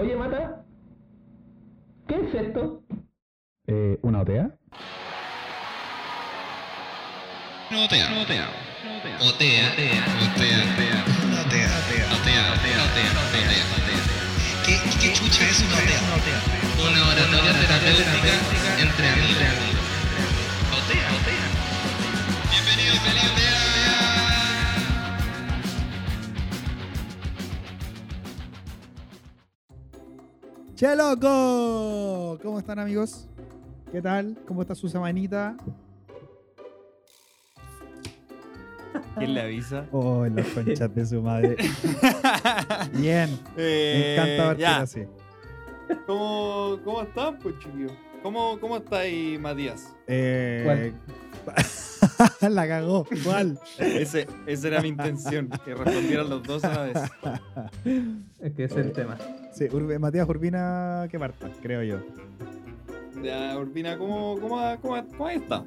Oye, 0.00 0.16
Mata, 0.16 0.64
¿qué 2.08 2.14
es 2.14 2.34
esto? 2.34 2.82
Eh, 3.66 3.98
¿Una 4.00 4.22
OTEA? 4.22 4.50
No 7.70 7.84
otea. 7.84 8.08
No 8.08 8.22
otea. 8.22 8.48
Otea. 8.96 9.20
Otea. 9.28 9.66
Otea. 9.68 10.58
Una 11.26 11.40
otea. 11.42 11.68
Otea. 11.68 12.06
Otea. 12.16 12.44
Otea. 12.56 13.10
Otea. 13.28 13.52
¿Qué, 14.64 14.74
qué 15.02 15.12
chucha 15.12 15.44
es 15.44 15.60
una 15.68 15.76
otea? 15.76 16.00
Una 16.80 17.00
oratoria 17.12 17.52
terapéutica 17.60 18.32
entre 18.80 19.06
amigos. 19.06 19.52
Otea. 20.80 21.08
Otea. 21.20 21.46
Bienvenido, 22.50 22.94
feliz 23.04 23.24
otea. 23.32 23.69
¡Che, 30.80 30.96
loco! 30.96 32.38
¿Cómo 32.42 32.58
están, 32.58 32.78
amigos? 32.78 33.28
¿Qué 33.92 34.00
tal? 34.00 34.34
¿Cómo 34.48 34.62
está 34.62 34.74
su 34.74 34.88
semanita? 34.88 35.54
¿Quién 39.18 39.34
le 39.34 39.42
avisa? 39.42 39.84
Oh, 39.92 40.24
las 40.24 40.46
conchas 40.46 40.94
de 40.94 41.04
su 41.04 41.20
madre. 41.20 41.58
Bien. 42.94 43.28
Me 43.54 43.62
Eh, 43.62 44.14
encanta 44.14 44.46
verte 44.48 44.62
ya. 44.62 44.80
así. 44.80 45.02
¿Cómo, 46.06 46.78
¿Cómo 46.82 47.02
están, 47.02 47.38
pues, 47.40 47.58
chiquillos? 47.58 47.92
¿Cómo, 48.22 48.58
¿Cómo 48.58 48.78
estáis, 48.78 49.38
Matías? 49.38 49.94
Eh, 50.06 50.94
la 52.50 52.66
cagó. 52.68 53.06
¿Cuál? 53.24 53.58
Ese, 53.78 54.26
esa 54.46 54.68
era 54.68 54.80
mi 54.82 54.88
intención, 54.88 55.48
que 55.64 55.74
respondieran 55.74 56.28
los 56.28 56.42
dos 56.42 56.64
a 56.64 56.68
la 56.74 56.82
vez. 56.84 56.98
Es 58.40 58.52
que 58.52 58.64
ese 58.64 58.80
es 58.80 58.86
el 58.86 58.92
tema. 58.92 59.16
Sí, 59.52 59.64
Urbe- 59.68 59.98
Matías 59.98 60.28
Urbina 60.28 61.06
que 61.10 61.18
parta, 61.18 61.48
creo 61.62 61.82
yo. 61.82 61.98
Ya, 63.22 63.56
Urbina, 63.58 63.98
¿cómo, 63.98 64.38
cómo, 64.40 64.56
cómo, 64.80 65.06
cómo 65.16 65.28
estado? 65.28 65.66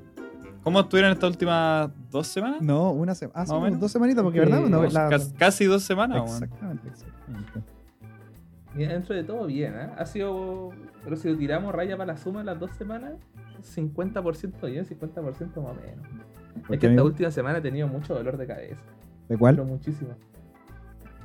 ¿Cómo 0.64 0.80
estuvieron 0.80 1.12
estas 1.12 1.30
últimas 1.30 1.90
dos 2.10 2.28
semanas? 2.28 2.62
No, 2.62 2.92
una 2.92 3.14
semana. 3.16 3.46
Ah, 3.48 3.70
dos 3.72 3.92
semanitas, 3.92 4.24
porque 4.24 4.40
Sí, 4.40 4.46
¿verdad? 4.50 4.68
No, 4.70 4.84
la- 4.86 5.10
casi 5.38 5.66
dos 5.66 5.84
semanas. 5.84 6.24
Exactamente, 6.32 6.88
exactamente. 6.88 7.52
Mira, 8.74 8.94
dentro 8.94 9.14
de 9.14 9.24
todo, 9.24 9.46
bien, 9.46 9.74
¿eh? 9.76 9.90
Ha 9.98 10.06
sido. 10.06 10.70
Pero 11.04 11.16
si 11.18 11.30
lo 11.30 11.38
tiramos 11.38 11.76
raya 11.76 11.96
para 11.98 12.14
la 12.14 12.18
suma 12.18 12.40
en 12.40 12.46
las 12.48 12.60
dos 12.60 12.72
semanas, 12.78 13.14
50% 13.76 14.66
bien, 14.72 14.86
50% 14.86 15.62
más 15.62 15.72
o 15.72 15.76
menos. 15.76 16.08
¿Por 16.68 16.76
Es 16.76 16.82
que 16.82 16.88
esta 16.88 17.04
última 17.04 17.32
semana 17.32 17.58
he 17.60 17.62
tenido 17.62 17.88
mucho 17.88 18.14
dolor 18.14 18.38
de 18.38 18.48
cabeza. 18.48 18.82
¿De 19.30 19.38
cuál? 19.38 19.56
Pero 19.56 19.68
muchísimo. 19.68 20.12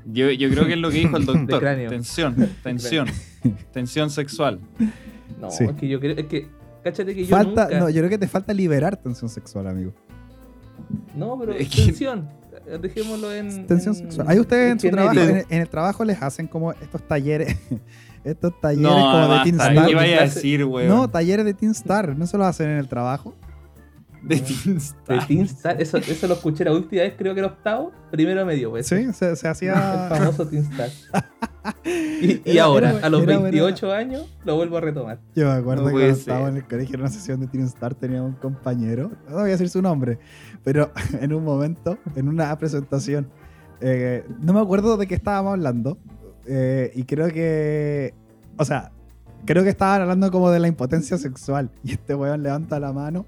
Yo, 0.06 0.30
yo 0.30 0.48
creo 0.50 0.66
que 0.66 0.72
es 0.74 0.78
lo 0.78 0.90
que 0.90 0.98
dijo 0.98 1.16
el 1.16 1.26
doctor. 1.26 1.60
Tensión, 1.88 2.34
tensión, 2.62 3.08
tensión 3.72 4.10
sexual. 4.10 4.60
No, 5.40 5.50
Sí. 5.50 5.64
es 5.64 5.72
que 5.72 5.88
yo 5.88 6.00
creo. 6.00 6.16
Es 6.16 6.26
que. 6.26 6.48
Cáchate 6.82 7.14
que 7.14 7.24
yo 7.24 7.36
Falta, 7.36 7.64
nunca. 7.64 7.78
no, 7.80 7.88
yo 7.90 7.98
creo 8.00 8.08
que 8.10 8.18
te 8.18 8.28
falta 8.28 8.54
liberar 8.54 8.96
tensión 8.96 9.28
sexual, 9.28 9.66
amigo. 9.66 9.92
No, 11.14 11.38
pero 11.38 11.52
Es 11.52 11.68
que- 11.68 11.82
tensión. 11.86 12.28
Dejémoslo 12.80 13.32
en. 13.32 13.66
Tensión 13.66 13.94
en- 13.96 14.02
sexual. 14.02 14.26
Ahí 14.28 14.38
ustedes 14.38 14.72
en 14.72 14.80
su 14.80 14.86
genérico. 14.88 15.12
trabajo, 15.12 15.30
en 15.30 15.36
el, 15.38 15.46
en 15.50 15.60
el 15.62 15.68
trabajo 15.68 16.04
les 16.04 16.22
hacen 16.22 16.46
como 16.46 16.72
estos 16.72 17.02
talleres, 17.06 17.56
estos 18.24 18.58
talleres 18.60 18.82
No, 18.82 18.94
como 18.94 19.18
de 19.22 19.28
basta, 19.28 19.44
Teen 19.44 19.54
Star. 19.60 19.86
¿qué 19.86 19.94
vaya 19.94 20.18
a 20.18 20.24
decir, 20.24 20.64
weón? 20.64 20.88
No, 20.88 21.08
talleres 21.10 21.44
de 21.44 21.54
Teen 21.54 21.72
Star, 21.72 22.16
no 22.16 22.26
se 22.26 22.36
lo 22.38 22.44
hacen 22.44 22.68
en 22.70 22.78
el 22.78 22.88
trabajo. 22.88 23.34
De 24.28 24.36
Teen 24.40 24.78
De. 25.08 25.18
Teen 25.26 25.40
Star, 25.46 25.80
eso, 25.80 25.96
eso 25.96 26.26
lo 26.28 26.34
escuché 26.34 26.64
la 26.64 26.72
última 26.72 27.02
vez, 27.02 27.14
creo 27.16 27.34
que 27.34 27.40
el 27.40 27.46
octavo, 27.46 27.92
primero 28.10 28.44
medio, 28.46 28.70
pues. 28.70 28.86
Sí, 28.86 29.12
se, 29.12 29.34
se 29.36 29.46
El 29.46 29.50
hacía. 29.52 30.06
famoso 30.08 30.46
Teen 30.46 30.62
Star. 30.72 30.90
Y, 31.84 32.40
y 32.44 32.56
Era- 32.56 32.64
ahora, 32.64 32.90
era- 32.96 33.06
a 33.06 33.10
los 33.10 33.22
era- 33.24 33.38
28 33.38 33.92
años, 33.92 34.34
lo 34.44 34.56
vuelvo 34.56 34.78
a 34.78 34.80
retomar. 34.80 35.18
Yo 35.34 35.46
me 35.46 35.52
acuerdo 35.52 35.82
No 35.82 35.88
que 35.88 35.92
cuando 35.94 36.10
estaba 36.10 36.48
en 36.48 36.56
el 36.56 36.64
colegio 36.66 36.94
en 36.94 37.00
una 37.02 37.10
sesión 37.10 37.40
de 37.40 37.46
Teen 37.46 37.64
Star 37.64 37.94
tenía 37.94 38.22
un 38.22 38.32
compañero, 38.34 39.10
no 39.28 39.34
voy 39.34 39.42
a 39.50 39.52
decir 39.52 39.68
su 39.68 39.82
nombre, 39.82 40.18
pero 40.64 40.92
en 41.20 41.32
un 41.34 41.44
momento, 41.44 41.98
en 42.16 42.28
una 42.28 42.56
presentación, 42.58 43.28
eh, 43.80 44.24
no 44.40 44.54
me 44.54 44.60
acuerdo 44.60 44.96
de 44.96 45.06
qué 45.06 45.14
estábamos 45.14 45.52
hablando, 45.52 45.98
eh, 46.46 46.90
y 46.94 47.02
creo 47.04 47.28
que, 47.28 48.14
o 48.56 48.64
sea, 48.64 48.92
creo 49.44 49.62
que 49.64 49.70
estaban 49.70 50.02
hablando 50.02 50.30
como 50.30 50.50
de 50.50 50.60
la 50.60 50.68
impotencia 50.68 51.18
sexual, 51.18 51.70
y 51.84 51.92
este 51.92 52.14
weón 52.14 52.42
levanta 52.42 52.78
la 52.80 52.92
mano 52.92 53.26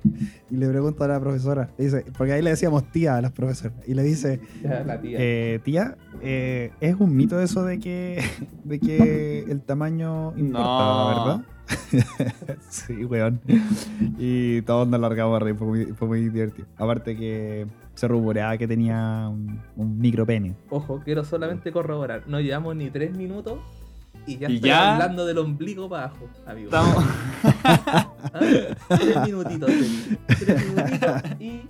y 0.51 0.57
le 0.57 0.69
pregunta 0.69 1.05
a 1.05 1.09
la 1.09 1.21
profesora, 1.21 1.71
le 1.79 1.85
dice, 1.85 2.05
porque 2.17 2.33
ahí 2.33 2.43
le 2.43 2.51
decíamos 2.51 2.85
tía 2.91 3.17
a 3.17 3.23
las 3.23 3.33
profesoras, 3.33 3.77
y 3.87 3.95
le 3.95 4.03
dice, 4.03 4.41
la 4.63 5.01
tía. 5.01 5.19
eh, 5.21 5.61
tía, 5.65 5.97
eh, 6.23 6.73
es 6.81 6.95
un 6.99 7.17
mito 7.17 7.41
eso 7.41 7.65
de 7.65 7.79
que, 7.79 8.23
de 8.65 8.79
que 8.81 9.41
el 9.49 9.61
tamaño 9.63 10.33
importa, 10.37 10.61
No. 10.69 11.09
¿verdad? 11.09 11.45
sí, 12.69 13.05
weón. 13.05 13.41
Y 14.19 14.63
todos 14.63 14.89
nos 14.89 15.01
largamos 15.01 15.37
a 15.37 15.39
reír, 15.45 15.57
fue 15.57 15.67
muy, 15.69 15.85
fue 15.87 16.09
muy 16.09 16.29
divertido. 16.29 16.67
Aparte 16.77 17.17
que 17.17 17.67
se 17.95 18.09
rumoreaba 18.09 18.57
que 18.59 18.67
tenía 18.67 19.29
un, 19.31 19.61
un 19.77 19.99
micro 19.99 20.27
pene. 20.27 20.55
Ojo, 20.69 21.01
quiero 21.05 21.23
solamente 21.25 21.71
corroborar. 21.71 22.25
No 22.27 22.41
llevamos 22.41 22.75
ni 22.75 22.91
tres 22.91 23.17
minutos 23.17 23.59
y 24.35 24.39
ya 24.39 24.49
Y 24.51 24.55
estoy 24.57 24.69
ya- 24.71 24.93
hablando 24.95 25.27
del 25.27 25.39
ombligo 25.39 25.89
para 25.89 26.05
abajo, 26.07 26.29
amigo. 26.47 26.67
Estamos... 26.71 27.05
Ah, 28.33 28.41
Tres 28.97 29.17
minutitos. 29.27 29.71
Tres 30.27 30.67
minutitos 30.75 31.23
y. 31.41 31.63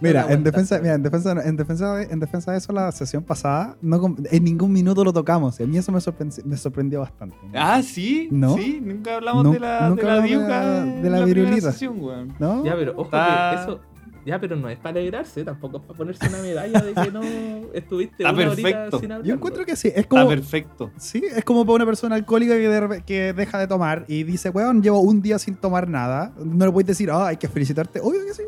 Mira, 0.00 0.26
en 0.32 0.44
defensa, 0.44 0.78
mira, 0.80 0.94
en 0.94 1.02
defensa, 1.02 1.32
en 1.44 1.56
defensa, 1.56 1.96
de, 1.96 2.04
en 2.04 2.20
defensa 2.20 2.52
de 2.52 2.58
eso, 2.58 2.72
la 2.72 2.92
sesión 2.92 3.24
pasada, 3.24 3.76
no, 3.82 4.14
en 4.30 4.44
ningún 4.44 4.72
minuto 4.72 5.02
lo 5.02 5.12
tocamos. 5.12 5.58
Y 5.58 5.64
a 5.64 5.66
mí 5.66 5.76
eso 5.76 5.90
me, 5.90 6.00
sorprendió, 6.00 6.44
me 6.46 6.56
sorprendió 6.56 7.00
bastante. 7.00 7.36
Ah, 7.52 7.82
sí, 7.82 8.28
¿No? 8.30 8.56
sí, 8.56 8.80
nunca 8.80 9.16
hablamos 9.16 9.50
de 9.52 9.58
la, 9.58 9.88
nunca 9.88 10.02
de 10.02 10.06
la 10.08 10.14
hablamos 10.14 10.30
de 10.30 10.36
diuca 10.36 10.48
la- 10.62 10.84
de 10.84 11.10
la 11.10 11.18
la 11.18 11.24
virulita. 11.26 11.72
sesión, 11.72 11.96
weón. 12.00 12.32
¿No? 12.38 12.64
Ya, 12.64 12.76
pero 12.76 12.92
ojo 12.92 13.02
Está- 13.04 13.50
que 13.56 13.62
eso. 13.62 13.80
Ya, 14.28 14.38
pero 14.38 14.56
no 14.56 14.68
es 14.68 14.78
para 14.78 14.98
alegrarse, 15.00 15.42
tampoco 15.42 15.78
es 15.78 15.84
para 15.84 15.96
ponerse 15.96 16.28
una 16.28 16.42
medalla 16.42 16.80
de 16.82 16.92
que 16.92 17.10
no 17.10 17.20
estuviste 17.72 18.22
Está 18.22 18.32
una 18.34 18.50
horita 18.50 18.68
perfecto. 18.68 19.00
sin 19.00 19.12
hablar. 19.12 19.26
Yo 19.26 19.34
encuentro 19.34 19.64
que 19.64 19.74
sí. 19.74 19.88
Es 19.88 19.94
Está 19.96 20.08
como, 20.08 20.28
perfecto. 20.28 20.90
Sí, 20.98 21.22
es 21.34 21.44
como 21.44 21.64
para 21.64 21.76
una 21.76 21.86
persona 21.86 22.14
alcohólica 22.14 22.52
que, 22.54 22.68
de 22.68 22.82
repe- 22.82 23.04
que 23.06 23.32
deja 23.32 23.58
de 23.58 23.66
tomar 23.66 24.04
y 24.06 24.24
dice, 24.24 24.50
weón, 24.50 24.82
llevo 24.82 25.00
un 25.00 25.22
día 25.22 25.38
sin 25.38 25.56
tomar 25.56 25.88
nada. 25.88 26.34
No 26.44 26.66
le 26.66 26.72
puedes 26.72 26.88
decir, 26.88 27.10
ah, 27.10 27.28
hay 27.28 27.38
que 27.38 27.48
felicitarte. 27.48 28.00
Obvio 28.00 28.20
que 28.26 28.34
sí. 28.34 28.42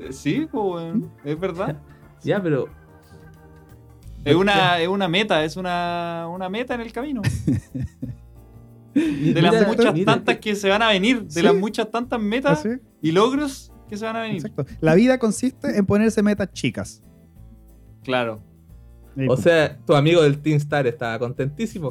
Eh, 0.00 0.12
Sí, 0.12 0.46
pues, 0.52 0.64
weón, 0.64 1.10
es 1.24 1.40
verdad. 1.40 1.80
Ya, 2.22 2.42
pero. 2.42 2.66
Es 4.24 4.34
una, 4.34 4.78
es 4.80 4.88
una 4.88 5.08
meta, 5.08 5.42
es 5.44 5.56
una, 5.56 6.26
una 6.28 6.48
meta 6.50 6.74
en 6.74 6.80
el 6.82 6.92
camino. 6.92 7.22
De 8.94 9.40
las 9.40 9.54
Mira, 9.54 9.66
muchas 9.68 9.94
mira, 9.94 10.12
tantas 10.14 10.38
que 10.38 10.54
se 10.56 10.68
van 10.68 10.82
a 10.82 10.88
venir, 10.88 11.22
de 11.22 11.30
Sí. 11.30 11.42
las 11.42 11.54
muchas 11.54 11.90
tantas 11.90 12.20
metas 12.20 12.60
Así, 12.60 12.70
y 13.00 13.12
logros 13.12 13.70
que 13.88 13.96
se 13.96 14.04
van 14.04 14.16
a 14.16 14.20
venir. 14.22 14.36
exacto. 14.36 14.66
La 14.80 14.94
vida 14.94 15.18
consiste 15.18 15.76
en 15.76 15.86
ponerse 15.86 16.22
metas 16.22 16.52
chicas. 16.52 17.02
Claro. 18.04 18.42
O 19.26 19.36
sea, 19.36 19.76
tu 19.84 19.94
amigo 19.94 20.22
del 20.22 20.38
Teen 20.38 20.58
Star 20.58 20.86
estaba 20.86 21.18
contentísimo. 21.18 21.90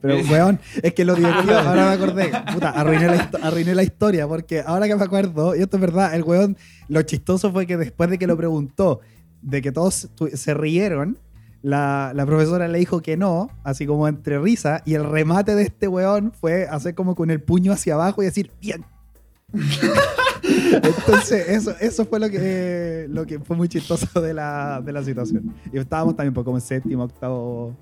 Pero, 0.00 0.16
weón, 0.30 0.58
es 0.82 0.94
que 0.94 1.04
lo 1.04 1.14
divertido, 1.14 1.58
ahora 1.58 1.88
me 1.88 1.92
acordé. 1.92 2.32
Puta, 2.52 2.70
arruiné 2.70 3.06
la, 3.08 3.30
arruiné 3.42 3.74
la 3.74 3.82
historia 3.82 4.26
porque 4.26 4.62
ahora 4.64 4.86
que 4.86 4.96
me 4.96 5.04
acuerdo, 5.04 5.54
y 5.54 5.60
esto 5.60 5.76
es 5.76 5.80
verdad, 5.80 6.14
el 6.14 6.22
weón, 6.22 6.56
lo 6.88 7.02
chistoso 7.02 7.52
fue 7.52 7.66
que 7.66 7.76
después 7.76 8.08
de 8.08 8.18
que 8.18 8.26
lo 8.26 8.36
preguntó, 8.36 9.00
de 9.42 9.60
que 9.60 9.72
todos 9.72 10.08
se 10.32 10.54
rieron, 10.54 11.18
la, 11.60 12.12
la 12.14 12.24
profesora 12.24 12.68
le 12.68 12.78
dijo 12.78 13.02
que 13.02 13.16
no, 13.16 13.50
así 13.62 13.86
como 13.86 14.08
entre 14.08 14.38
risa, 14.38 14.82
y 14.86 14.94
el 14.94 15.04
remate 15.04 15.54
de 15.54 15.64
este 15.64 15.88
weón 15.88 16.32
fue 16.32 16.66
hacer 16.66 16.94
como 16.94 17.14
con 17.14 17.30
el 17.30 17.42
puño 17.42 17.72
hacia 17.72 17.94
abajo 17.94 18.22
y 18.22 18.26
decir, 18.26 18.50
bien. 18.60 18.84
Entonces, 20.82 21.48
eso, 21.48 21.74
eso 21.80 22.04
fue 22.04 22.20
lo 22.20 22.28
que, 22.28 23.06
lo 23.08 23.26
que 23.26 23.38
fue 23.38 23.56
muy 23.56 23.68
chistoso 23.68 24.20
de 24.20 24.34
la, 24.34 24.80
de 24.80 24.92
la 24.92 25.02
situación. 25.02 25.54
Y 25.72 25.78
estábamos 25.78 26.16
también 26.16 26.34
pues, 26.34 26.44
como 26.44 26.56
en 26.56 26.60
séptimo, 26.60 27.04
octavo, 27.04 27.76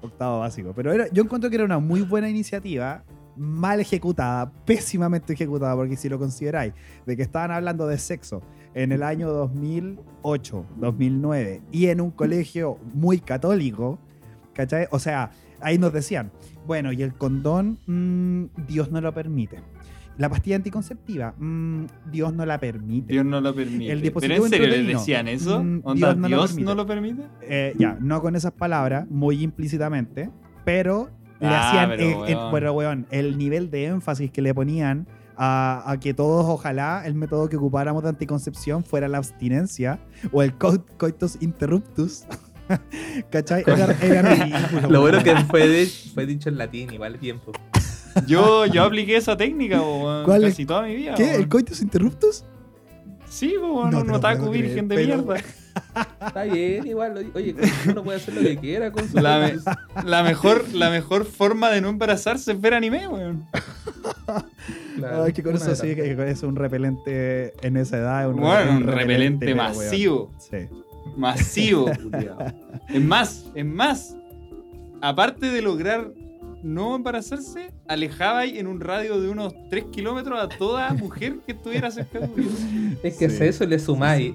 octavo 0.00 0.40
básico. 0.40 0.72
Pero 0.74 1.08
yo 1.12 1.22
encuentro 1.22 1.50
que 1.50 1.56
era 1.56 1.64
una 1.64 1.78
muy 1.78 2.02
buena 2.02 2.28
iniciativa, 2.28 3.04
mal 3.36 3.80
ejecutada, 3.80 4.50
pésimamente 4.64 5.32
ejecutada, 5.32 5.74
porque 5.76 5.96
si 5.96 6.08
lo 6.08 6.18
consideráis, 6.18 6.72
de 7.06 7.16
que 7.16 7.22
estaban 7.22 7.50
hablando 7.50 7.86
de 7.86 7.98
sexo 7.98 8.42
en 8.74 8.92
el 8.92 9.02
año 9.02 9.30
2008, 9.30 10.66
2009, 10.76 11.62
y 11.70 11.86
en 11.86 12.00
un 12.00 12.10
colegio 12.10 12.78
muy 12.94 13.20
católico, 13.20 13.98
¿cachai? 14.54 14.88
O 14.90 14.98
sea, 14.98 15.30
ahí 15.60 15.78
nos 15.78 15.92
decían, 15.92 16.30
bueno, 16.66 16.92
y 16.92 17.02
el 17.02 17.14
condón, 17.14 17.78
mm, 17.86 18.66
Dios 18.66 18.90
no 18.90 19.00
lo 19.00 19.14
permite. 19.14 19.60
La 20.18 20.28
pastilla 20.28 20.56
anticonceptiva, 20.56 21.32
mm, 21.38 21.84
Dios 22.10 22.34
no 22.34 22.44
la 22.44 22.58
permite. 22.58 23.12
Dios 23.12 23.24
no 23.24 23.40
lo 23.40 23.54
permite. 23.54 23.84
El 23.92 24.00
¿Pero 24.00 24.02
dispositivo 24.02 24.44
en 24.46 24.50
serio 24.50 24.66
les 24.68 24.86
decían 24.86 25.28
eso? 25.28 25.62
Mm, 25.62 25.80
¿Onda, 25.84 25.94
Dios 26.08 26.16
no 26.16 26.28
lo 26.28 26.36
Dios 26.36 26.46
permite. 26.50 26.64
no 26.66 26.74
lo 26.74 26.86
permite? 26.86 27.22
Eh, 27.42 27.74
ya, 27.78 27.96
no 28.00 28.20
con 28.20 28.34
esas 28.36 28.52
palabras, 28.52 29.08
muy 29.08 29.42
implícitamente, 29.42 30.30
pero 30.64 31.08
le 31.40 31.46
Ah, 31.46 31.68
hacían, 31.68 31.90
pero, 31.90 32.02
el, 32.24 32.30
el- 32.30 32.36
weón. 32.36 32.52
pero, 32.52 32.72
weón, 32.74 33.06
el 33.10 33.38
nivel 33.38 33.70
de 33.70 33.84
énfasis 33.86 34.30
que 34.32 34.42
le 34.42 34.52
ponían 34.52 35.06
a, 35.36 35.84
a 35.88 36.00
que 36.00 36.14
todos, 36.14 36.44
ojalá, 36.46 37.02
el 37.06 37.14
método 37.14 37.48
que 37.48 37.56
ocupáramos 37.56 38.02
de 38.02 38.08
anticoncepción 38.08 38.82
fuera 38.82 39.06
la 39.06 39.18
abstinencia 39.18 40.00
o 40.32 40.42
el 40.42 40.52
co- 40.54 40.84
coitus 40.96 41.38
interruptus. 41.40 42.24
¿Cachai? 43.30 43.62
Era, 43.66 43.92
era 44.02 44.34
ridículo. 44.34 44.90
Lo 44.90 45.00
bueno 45.00 45.18
weón. 45.18 45.36
que 45.36 45.44
fue, 45.44 45.68
de- 45.68 45.86
fue 45.86 46.26
dicho 46.26 46.48
en 46.48 46.58
latín, 46.58 46.92
igual 46.92 47.18
tiempo. 47.20 47.52
Yo, 48.26 48.66
yo 48.66 48.82
apliqué 48.84 49.16
esa 49.16 49.36
técnica, 49.36 49.80
weón, 49.80 50.24
¿Cuál 50.24 50.44
es? 50.44 50.50
casi 50.50 50.66
toda 50.66 50.82
mi 50.82 50.96
vida. 50.96 51.14
¿Qué? 51.14 51.24
weón. 51.24 51.34
¿El 51.36 51.48
coitus 51.48 51.80
interruptus? 51.82 52.44
Sí, 53.28 53.54
weón, 53.58 53.90
No 53.90 54.04
puedo 54.04 54.20
creer, 54.20 54.50
virgen 54.50 54.88
de 54.88 54.94
pero- 54.96 55.16
mierda. 55.22 55.36
Está 56.26 56.42
bien, 56.42 56.86
igual. 56.88 57.30
oye, 57.34 57.54
uno 57.88 58.02
puede 58.02 58.16
hacer 58.18 58.34
lo 58.34 58.40
que 58.40 58.56
quiera 58.56 58.90
con 58.90 59.08
su 59.08 59.16
La, 59.20 59.38
me- 59.38 60.02
la 60.04 60.22
mejor, 60.24 60.64
la 60.72 60.90
mejor 60.90 61.24
forma 61.24 61.70
de 61.70 61.80
no 61.80 61.88
embarazarse 61.88 62.50
es 62.52 62.60
ver 62.60 62.74
anime, 62.74 63.06
weón. 63.06 63.46
Claro, 64.96 65.22
Ay, 65.24 65.32
que 65.32 65.42
con 65.42 65.54
eso 65.54 65.74
sí, 65.76 65.94
que 65.94 66.16
con 66.16 66.26
eso 66.26 66.48
un 66.48 66.56
repelente 66.56 67.52
en 67.64 67.76
esa 67.76 67.98
edad. 67.98 68.22
es 68.22 68.34
Un 68.34 68.40
Bueno, 68.40 68.72
un 68.72 68.82
repelente, 68.82 68.96
repelente 68.96 69.46
pero, 69.46 69.56
weón. 69.62 69.76
masivo. 69.76 70.32
Sí. 70.38 70.56
Masivo. 71.16 71.90
Es 72.88 73.02
más, 73.02 73.44
es 73.54 73.64
más. 73.64 74.16
Aparte 75.00 75.46
de 75.46 75.62
lograr 75.62 76.10
no 76.62 76.94
embarazarse, 76.96 77.72
alejaba 77.86 78.44
en 78.44 78.66
un 78.66 78.80
radio 78.80 79.20
de 79.20 79.28
unos 79.28 79.54
3 79.70 79.84
kilómetros 79.92 80.38
a 80.40 80.48
toda 80.48 80.92
mujer 80.94 81.36
que 81.46 81.52
estuviera 81.52 81.90
cerca 81.90 82.26
tuyo. 82.26 82.48
Es 83.02 83.16
que 83.16 83.28
Sí. 83.30 83.36
si 83.36 83.42
a 83.42 83.46
eso 83.46 83.66
le 83.66 83.78
sumáis 83.78 84.34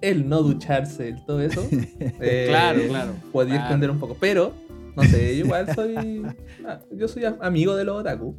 el 0.00 0.28
no 0.28 0.42
ducharse, 0.42 1.08
el 1.08 1.24
todo 1.24 1.40
eso. 1.40 1.66
eh, 1.70 2.46
Claro, 2.48 2.80
claro. 2.88 3.12
Podría 3.32 3.54
Claro. 3.54 3.64
extender 3.66 3.90
un 3.90 3.98
poco. 3.98 4.16
Pero, 4.20 4.52
no 4.96 5.02
sé, 5.04 5.36
yo 5.38 5.44
igual 5.46 5.74
soy. 5.74 6.22
ah, 6.66 6.80
yo 6.92 7.08
soy 7.08 7.24
amigo 7.40 7.74
de 7.74 7.84
los 7.84 8.00
otaku. 8.00 8.36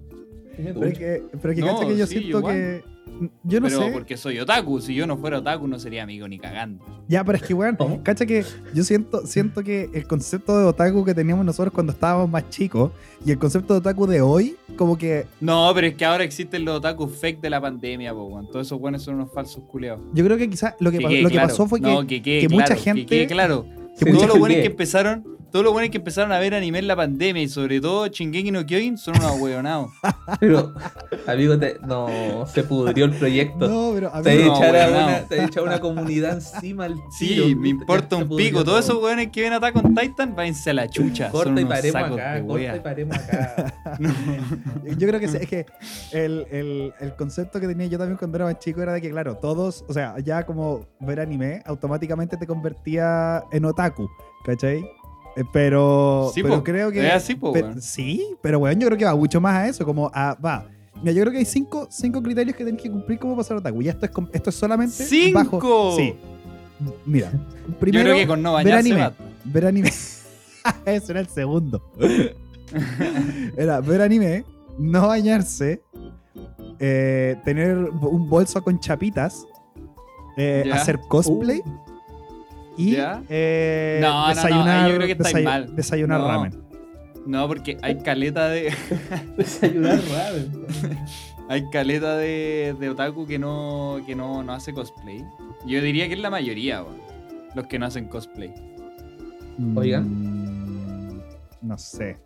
Pero 0.57 0.85
es 0.85 0.97
que, 0.97 1.23
pero 1.41 1.51
es 1.51 1.55
que 1.59 1.61
No, 1.65 1.75
cacha 1.75 1.87
que 1.87 1.97
yo 1.97 2.07
sí, 2.07 2.17
siento 2.19 2.39
igual. 2.39 2.55
que. 2.55 2.95
Yo 3.43 3.61
no 3.61 3.67
Pero 3.67 3.83
sé. 3.83 3.91
porque 3.93 4.17
soy 4.17 4.39
otaku. 4.39 4.81
Si 4.81 4.93
yo 4.93 5.07
no 5.07 5.15
fuera 5.17 5.37
otaku, 5.39 5.67
no 5.69 5.79
sería 5.79 6.03
amigo 6.03 6.27
ni 6.27 6.37
cagando. 6.37 6.83
Ya, 7.07 7.23
pero 7.23 7.37
es 7.37 7.43
que, 7.43 7.53
weón, 7.53 7.77
¿Cómo? 7.77 8.03
cacha 8.03 8.25
que 8.25 8.43
yo 8.73 8.83
siento, 8.83 9.25
siento 9.25 9.63
que 9.63 9.89
el 9.93 10.05
concepto 10.05 10.57
de 10.59 10.65
otaku 10.65 11.05
que 11.05 11.13
teníamos 11.13 11.45
nosotros 11.45 11.73
cuando 11.73 11.93
estábamos 11.93 12.29
más 12.29 12.49
chicos 12.49 12.91
y 13.25 13.31
el 13.31 13.37
concepto 13.37 13.73
de 13.73 13.79
otaku 13.79 14.05
de 14.05 14.19
hoy, 14.19 14.57
como 14.75 14.97
que 14.97 15.27
No, 15.39 15.71
pero 15.73 15.87
es 15.87 15.95
que 15.95 16.03
ahora 16.03 16.25
existen 16.25 16.65
los 16.65 16.77
otaku 16.77 17.07
fake 17.07 17.39
de 17.39 17.49
la 17.51 17.61
pandemia, 17.61 18.13
weón. 18.13 18.47
Todos 18.51 18.67
esos 18.67 18.79
buenos 18.79 19.03
son 19.03 19.15
unos 19.15 19.31
falsos 19.31 19.63
culeados. 19.63 20.01
yo 20.13 20.25
creo 20.25 20.37
que 20.37 20.49
quizás 20.49 20.73
lo 20.79 20.91
que, 20.91 20.99
pa- 20.99 21.09
lo 21.09 21.29
que 21.29 21.35
claro. 21.35 21.47
pasó 21.47 21.67
fue 21.67 21.79
que, 21.79 21.87
No, 21.87 22.05
que, 22.05 22.21
claro, 22.21 22.49
mucha 22.49 22.75
que 22.75 22.81
gente- 22.81 23.27
claro. 23.27 23.65
que 23.97 24.11
Sí, 24.11 24.11
los 24.27 24.39
buenos 24.39 24.57
que 24.57 24.65
empezaron, 24.65 25.23
todos 25.55 25.63
los 25.63 25.71
buenos 25.71 25.89
que 25.89 25.99
empezaron 25.99 26.33
a 26.33 26.39
ver 26.39 26.53
anime 26.53 26.79
en 26.79 26.87
la 26.87 26.97
pandemia 26.97 27.41
y 27.41 27.47
sobre 27.47 27.79
todo 27.79 28.07
Shingeki 28.07 28.51
no 28.51 28.65
Kyojin 28.65 28.97
son 28.97 29.15
unos 29.17 29.39
hueonados. 29.39 29.89
Pero, 30.41 30.73
amigo, 31.27 31.57
te- 31.57 31.79
no, 31.87 32.45
se 32.45 32.61
pudrió 32.65 33.05
el 33.05 33.11
proyecto. 33.13 33.65
No, 33.65 33.91
pero 33.93 34.13
a 34.13 34.21
te 34.21 34.35
no, 34.43 34.53
echado 34.53 34.63
a 34.77 34.87
weón, 34.91 35.03
una, 35.05 35.19
te 35.29 35.37
he 35.37 35.43
echado 35.45 35.65
una 35.65 35.79
comunidad 35.79 36.33
encima 36.33 36.83
al 36.83 36.95
Sí, 37.17 37.29
tiro. 37.29 37.57
me 37.57 37.69
importa 37.69 38.17
un 38.17 38.35
pico. 38.35 38.65
todo. 38.65 38.73
Todos 38.73 38.83
esos 38.89 39.01
weones 39.01 39.29
que 39.31 39.43
ven 39.43 39.53
Attack 39.53 39.77
on 39.77 39.95
Titan, 39.95 40.35
váyanse 40.35 40.71
a 40.71 40.73
la 40.73 40.89
chucha. 40.89 41.31
son 41.31 41.43
Corta 41.55 41.61
y 41.61 41.65
paremos 41.65 42.01
sacos 42.01 42.19
acá, 42.19 42.43
corta 42.45 42.75
y 42.75 42.79
paremos 42.81 43.15
acá. 43.17 43.73
Yo 44.97 45.07
creo 45.07 45.19
que 45.21 45.27
sí, 45.29 45.37
es 45.39 45.47
que 45.47 45.65
el, 46.11 46.45
el- 46.51 46.93
el 46.99 47.15
concepto 47.15 47.61
que 47.61 47.67
tenía 47.67 47.87
yo 47.87 47.97
también 47.97 48.17
cuando 48.17 48.35
era 48.35 48.43
más 48.45 48.59
chico 48.59 48.81
era 48.81 48.91
de 48.91 49.01
que, 49.01 49.09
claro, 49.09 49.35
todos, 49.37 49.85
o 49.87 49.93
sea, 49.93 50.15
ya 50.19 50.45
como 50.45 50.85
ver 50.99 51.21
anime, 51.21 51.61
automáticamente 51.65 52.35
te 52.35 52.45
convertía 52.45 53.41
en 53.53 53.63
otaku, 53.63 54.09
¿cachai? 54.45 54.83
Eh, 55.35 55.43
Pero, 55.51 56.31
Sí, 56.33 56.41
pero 56.43 56.55
po, 56.57 56.63
creo 56.63 56.91
que. 56.91 57.05
es 57.07 57.13
así, 57.13 57.35
po, 57.35 57.51
pero- 57.51 57.67
weón. 57.67 57.81
sí, 57.81 58.25
pero 58.41 58.59
bueno, 58.59 58.79
yo 58.81 58.87
creo 58.87 58.97
que 58.97 59.05
va 59.05 59.15
mucho 59.15 59.41
más 59.41 59.53
a 59.55 59.67
eso, 59.67 59.85
como 59.85 60.09
a. 60.13 60.35
Va. 60.35 60.65
Mira, 61.01 61.11
yo 61.11 61.21
creo 61.23 61.33
que 61.33 61.39
hay 61.39 61.45
cinco, 61.45 61.87
cinco 61.91 62.23
criterios 62.23 62.55
que 62.55 62.63
tenés 62.63 62.81
que 62.81 62.89
cumplir 62.89 63.19
como 63.19 63.35
pasar 63.35 63.57
otaku. 63.57 63.81
Y 63.81 63.89
esto 63.89 64.05
es, 64.05 64.11
esto 64.31 64.49
es 64.49 64.55
solamente. 64.55 64.93
¡Cinco! 65.05 65.57
Bajo, 65.59 65.95
sí. 65.97 66.15
Mira, 67.05 67.31
Yo 67.31 67.75
primero. 67.79 68.03
creo 68.05 68.15
que 68.15 68.27
con 68.27 68.41
no 68.41 68.53
ver 68.55 68.71
anime. 68.73 69.11
Ver 69.43 69.65
anime. 69.65 69.89
Eso 70.85 71.11
era 71.11 71.19
el 71.19 71.27
segundo. 71.27 71.81
Era 73.57 73.79
ver 73.81 74.01
anime, 74.01 74.43
no 74.79 75.07
bañarse, 75.07 75.81
eh, 76.79 77.35
tener 77.45 77.77
un 77.77 78.29
bolso 78.29 78.61
con 78.63 78.79
chapitas, 78.79 79.45
eh, 80.37 80.69
hacer 80.73 80.99
cosplay 81.07 81.61
y 82.77 82.95
eh, 83.29 83.99
No, 84.01 84.09
no, 84.11 84.21
no, 84.21 84.35
desayunar, 84.35 84.85
ahí 84.85 84.89
yo 84.91 84.95
creo 84.97 85.07
que 85.07 85.13
estáis 85.13 85.35
desay- 85.35 85.43
mal. 85.43 85.75
desayunar 85.75 86.19
No. 86.21 86.27
ramen. 86.27 86.63
No, 87.25 87.47
porque 87.47 87.77
hay 87.81 87.97
caleta 87.99 88.49
de. 88.49 88.71
Desayunar 89.37 89.99
ramen. 90.11 90.65
Hay 91.47 91.69
caleta 91.69 92.17
de, 92.17 92.75
de 92.79 92.89
otaku 92.89 93.27
que 93.27 93.37
no, 93.37 93.99
que 94.07 94.15
no, 94.15 94.41
no 94.41 94.51
hace 94.53 94.73
cosplay. 94.73 95.23
Yo 95.67 95.79
diría 95.79 96.07
que 96.07 96.15
es 96.15 96.19
la 96.19 96.31
mayoría. 96.31 96.83
Los 97.53 97.67
que 97.67 97.77
no 97.77 97.85
hacen 97.85 98.07
cosplay. 98.07 98.51
Oigan. 99.75 100.05
Mm, 100.09 101.21
No 101.61 101.77
sé. 101.77 102.17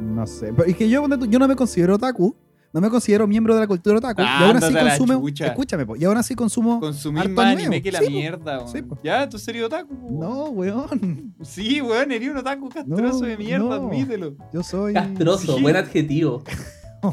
No 0.00 0.26
sé. 0.26 0.52
Pero 0.52 0.68
es 0.68 0.76
que 0.76 0.88
yo, 0.88 1.06
yo 1.08 1.38
no 1.38 1.46
me 1.46 1.54
considero 1.54 1.94
otaku. 1.94 2.34
No 2.74 2.80
me 2.80 2.90
considero 2.90 3.26
miembro 3.28 3.54
de 3.54 3.60
la 3.60 3.66
cultura 3.68 3.98
otaku. 3.98 4.20
y 4.20 4.24
aún 4.24 4.56
así 4.56 4.74
consumo. 4.74 5.20
chucha. 5.28 5.46
Escúchame, 5.46 5.86
po, 5.86 5.94
y 5.96 6.04
aún 6.04 6.16
así 6.16 6.34
consumo. 6.34 6.80
Consumir 6.80 7.20
harto 7.22 7.32
más 7.34 7.46
anime, 7.46 7.62
anime 7.62 7.82
que 7.82 7.92
la 7.92 8.00
sí, 8.00 8.04
po. 8.06 8.10
mierda, 8.10 8.58
weón. 8.58 8.68
Sí, 8.72 8.82
po. 8.82 8.98
ya, 9.04 9.28
tú 9.28 9.38
serías 9.38 9.66
otaku. 9.66 9.96
po. 9.96 10.08
No, 10.10 10.44
weón. 10.50 11.34
Sí, 11.42 11.80
weón, 11.80 12.10
eres 12.10 12.28
un 12.28 12.36
otaku 12.38 12.68
castroso 12.68 13.20
No, 13.20 13.26
de 13.26 13.36
mierda, 13.38 13.64
no. 13.64 13.72
admítelo. 13.74 14.34
Yo 14.52 14.62
soy. 14.64 14.92
Castroso, 14.92 15.54
Sí. 15.56 15.62
buen 15.62 15.76
adjetivo. 15.76 16.42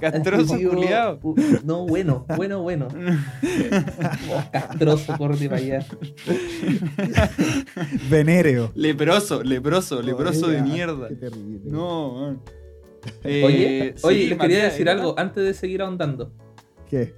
Castroso, 0.02 0.56
culiado. 0.58 1.20
No, 1.66 1.86
bueno, 1.86 2.26
bueno, 2.38 2.62
bueno. 2.62 2.88
Oh, 4.32 4.44
castroso, 4.52 5.16
corre 5.18 5.50
para 5.50 5.58
allá. 5.62 5.86
Venéreo. 8.10 8.72
Leproso, 8.74 9.44
leproso, 9.44 10.02
leproso 10.02 10.48
de 10.48 10.62
mierda. 10.62 11.08
Qué 11.10 11.16
terrible. 11.16 11.60
No, 11.66 12.14
weón. 12.14 12.42
Oye, 13.24 13.88
Eh, 13.88 13.96
oye, 14.04 14.24
sí, 14.24 14.30
les 14.30 14.38
quería 14.38 14.64
decir 14.66 14.86
¿qué 14.86 14.92
algo 14.92 15.16
antes 15.18 15.44
de 15.44 15.54
seguir 15.54 15.82
ahondando. 15.82 16.32
¿Qué? 16.90 17.14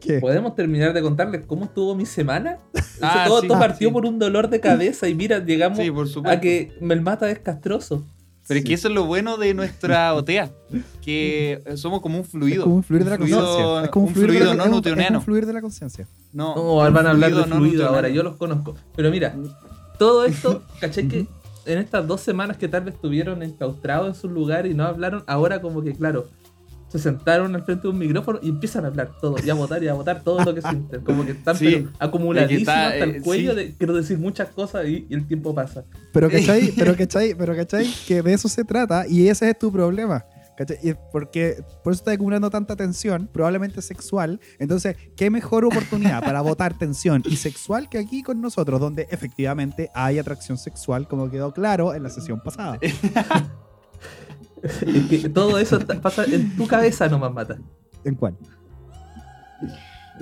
¿Qué? 0.00 0.20
¿Podemos 0.20 0.54
terminar 0.54 0.92
de 0.92 1.00
contarles 1.02 1.46
cómo 1.46 1.64
estuvo 1.64 1.94
mi 1.94 2.06
semana? 2.06 2.58
Ah, 3.02 3.24
todo, 3.26 3.40
sí, 3.40 3.48
todo 3.48 3.56
ah, 3.56 3.60
partió 3.60 3.88
sí. 3.88 3.92
por 3.92 4.06
un 4.06 4.18
dolor 4.20 4.48
de 4.48 4.60
cabeza 4.60 5.08
y 5.08 5.14
mira, 5.14 5.44
llegamos 5.44 5.78
Sí, 5.78 5.90
por 5.90 6.08
supuesto. 6.08 6.38
a 6.38 6.40
que 6.40 6.72
Melmata 6.80 7.28
es 7.30 7.40
castroso. 7.40 8.04
Pero 8.46 8.58
es 8.60 8.64
que 8.64 8.74
eso 8.74 8.88
es 8.88 8.94
lo 8.94 9.04
bueno 9.04 9.36
de 9.36 9.52
nuestra 9.52 10.14
OTEA, 10.14 10.52
que 11.02 11.60
somos 11.74 12.00
como 12.00 12.18
un 12.18 12.24
fluido. 12.24 12.58
Es 12.58 12.62
como 12.62 12.76
un 12.76 12.84
fluir 12.84 13.04
de 13.04 13.10
la 13.10 13.16
fluido- 13.18 13.40
conciencia. 13.44 13.84
Es 13.84 13.90
como 13.90 14.04
un 14.04 14.08
un 14.10 14.14
fluir, 14.14 14.28
de 14.30 14.38
la- 14.38 14.40
fluido 14.52 14.54
no 14.56 14.62
es 14.62 14.68
un- 14.68 14.74
Es 14.78 14.84
newtoniano. 14.84 15.18
un 15.18 15.24
fluir 15.24 15.46
de 15.46 15.52
la 15.52 15.60
conciencia. 15.60 16.06
No, 16.32 16.54
No, 16.54 16.76
van 16.76 17.06
a 17.06 17.10
hablar 17.10 17.34
de 17.34 17.46
no 17.46 17.56
fluido 17.56 17.88
ahora, 17.88 18.08
yo 18.08 18.22
los 18.22 18.36
conozco. 18.36 18.74
Pero 18.94 19.10
mira, 19.10 19.34
todo 19.98 20.24
esto, 20.24 20.62
¿cachai? 20.80 21.08
Que 21.08 21.26
en 21.66 21.78
estas 21.78 22.06
dos 22.06 22.20
semanas 22.20 22.56
que 22.56 22.68
tal 22.68 22.84
vez 22.84 22.94
estuvieron 22.94 23.42
enclaustrados 23.42 24.08
en 24.08 24.14
su 24.14 24.28
lugar 24.28 24.66
y 24.66 24.74
no 24.74 24.84
hablaron, 24.84 25.24
ahora 25.26 25.60
como 25.60 25.82
que, 25.82 25.92
claro, 25.92 26.26
se 26.88 27.00
sentaron 27.00 27.54
al 27.56 27.64
frente 27.64 27.82
de 27.82 27.88
un 27.88 27.98
micrófono 27.98 28.38
y 28.40 28.50
empiezan 28.50 28.84
a 28.84 28.88
hablar 28.88 29.10
todo, 29.20 29.34
y 29.44 29.50
a 29.50 29.54
votar 29.54 29.82
y 29.82 29.88
a 29.88 29.94
votar 29.94 30.22
todo 30.22 30.44
lo 30.44 30.54
que 30.54 30.62
sienten. 30.68 31.00
Como 31.00 31.24
que 31.26 31.32
están 31.32 31.56
Sí, 31.56 31.88
acumuladísimos 31.98 32.60
está, 32.60 32.86
hasta 32.88 33.04
el 33.04 33.16
eh, 33.16 33.20
cuello 33.20 33.50
sí. 33.50 33.56
de 33.56 33.74
quiero 33.76 33.94
decir 33.94 34.18
muchas 34.18 34.48
cosas 34.50 34.86
y, 34.86 35.04
y 35.08 35.14
el 35.14 35.26
tiempo 35.26 35.54
pasa. 35.54 35.84
Pero 36.12 36.30
cachai, 36.30 36.72
pero 36.78 36.96
cachai, 36.96 37.34
pero 37.34 37.56
cachai, 37.56 37.92
que 38.06 38.22
de 38.22 38.32
eso 38.32 38.48
se 38.48 38.64
trata 38.64 39.08
y 39.08 39.26
ese 39.28 39.50
es 39.50 39.58
tu 39.58 39.72
problema. 39.72 40.24
¿Cachai? 40.56 40.78
Y 40.82 40.94
porque 41.12 41.62
por 41.82 41.92
eso 41.92 42.00
estás 42.00 42.14
acumulando 42.14 42.50
tanta 42.50 42.76
tensión, 42.76 43.28
probablemente 43.32 43.82
sexual. 43.82 44.40
Entonces, 44.58 44.96
¿qué 45.16 45.30
mejor 45.30 45.64
oportunidad 45.64 46.22
para 46.22 46.40
votar 46.42 46.76
tensión 46.78 47.22
y 47.26 47.36
sexual 47.36 47.88
que 47.88 47.98
aquí 47.98 48.22
con 48.22 48.40
nosotros, 48.40 48.80
donde 48.80 49.06
efectivamente 49.10 49.90
hay 49.94 50.18
atracción 50.18 50.58
sexual, 50.58 51.08
como 51.08 51.30
quedó 51.30 51.52
claro 51.52 51.94
en 51.94 52.02
la 52.02 52.10
sesión 52.10 52.40
pasada? 52.40 52.78
Es 54.62 55.20
que 55.22 55.28
todo 55.28 55.58
eso 55.58 55.76
está- 55.76 56.00
pasa 56.00 56.24
en 56.24 56.56
tu 56.56 56.66
cabeza 56.66 57.06
nomás, 57.06 57.32
Mata. 57.34 57.58
¿En 58.02 58.14
cuál? 58.14 58.34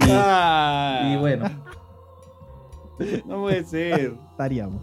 Y, 0.01 0.05
Ah, 0.11 1.13
y 1.15 1.17
bueno, 1.17 1.49
No 3.27 3.43
puede 3.43 3.65
ser. 3.65 4.15
Estaríamos. 4.33 4.83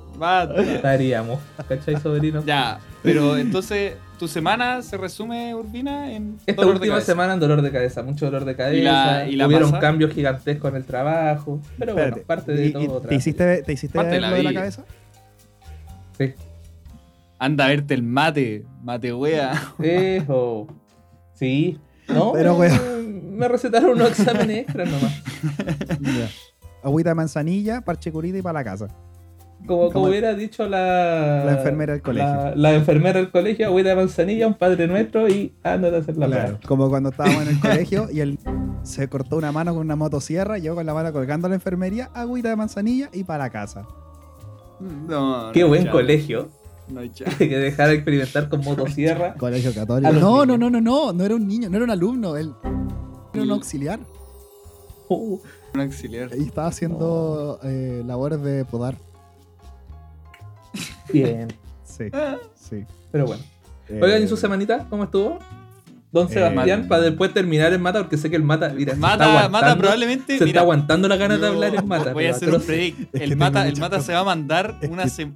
Estaríamos. 0.58 1.40
¿Cachai, 1.68 2.00
sobrino? 2.00 2.44
Ya, 2.46 2.80
pero 3.04 3.36
entonces, 3.38 3.96
¿tu 4.20 4.28
semana 4.28 4.82
se 4.84 4.98
resume, 4.98 5.56
Urbina, 5.56 6.12
en 6.14 6.38
Esta 6.46 6.62
dolor 6.62 6.76
de 6.76 6.80
última 6.82 6.94
cabeza? 6.96 7.12
semana 7.14 7.34
en 7.34 7.40
dolor 7.40 7.62
de 7.64 7.72
cabeza, 7.72 8.04
mucho 8.04 8.26
dolor 8.26 8.46
de 8.46 8.56
cabeza. 8.56 8.78
¿Y 8.78 8.84
la- 8.84 9.28
y 9.28 9.36
la 9.36 9.48
Hubieron 9.48 9.72
pasa? 9.72 9.82
cambios 9.82 10.14
gigantescos 10.14 10.70
en 10.70 10.76
el 10.78 10.84
trabajo. 10.86 11.60
Pero 11.80 11.94
bueno, 11.94 12.18
parte 12.28 12.52
de 12.52 12.66
¿y- 12.66 12.70
y 12.70 12.72
todo. 12.74 12.82
¿Te 12.84 12.90
otra. 13.08 13.16
hiciste, 13.16 13.64
te 13.64 13.74
hiciste 13.74 13.98
Parte 13.98 14.12
de 14.16 14.22
la 14.22 14.32
de 14.32 14.44
la 14.44 14.50
vida. 14.52 14.60
cabeza? 14.60 14.84
Sí. 16.18 16.34
Anda 17.40 17.66
a 17.66 17.68
verte 17.70 17.94
el 17.94 18.04
mate, 18.04 18.66
mate 18.84 19.14
wea. 19.14 19.54
Ejo. 19.82 20.68
Sí. 21.34 21.80
No, 22.10 22.34
Pero, 22.34 22.54
me- 22.58 22.68
weón. 22.68 23.38
me 23.38 23.48
recetaron 23.48 23.92
unos 23.92 24.10
exámenes 24.20 24.58
extras 24.60 24.90
nomás. 24.90 25.14
Agüita 26.84 27.10
de 27.12 27.16
manzanilla, 27.16 27.82
parche 27.82 28.12
curita 28.12 28.38
y 28.38 28.42
para 28.42 28.60
la 28.60 28.64
casa. 28.64 28.88
Como, 29.66 29.92
como 29.92 30.06
hubiera 30.08 30.34
dicho 30.34 30.68
la... 30.68 31.44
La 31.46 31.52
enfermera 31.54 31.94
del 31.94 32.02
colegio. 32.02 32.28
La, 32.34 32.56
la 32.56 32.74
enfermera 32.74 33.20
del 33.20 33.30
colegio, 33.30 33.68
agüita 33.68 33.90
de 33.90 33.96
manzanilla, 33.96 34.48
un 34.48 34.56
padre 34.56 34.88
nuestro 34.88 35.28
y 35.28 35.54
ándate 35.64 35.96
a 35.98 36.00
hacer 36.00 36.18
la 36.18 36.26
Claro, 36.28 36.44
prueba. 36.44 36.60
como 36.68 36.90
cuando 36.90 37.10
estábamos 37.12 37.44
en 37.44 37.50
el 37.50 37.60
colegio 37.60 38.08
y 38.12 38.22
él 38.22 38.40
se 38.84 39.08
cortó 39.10 39.36
una 39.38 39.52
mano 39.52 39.74
con 39.74 39.82
una 39.82 39.96
motosierra, 39.96 40.58
yo 40.58 40.74
con 40.76 40.86
la 40.86 40.94
mano 40.94 41.12
colgando 41.14 41.46
a 41.48 41.50
la 41.50 41.56
enfermería, 41.56 42.10
agüita 42.14 42.50
de 42.50 42.56
manzanilla 42.56 43.10
y 43.14 43.24
para 43.26 43.44
la 43.46 43.50
casa. 43.52 43.86
No, 44.80 45.52
Qué 45.54 45.62
no 45.62 45.68
buen 45.68 45.88
colegio. 45.88 46.50
No 46.88 47.02
hay 47.02 47.10
chance. 47.14 47.38
que 47.48 47.58
dejar 47.58 47.92
experimentar 47.92 48.50
con 48.50 48.62
motosierra. 48.64 49.34
Colegio 49.38 49.74
católico. 49.76 50.12
No, 50.14 50.46
no, 50.46 50.58
no, 50.58 50.70
no, 50.72 50.82
no. 50.82 51.14
No 51.14 51.24
era 51.24 51.36
un 51.36 51.48
niño, 51.48 51.70
no 51.70 51.76
era 51.76 51.84
un 51.86 51.92
alumno. 51.92 52.36
Él 52.38 52.52
era 53.34 53.44
un 53.44 53.52
auxiliar. 53.52 54.00
Uh, 55.10 55.38
Un 55.76 55.82
auxiliar. 55.82 56.30
Y 56.36 56.46
estaba 56.46 56.68
haciendo 56.68 57.60
eh, 57.64 58.02
labores 58.08 58.42
de 58.42 58.66
podar. 58.66 58.96
bien. 61.14 61.48
Sí, 61.84 62.06
sí. 62.56 62.86
Pero 63.12 63.26
bueno. 63.26 63.44
Eh, 63.88 64.00
Oigan, 64.02 64.24
¿y 64.24 64.28
su 64.28 64.38
semanita? 64.38 64.86
¿Cómo 64.90 65.04
estuvo? 65.06 65.40
Don 66.12 66.28
Eh, 66.28 66.34
Sebastián, 66.34 66.80
mal. 66.82 66.88
para 66.88 67.02
después 67.04 67.34
terminar 67.34 67.72
en 67.74 67.82
Mata, 67.82 68.00
porque 68.00 68.18
sé 68.18 68.30
que 68.30 68.36
el 68.36 68.44
Mata, 68.44 68.70
mira, 68.70 68.94
se 68.94 69.00
está 69.00 69.18
Mata, 69.18 69.50
Mata 69.50 69.78
probablemente. 69.78 70.38
se 70.38 70.46
mira, 70.46 70.48
está 70.48 70.62
aguantando 70.62 71.08
la 71.08 71.18
ganas 71.18 71.40
de 71.42 71.48
hablar 71.48 71.76
en 71.76 71.88
Mata. 71.88 72.14
Voy 72.14 72.26
a 72.26 72.32
hacer 72.32 72.50
un 72.54 72.62
predict. 72.62 73.16
El 73.16 73.36
Mata, 73.36 73.68
el 73.68 73.78
Mata 73.78 74.00
se 74.02 74.14
va 74.14 74.20
a 74.20 74.24
mandar 74.24 74.76
Es 74.82 74.90
una 74.90 75.04
que- 75.06 75.34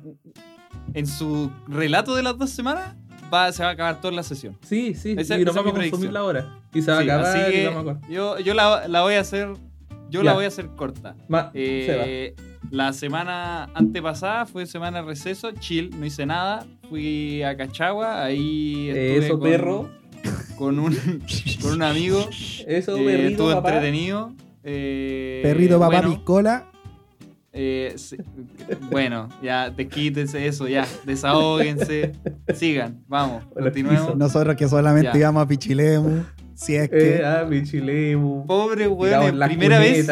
en 0.96 1.08
su 1.08 1.52
relato 1.68 2.16
de 2.16 2.24
las 2.24 2.38
dos 2.38 2.50
semanas. 2.50 2.96
Va, 3.34 3.52
se 3.52 3.63
va 3.63 3.70
a 3.70 3.72
acabar 3.74 4.00
toda 4.02 4.13
la 4.13 4.22
sesión. 4.24 4.58
Sí, 4.62 4.94
sí, 4.94 5.16
Esa- 5.18 5.38
y 5.38 5.42
es 5.42 5.46
vamos 5.54 5.74
a 5.74 5.78
mi 5.80 5.90
consumir 5.90 6.12
la 6.13 6.24
hora. 6.24 6.60
Y 6.74 6.82
se 6.84 6.92
va 6.92 7.02
Sí, 7.02 7.10
a 7.10 7.13
acabar 7.16 7.36
así 7.36 7.50
y 7.50 7.52
que 7.52 7.68
vamos 7.68 7.96
a 8.04 8.08
yo, 8.08 8.40
yo 8.40 8.54
la, 8.54 8.88
la 8.88 9.02
voy 9.02 9.16
a 9.16 9.22
hacer. 9.22 9.50
Yo 10.10 10.22
Ya. 10.22 10.25
la 10.25 10.34
voy 10.34 10.46
a 10.46 10.48
hacer 10.50 10.68
corta. 10.75 11.16
Ma- 11.28 11.50
Eh, 11.56 12.36
la 12.74 12.92
semana 12.92 13.70
antepasada 13.75 14.48
fue 14.48 14.65
semana 14.65 15.01
de 15.01 15.08
receso, 15.08 15.51
chill, 15.51 15.92
no 16.00 16.06
hice 16.08 16.25
nada. 16.25 16.65
Fui 16.89 17.44
a 17.44 17.56
Cachagua, 17.56 18.24
ahí 18.24 18.89
estuve 18.89 19.25
Eso, 19.27 19.39
con, 19.39 19.50
perro. 19.50 19.89
con 20.58 20.80
un, 20.80 20.96
con 21.62 21.74
un 21.74 21.84
amigo. 21.84 22.27
Eso, 22.65 22.98
eh, 22.98 23.06
perrito, 23.06 23.30
estuvo 23.30 23.51
papá. 23.51 23.70
entretenido. 23.75 24.34
eh, 24.63 25.42
Perrito, 25.44 25.80
papá, 25.80 25.98
bueno, 25.98 26.10
piscola. 26.15 26.65
eh, 27.51 27.94
sí, 27.96 28.18
bueno, 28.89 29.30
ya 29.44 29.70
desquítense 29.70 30.48
eso, 30.48 30.68
ya, 30.68 30.88
desahóguense, 31.06 32.13
sigan, 32.56 33.03
vamos, 33.08 33.44
Hola, 33.53 33.65
continuemos. 33.65 34.01
piso. 34.08 34.15
Nosotros 34.15 34.56
que 34.56 34.68
solamente 34.68 35.12
Ya. 35.13 35.20
íbamos 35.20 35.44
a 35.44 35.48
Pichilemu. 35.48 36.24
Si 36.56 36.75
es 36.75 36.89
que. 36.89 37.18
Eh, 37.18 37.25
ah, 37.25 37.46
mi 37.48 37.62
chilemu. 37.63 38.48
Pobre 38.48 38.88
weón, 38.88 39.39
primera 39.48 39.77
vez. 39.80 40.08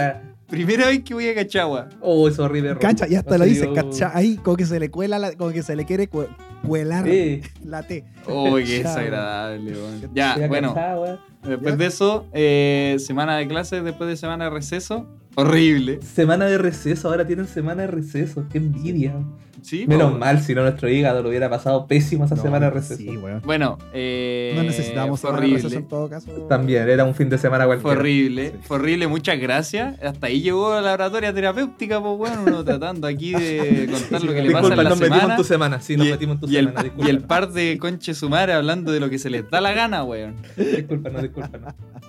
Primera 0.52 0.86
vez 0.88 1.04
que 1.04 1.14
voy 1.16 1.28
a 1.28 1.34
Cachagua. 1.34 1.90
Oh, 2.02 2.28
es 2.28 2.38
horrible. 2.38 2.78
Cacha, 2.78 3.08
y 3.08 3.16
hasta 3.16 3.32
No 3.32 3.38
lo 3.40 3.46
dice, 3.46 3.66
yo- 3.66 3.74
cacha, 3.74 4.12
ahí 4.14 4.36
como 4.38 4.58
que 4.58 4.66
se 4.66 4.80
le 4.80 4.92
cuela, 4.92 5.18
la- 5.18 5.34
como 5.36 5.52
que 5.52 5.64
se 5.64 5.76
le 5.76 5.86
quiere 5.86 6.08
cu- 6.08 6.28
cuelar 6.68 7.08
Eh, 7.08 7.42
la 7.66 7.82
T. 7.84 8.04
Uy, 8.28 8.64
qué 8.66 8.78
desagradable, 8.84 9.72
weón. 9.72 10.12
Ya, 10.14 10.36
bueno, 10.48 10.74
Cachagua. 10.76 11.20
después 11.44 11.74
Ya. 11.74 11.78
de 11.78 11.86
eso, 11.88 12.28
eh, 12.34 12.98
semana 13.00 13.38
de 13.38 13.48
clases, 13.48 13.84
después 13.84 14.10
de 14.10 14.18
semana 14.18 14.44
de 14.46 14.50
receso, 14.52 15.08
horrible. 15.36 16.00
Semana 16.02 16.46
de 16.46 16.58
receso, 16.58 17.10
ahora 17.10 17.26
tienen 17.26 17.48
semana 17.48 17.84
de 17.84 17.88
receso. 17.88 18.46
Qué 18.52 18.58
envidia. 18.60 19.16
¿Sí? 19.62 19.86
Menos 19.88 20.12
po? 20.14 20.18
mal, 20.18 20.42
si 20.42 20.54
no 20.56 20.64
nuestro 20.64 20.90
hígado 20.90 21.22
lo 21.22 21.30
hubiera 21.30 21.50
pasado 21.50 21.86
pésimo 21.88 22.26
esa 22.26 22.36
No, 22.36 22.42
semana 22.42 22.66
de 22.68 22.72
receso. 22.72 22.98
Sí, 23.02 23.16
weón. 23.18 23.42
Bueno, 23.46 23.78
eh, 23.94 24.54
No 24.56 24.64
necesitábamos 24.64 25.20
semana 25.20 25.38
horrible. 25.40 25.76
en 25.76 25.88
todo 25.88 26.10
caso. 26.10 26.32
También, 26.50 26.88
era 26.90 27.04
un 27.04 27.14
fin 27.16 27.30
de 27.30 27.38
semana 27.38 27.66
Fue 27.66 27.78
cualquiera. 27.78 28.00
horrible, 28.00 28.52
Sí. 28.52 28.58
fue 28.64 28.78
horrible, 28.78 29.08
muchas 29.08 29.40
gracias. 29.40 30.02
Hasta 30.02 30.28
ahí 30.28 30.42
llegó 30.42 30.80
la 30.82 30.94
oratoria 30.94 31.34
terapéutica, 31.34 32.02
pues 32.02 32.18
bueno, 32.18 32.44
uno 32.48 32.64
tratando 32.66 33.08
aquí 33.08 33.32
de 33.34 33.88
contar 33.92 34.24
lo 34.24 34.34
que 34.34 34.42
le 34.42 34.52
pasa 34.52 34.68
Disculpa, 34.70 34.72
en 34.74 34.84
la 34.84 34.90
nos 34.90 35.00
metimos 35.00 35.18
semana. 35.20 35.34
en 35.34 35.38
tu 35.38 35.44
semana. 35.44 35.82
Sí, 35.82 35.98
nos 35.98 36.08
y, 36.08 36.12
metimos 36.12 36.36
en 36.36 36.42
tu 36.42 36.50
y 36.50 36.58
el, 36.58 36.68
semana. 36.68 36.92
y 36.98 37.10
el 37.10 37.20
par 37.24 37.52
de 37.52 37.78
conches 37.78 38.18
sumare 38.18 38.54
hablando 38.54 38.92
de 38.92 39.00
lo 39.00 39.10
que 39.10 39.20
se 39.20 39.30
les 39.30 39.50
da 39.50 39.62
la 39.62 39.74
gana, 39.74 40.04
weón. 40.04 40.36
Discúlpanos, 40.58 41.22
discúlpanos. 41.22 41.74
No, 41.74 42.01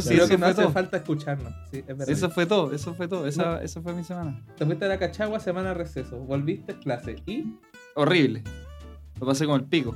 sí, 0.00 0.08
Creo 0.08 0.24
eso 0.24 0.28
que 0.28 0.38
no 0.38 0.46
hace 0.46 0.62
todo. 0.62 0.70
falta 0.72 0.96
escucharnos. 0.98 1.52
Sí, 1.70 1.78
es 1.78 1.86
verdad. 1.86 2.08
Eso 2.08 2.30
fue 2.30 2.46
todo, 2.46 2.72
eso 2.72 2.94
fue 2.94 3.08
todo. 3.08 3.26
Esa, 3.26 3.62
esa 3.62 3.80
fue 3.82 3.92
mi 3.94 4.04
semana. 4.04 4.40
Te 4.56 4.64
fuiste 4.64 4.84
a 4.84 4.88
la 4.88 4.98
Cachagua, 4.98 5.40
semana 5.40 5.68
de 5.70 5.74
receso. 5.74 6.16
Volviste 6.18 6.72
a 6.72 6.78
clase. 6.78 7.16
¿Y 7.26 7.44
Horrible. 7.94 8.42
Lo 9.20 9.26
pasé 9.26 9.44
como 9.44 9.56
el 9.56 9.64
pico. 9.64 9.94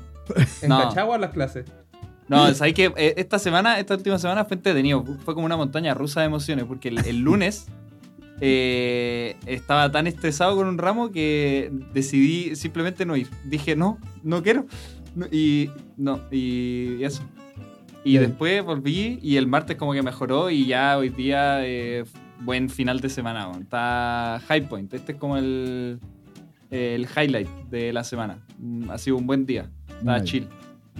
en 0.62 0.68
No. 0.68 0.80
Cachagua 0.82 1.18
las 1.18 1.30
clases? 1.30 1.66
No, 2.28 2.52
sabes 2.54 2.74
que 2.74 2.92
esta 3.16 3.38
semana, 3.38 3.78
esta 3.78 3.94
última 3.94 4.18
semana 4.18 4.44
fue 4.44 4.56
entretenido. 4.56 5.04
Fue 5.24 5.34
como 5.34 5.46
una 5.46 5.56
montaña 5.56 5.94
rusa 5.94 6.20
de 6.20 6.26
emociones. 6.26 6.64
Porque 6.64 6.88
el, 6.88 6.98
el 7.06 7.20
lunes 7.20 7.66
eh, 8.40 9.36
estaba 9.46 9.90
tan 9.90 10.06
estresado 10.06 10.56
con 10.56 10.66
un 10.66 10.78
ramo 10.78 11.10
que 11.10 11.70
decidí 11.92 12.56
simplemente 12.56 13.06
no 13.06 13.16
ir. 13.16 13.28
Dije, 13.44 13.76
no, 13.76 13.98
no 14.22 14.42
quiero. 14.42 14.66
No, 15.14 15.26
y 15.30 15.70
no, 15.96 16.20
y, 16.30 16.96
y 16.98 17.04
eso. 17.04 17.22
Y 18.04 18.10
Bien. 18.18 18.24
después 18.28 18.62
volví 18.64 19.18
y 19.22 19.36
el 19.36 19.46
martes 19.46 19.76
como 19.76 19.92
que 19.94 20.02
mejoró 20.02 20.50
y 20.50 20.66
ya 20.66 20.98
hoy 20.98 21.08
día 21.08 21.66
eh, 21.66 22.04
buen 22.40 22.68
final 22.68 23.00
de 23.00 23.08
semana. 23.08 23.50
Está 23.58 24.40
High 24.46 24.68
Point. 24.68 24.92
Este 24.92 25.12
es 25.12 25.18
como 25.18 25.36
el, 25.38 25.98
el 26.70 27.06
highlight 27.16 27.48
de 27.70 27.92
la 27.94 28.04
semana. 28.04 28.38
Mm, 28.58 28.90
Ha 28.90 28.98
sido 28.98 29.16
un 29.16 29.26
buen 29.26 29.46
día. 29.46 29.70
Está 29.98 30.22
chill. 30.22 30.46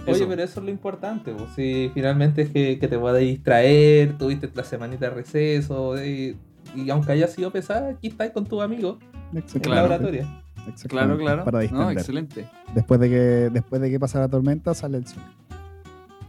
Oye, 0.07 0.25
pero 0.27 0.43
eso 0.43 0.59
es 0.59 0.65
lo 0.65 0.71
importante. 0.71 1.31
pues, 1.31 1.49
Si 1.55 1.89
finalmente 1.93 2.41
es 2.43 2.49
que, 2.49 2.79
que 2.79 2.87
te 2.87 2.97
puedas 2.97 3.19
distraer, 3.19 4.17
tuviste 4.17 4.49
la 4.53 4.63
semanita 4.63 5.05
de 5.09 5.15
receso. 5.15 6.03
Y, 6.03 6.35
y 6.75 6.89
aunque 6.89 7.11
haya 7.11 7.27
sido 7.27 7.51
pesada, 7.51 7.89
aquí 7.91 8.07
estás 8.07 8.31
con 8.31 8.45
tus 8.45 8.61
amigos 8.63 8.97
en 9.31 9.69
la 9.71 9.83
oratoria. 9.83 10.41
Exactamente. 10.67 10.87
Claro, 10.89 11.17
claro. 11.17 11.43
Para 11.45 11.63
no, 11.67 11.91
excelente. 11.91 12.47
después, 12.73 12.99
de 12.99 13.09
que, 13.09 13.15
después 13.51 13.79
de 13.81 13.91
que 13.91 13.99
pasa 13.99 14.19
la 14.19 14.27
tormenta, 14.27 14.73
sale 14.73 14.97
el 14.97 15.05
sol. 15.05 15.21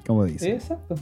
Como 0.06 0.24
dice. 0.24 0.52
Exacto. 0.52 0.94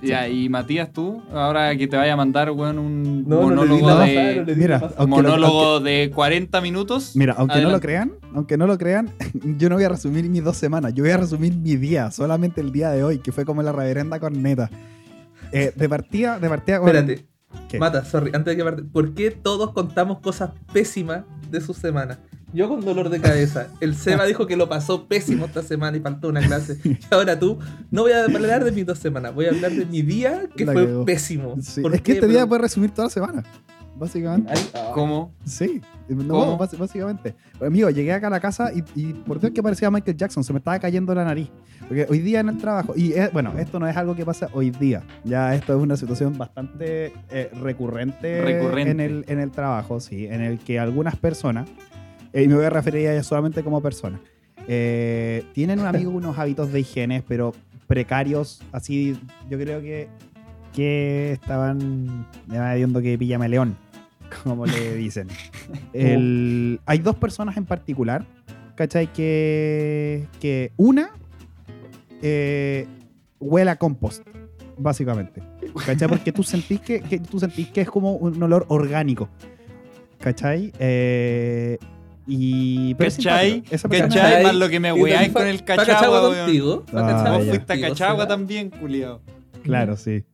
Ya, 0.00 0.28
y 0.28 0.48
Matías, 0.48 0.92
tú, 0.92 1.20
ahora 1.32 1.76
que 1.76 1.88
te 1.88 1.96
vaya 1.96 2.12
a 2.12 2.16
mandar, 2.16 2.52
weón, 2.52 2.78
un 2.78 3.24
No, 3.28 3.42
monólogo 3.42 3.88
de. 3.88 3.92
pasada, 4.14 4.34
no 4.46 4.54
Mira, 4.54 4.76
aunque 4.76 4.98
lo- 5.00 5.06
monólogo 5.08 5.80
de 5.80 6.12
40 6.14 6.60
minutos. 6.60 7.16
Mira, 7.16 7.34
aunque 7.36 7.60
no 7.60 7.70
lo 7.70 7.80
crean, 7.80 8.12
aunque 8.32 8.56
no 8.56 8.68
lo 8.68 8.78
crean, 8.78 9.10
yo 9.58 9.68
no 9.68 9.74
voy 9.74 9.84
a 9.84 9.88
resumir 9.88 10.28
mis 10.30 10.44
dos 10.44 10.56
semanas, 10.56 10.94
yo 10.94 11.02
voy 11.02 11.10
a 11.10 11.16
resumir 11.16 11.56
mi 11.56 11.74
día, 11.74 12.12
solamente 12.12 12.60
el 12.60 12.70
día 12.70 12.90
de 12.90 13.02
hoy, 13.02 13.18
que 13.18 13.32
fue 13.32 13.44
como 13.44 13.60
la 13.62 13.72
reverenda 13.72 14.20
corneta. 14.20 14.70
Eh, 15.50 15.72
de 15.74 15.88
partida, 15.88 16.38
de 16.38 16.48
partida. 16.48 16.78
bueno, 16.78 17.00
Espérate. 17.00 17.26
¿qué? 17.68 17.78
Mata, 17.80 18.04
sorry, 18.04 18.30
antes 18.34 18.52
de 18.52 18.56
que 18.56 18.62
parte. 18.64 18.82
¿Por 18.84 19.12
qué 19.14 19.32
todos 19.32 19.72
contamos 19.72 20.20
cosas 20.20 20.50
pésimas 20.72 21.24
de 21.50 21.60
su 21.60 21.74
semana? 21.74 22.20
Yo 22.52 22.68
con 22.68 22.84
dolor 22.84 23.08
de 23.08 23.20
cabeza. 23.20 23.68
El 23.80 23.94
Seba 23.94 24.26
dijo 24.26 24.46
que 24.46 24.56
lo 24.56 24.68
pasó 24.68 25.06
pésimo 25.06 25.46
esta 25.46 25.62
semana 25.62 25.96
y 25.96 26.00
faltó 26.00 26.28
una 26.28 26.40
clase. 26.40 26.78
Y 26.84 26.98
ahora 27.10 27.38
tú, 27.38 27.58
no 27.90 28.02
voy 28.02 28.12
a 28.12 28.24
hablar 28.24 28.62
de 28.64 28.72
mis 28.72 28.84
dos 28.84 28.98
semanas, 28.98 29.34
voy 29.34 29.46
a 29.46 29.50
hablar 29.50 29.72
de 29.72 29.86
mi 29.86 30.02
día 30.02 30.42
que 30.54 30.64
La 30.66 30.72
fue 30.72 30.86
cagó. 30.86 31.04
pésimo. 31.04 31.56
Sí, 31.62 31.80
¿Por 31.80 31.94
es 31.94 32.00
que 32.02 32.12
qué? 32.12 32.18
este 32.18 32.28
día 32.28 32.46
puede 32.46 32.62
resumir 32.62 32.90
toda 32.90 33.06
la 33.06 33.10
semana, 33.10 33.42
básicamente. 33.96 34.52
Ay, 34.54 34.70
ah. 34.74 34.90
¿Cómo? 34.92 35.32
Sí, 35.44 35.80
no, 36.08 36.28
¿Cómo? 36.34 36.58
bás- 36.58 36.76
básicamente. 36.76 37.34
Amigo, 37.60 37.88
llegué 37.88 38.12
acá 38.12 38.26
a 38.26 38.30
la 38.30 38.40
casa 38.40 38.70
y, 38.74 38.82
y 38.94 39.12
por 39.14 39.40
Dios 39.40 39.52
que 39.54 39.62
parecía 39.62 39.90
Michael 39.90 40.16
Jackson, 40.16 40.44
se 40.44 40.52
me 40.52 40.58
estaba 40.58 40.78
cayendo 40.78 41.14
la 41.14 41.24
nariz. 41.24 41.48
Porque 41.88 42.06
hoy 42.10 42.18
día 42.20 42.40
en 42.40 42.50
el 42.50 42.58
trabajo, 42.58 42.92
y 42.96 43.12
es- 43.14 43.32
bueno, 43.32 43.54
esto 43.58 43.78
no 43.80 43.88
es 43.88 43.96
algo 43.96 44.14
que 44.14 44.24
pasa 44.26 44.48
hoy 44.52 44.70
día, 44.70 45.02
ya 45.24 45.54
esto 45.54 45.74
es 45.74 45.82
una 45.82 45.96
situación 45.96 46.36
bastante 46.36 47.14
eh, 47.30 47.50
recurrente, 47.62 48.42
Recurrente. 48.42 48.90
En, 48.90 49.00
el, 49.00 49.24
en 49.28 49.38
el 49.40 49.50
trabajo, 49.50 50.00
sí, 50.00 50.26
en 50.26 50.42
el 50.42 50.58
que 50.58 50.78
algunas 50.78 51.16
personas, 51.16 51.68
y 52.34 52.48
me 52.48 52.54
voy 52.54 52.64
a 52.64 52.70
referir 52.70 53.08
a 53.08 53.12
ellas 53.12 53.26
solamente 53.26 53.62
como 53.62 53.80
personas, 53.80 54.20
eh, 54.68 55.44
tienen 55.52 55.80
un 55.80 55.86
amigo 55.86 56.10
unos 56.10 56.38
hábitos 56.38 56.72
de 56.72 56.80
higiene, 56.80 57.22
pero 57.26 57.52
precarios, 57.86 58.62
así, 58.72 59.18
yo 59.50 59.58
creo 59.58 59.80
que, 59.80 60.08
que 60.74 61.32
estaban, 61.32 62.26
diciendo 62.46 63.02
que 63.02 63.18
píllame 63.18 63.48
león, 63.48 63.76
como 64.44 64.66
le 64.66 64.94
dicen. 64.96 65.28
El- 65.92 66.80
hay 66.86 66.98
dos 66.98 67.16
personas 67.16 67.56
en 67.56 67.64
particular, 67.66 68.24
¿cachai? 68.76 69.12
Que, 69.12 70.26
que 70.40 70.72
una 70.76 71.10
eh, 72.22 72.86
huele 73.40 73.70
a 73.70 73.76
compost, 73.76 74.26
básicamente. 74.78 75.42
¿Cachai? 75.86 76.08
Porque 76.08 76.32
tú 76.32 76.42
sentís 76.42 76.80
que, 76.80 77.00
que- 77.00 77.18
tú 77.18 77.38
sentís 77.40 77.68
que 77.68 77.80
es 77.82 77.90
como 77.90 78.14
un 78.14 78.42
olor 78.42 78.64
orgánico. 78.68 79.28
¿Cachai? 80.20 80.72
Eh, 80.78 81.78
y, 82.26 82.94
pero 82.94 83.08
es 83.08 83.16
¿Cachai? 83.16 83.50
simpático. 83.50 83.74
Esa 83.74 83.88
persona- 83.88 84.08
¿Cachai? 84.08 84.22
¿Cachai? 84.30 84.42
Más 84.44 84.54
lo 84.54 84.68
que 84.68 84.80
me 84.80 84.92
weáis 84.92 85.32
con 85.32 85.46
el 85.46 85.64
cachagua, 85.64 86.28
weón. 86.30 86.82
Ah, 86.88 86.92
Cachagua 86.92 87.38
Vos 87.38 87.46
fuiste 87.48 87.72
a 87.72 87.80
cachagua 87.80 88.26
también, 88.28 88.70
culiao. 88.70 89.20
Claro, 89.62 89.96
sí. 89.96 90.24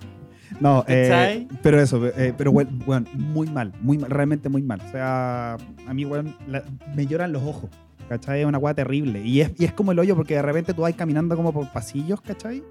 No, 0.61 0.85
eh, 0.89 1.07
¿Cachai? 1.09 1.49
pero 1.63 1.81
eso, 1.81 2.07
eh, 2.07 2.33
pero 2.37 2.51
bueno, 2.53 2.71
muy 3.15 3.49
mal, 3.49 3.73
muy 3.81 3.99
mal, 3.99 4.11
realmente 4.11 4.49
muy 4.49 4.63
mal. 4.63 4.81
O 4.87 4.91
sea, 4.91 5.55
a 5.87 5.95
mí, 5.95 6.05
weón, 6.05 6.35
la- 6.49 6.65
me 6.95 7.07
lloran 7.07 7.33
los 7.33 7.43
ojos, 7.43 7.69
¿cachai? 8.09 8.41
Es 8.41 8.47
una 8.47 8.59
weá 8.59 8.73
terrible. 8.75 9.23
Y 9.25 9.41
es, 9.43 9.51
y 9.59 9.67
es 9.67 9.73
como 9.73 9.93
el 9.93 9.99
hoyo 9.99 10.17
porque 10.17 10.35
de 10.35 10.43
repente 10.43 10.73
tú 10.75 10.83
vas 10.83 10.95
caminando 10.95 11.37
como 11.37 11.53
por 11.53 11.71
pasillos, 11.71 12.21
¿cachai? 12.23 12.63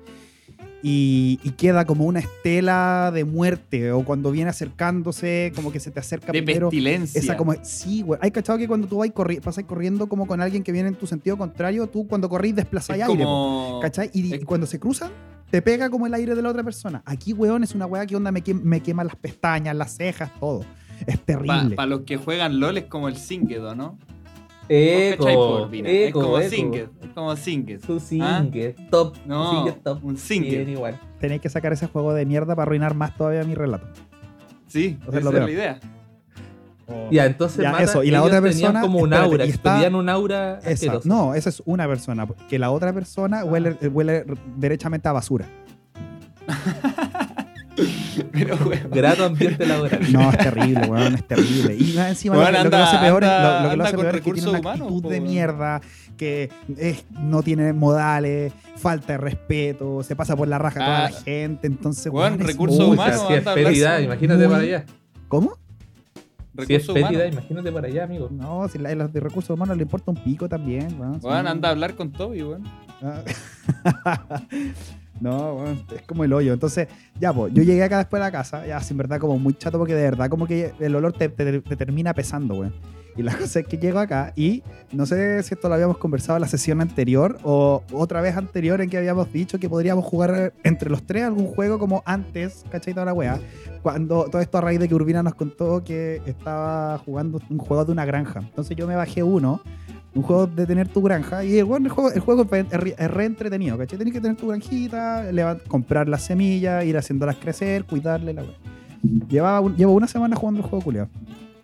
Y, 0.83 1.39
y 1.43 1.51
queda 1.51 1.85
como 1.85 2.05
una 2.05 2.19
estela 2.19 3.11
de 3.13 3.23
muerte, 3.25 3.91
o 3.91 4.03
cuando 4.05 4.31
viene 4.31 4.51
acercándose, 4.51 5.51
como 5.55 5.71
que 5.71 5.79
se 5.79 5.89
te 5.91 5.99
acerca 5.99 6.27
De 6.31 6.43
primero. 6.43 6.69
pestilencia. 6.69 7.19
Esa 7.19 7.35
como, 7.35 7.53
sí, 7.63 8.03
güey. 8.03 8.19
Hay 8.21 8.31
cachado 8.31 8.57
que 8.59 8.67
cuando 8.67 8.87
tú 8.87 8.97
vas 8.99 9.09
corri 9.11 9.39
pasas 9.39 9.63
corriendo 9.63 10.07
como 10.07 10.27
con 10.27 10.39
alguien 10.39 10.63
que 10.63 10.71
viene 10.71 10.89
en 10.89 10.95
tu 10.95 11.07
sentido 11.07 11.35
contrario, 11.37 11.87
tú 11.87 12.07
cuando 12.07 12.29
corrís 12.29 12.55
desplazáis 12.55 13.01
es 13.03 13.09
aire. 13.09 13.23
como... 13.23 13.79
¿Cachai? 13.81 14.11
Y, 14.13 14.35
es- 14.35 14.45
cuando 14.45 14.67
se 14.67 14.79
cruzan, 14.79 15.11
te 15.49 15.61
pega 15.61 15.89
como 15.89 16.05
el 16.07 16.13
aire 16.13 16.35
de 16.35 16.41
la 16.41 16.49
otra 16.49 16.63
persona. 16.63 17.01
Aquí, 17.05 17.33
weón, 17.33 17.63
es 17.63 17.73
una 17.73 17.85
weá 17.87 18.05
que 18.05 18.15
onda 18.15 18.31
me, 18.31 18.43
quem- 18.43 18.61
me 18.61 18.81
quema 18.81 19.03
las 19.03 19.15
pestañas, 19.15 19.75
las 19.75 19.95
cejas, 19.97 20.31
todo. 20.39 20.63
Es 21.07 21.17
Para 21.17 21.39
terrible. 21.39 21.75
los 21.87 22.01
que 22.01 22.17
juegan 22.17 22.59
LOL 22.59 22.77
es 22.77 22.85
como 22.85 23.07
el 23.07 23.17
Zingedo, 23.17 23.75
¿no? 23.75 23.97
Eco. 24.69 25.27
Es 25.69 26.11
como. 26.13 26.41
Singer. 26.41 26.89
Es 27.01 27.09
como 27.13 27.35
Singer. 27.35 27.79
Su 27.81 27.95
¿Ah? 28.21 28.39
singer, 28.41 28.75
top. 28.89 29.15
No, 29.25 29.51
singer 29.51 29.73
top. 29.83 30.03
un 30.03 30.17
Singer. 30.17 30.67
igual. 30.69 30.99
Tenéis 31.19 31.41
que 31.41 31.49
sacar 31.49 31.73
ese 31.73 31.87
juego 31.87 32.13
de 32.13 32.25
mierda 32.25 32.55
para 32.55 32.63
arruinar 32.63 32.93
más 32.95 33.15
todavía 33.15 33.43
mi 33.43 33.55
relato. 33.55 33.87
Sí, 34.67 34.99
O 35.07 35.11
sea, 35.11 35.19
esa 35.21 35.31
lo 35.31 35.37
es 35.37 35.43
la 35.45 35.51
idea. 35.51 35.79
Ya, 37.11 37.25
entonces 37.25 37.61
Ya, 37.61 37.71
Mata, 37.71 37.83
eso, 37.83 38.03
y 38.03 38.11
la 38.11 38.23
otra 38.23 38.41
persona- 38.41 38.79
como 38.81 38.99
un 38.99 39.11
espérate, 39.11 39.31
aura, 39.33 39.43
está- 39.45 39.73
tenían 39.73 39.95
un 39.95 40.07
aura 40.07 40.59
Esa, 40.63 40.99
no, 41.03 41.33
esa 41.33 41.49
es 41.49 41.61
una 41.65 41.85
persona. 41.87 42.25
Que 42.49 42.57
la 42.59 42.71
otra 42.71 42.93
persona 42.93 43.43
huele, 43.43 43.73
huele 43.91 44.23
derechamente 44.55 45.07
a 45.09 45.11
basura. 45.11 45.45
Pero, 48.31 48.55
weón. 48.57 48.89
Grato 48.91 49.25
ambiente 49.25 49.65
laboral. 49.65 50.11
No, 50.11 50.31
es 50.31 50.37
terrible, 50.39 50.87
weón, 50.87 51.15
es 51.15 51.27
terrible. 51.27 51.75
Y 51.75 51.93
más 51.95 52.09
encima 52.09 52.37
Weón, 52.37 52.51
lo, 52.53 52.57
que, 52.57 52.63
lo 52.63 52.69
que 52.71 52.77
lo 52.77 52.83
anda- 52.83 52.89
hace 52.89 52.97
peor, 53.05 53.23
es- 53.23 53.29
anda- 53.29 53.41
lo, 53.41 53.49
lo 53.49 53.57
que 53.57 53.65
lo 53.65 53.71
anda 53.71 53.85
hace 53.85 53.95
con 53.95 54.01
peor 54.03 54.15
es 54.15 54.21
que 54.21 54.31
tiene 54.33 54.49
una 54.49 54.59
humanos, 54.59 54.81
actitud 54.81 55.01
po, 55.03 55.09
de 55.09 55.21
mierda, 55.21 55.81
que 56.17 56.49
es- 56.77 57.05
no 57.11 57.43
tiene 57.43 57.73
modales, 57.73 58.53
falta 58.77 59.13
de 59.13 59.17
respeto, 59.19 60.01
se 60.03 60.15
pasa 60.15 60.35
por 60.35 60.47
la 60.47 60.57
raja 60.57 60.79
a 60.81 60.85
toda 60.85 61.05
Ah. 61.05 61.09
la 61.11 61.21
gente, 61.21 61.67
entonces... 61.67 62.11
Weón, 62.11 62.39
recursos 62.39 62.79
humanos, 62.79 63.25
si 63.27 63.33
es 63.33 63.45
anda 63.47 64.01
imagínate 64.01 64.43
muy- 64.47 64.53
para 64.53 64.63
allá. 64.63 64.85
¿Cómo? 65.27 65.53
Si 66.65 66.73
es 66.73 66.89
humanos. 66.89 67.21
imagínate 67.31 67.71
para 67.71 67.87
allá, 67.87 68.03
amigo. 68.05 68.29
No, 68.31 68.67
si 68.67 68.79
la, 68.79 68.95
los 68.95 69.13
de 69.13 69.19
recursos 69.19 69.51
humanos 69.51 69.77
le 69.77 69.83
importa 69.83 70.09
un 70.09 70.17
pico 70.17 70.49
también, 70.49 70.87
weón. 70.99 71.19
Weón, 71.21 71.43
sí. 71.45 71.51
anda 71.51 71.69
a 71.69 71.71
hablar 71.71 71.93
con 71.93 72.11
Toby, 72.11 72.41
weón. 72.41 72.63
No, 75.19 75.63
es 75.67 76.01
como 76.05 76.23
el 76.23 76.33
hoyo. 76.33 76.53
Entonces, 76.53 76.87
ya, 77.19 77.33
pues, 77.33 77.53
yo 77.53 77.63
llegué 77.63 77.83
acá 77.83 77.97
después 77.97 78.19
de 78.21 78.25
la 78.27 78.31
casa, 78.31 78.65
ya, 78.67 78.79
sin 78.81 78.97
verdad, 78.97 79.19
como 79.19 79.37
muy 79.39 79.53
chato, 79.55 79.77
porque 79.77 79.95
de 79.95 80.03
verdad, 80.03 80.29
como 80.29 80.45
que 80.47 80.73
el 80.79 80.95
olor 80.95 81.13
te, 81.13 81.29
te- 81.29 81.61
te 81.61 81.75
termina 81.75 82.13
pesando, 82.13 82.55
weón. 82.55 82.73
Y 83.15 83.23
la 83.23 83.35
cosa 83.37 83.61
es 83.61 83.65
que 83.65 83.77
llego 83.79 83.97
acá 83.97 84.31
y 84.35 84.61
no 84.91 85.07
sé 85.07 85.41
si 85.41 85.55
esto 85.55 85.67
lo 85.69 85.73
habíamos 85.73 85.97
conversado 85.97 86.37
en 86.37 86.41
la 86.41 86.47
sesión 86.47 86.81
anterior 86.81 87.39
o 87.41 87.81
otra 87.91 88.21
vez 88.21 88.37
anterior 88.37 88.79
en 88.79 88.91
que 88.91 88.97
habíamos 88.99 89.33
dicho 89.33 89.57
que 89.59 89.67
podríamos 89.67 90.05
jugar 90.05 90.53
entre 90.63 90.91
los 90.91 91.01
tres 91.03 91.23
algún 91.23 91.47
juego 91.47 91.79
como 91.79 92.03
antes, 92.05 92.63
¿cachai? 92.69 92.93
Toda 92.93 93.07
la 93.07 93.13
weá. 93.13 93.39
Cuando 93.81 94.25
todo 94.25 94.39
esto 94.39 94.59
a 94.59 94.61
raíz 94.61 94.79
de 94.79 94.87
que 94.87 94.93
Urbina 94.93 95.23
nos 95.23 95.33
contó 95.33 95.83
que 95.83 96.21
estaba 96.27 96.99
jugando 96.99 97.39
un 97.49 97.57
juego 97.57 97.85
de 97.85 97.91
una 97.91 98.05
granja. 98.05 98.39
Entonces 98.41 98.77
yo 98.77 98.85
me 98.85 98.95
bajé 98.95 99.23
uno, 99.23 99.61
un 100.17 100.23
juego 100.23 100.47
de 100.47 100.65
tener 100.65 100.87
tu 100.87 101.01
granja. 101.01 101.43
Y 101.45 101.61
bueno, 101.61 101.85
el 101.87 101.91
juego, 101.91 102.11
el 102.11 102.19
juego 102.19 102.47
es 102.51 102.69
re, 102.71 102.95
es 102.97 103.11
re 103.11 103.25
entretenido, 103.25 103.77
¿cachai? 103.77 103.97
Tienes 103.97 104.13
que 104.13 104.21
tener 104.21 104.35
tu 104.37 104.47
granjita, 104.47 105.25
comprar 105.67 106.09
las 106.09 106.23
semillas, 106.23 106.83
ir 106.85 106.97
haciéndolas 106.97 107.35
crecer, 107.37 107.83
cuidarle 107.85 108.33
la 108.33 108.41
weá. 108.43 108.53
Llevaba 109.29 109.59
un- 109.61 109.75
llevo 109.75 109.93
una 109.93 110.07
semana 110.07 110.35
jugando 110.35 110.61
el 110.61 110.67
juego 110.67 110.83
culiado. 110.83 111.07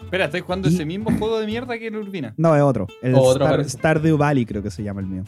Espera, 0.03 0.25
¿estáis 0.25 0.43
jugando 0.43 0.69
Y- 0.69 0.73
ese 0.75 0.85
mismo 0.85 1.09
juego 1.17 1.39
de 1.39 1.47
mierda 1.47 1.77
que 1.79 1.87
en 1.87 1.95
Urbina? 1.95 2.33
No, 2.37 2.55
es 2.55 2.61
otro. 2.61 2.87
El 3.01 3.15
Otro 3.15 3.45
Star-. 3.45 3.69
Stardew 3.69 4.17
Valley 4.17 4.45
creo 4.45 4.61
que 4.61 4.69
se 4.69 4.83
llama 4.83 5.01
el 5.01 5.07
mío. 5.07 5.23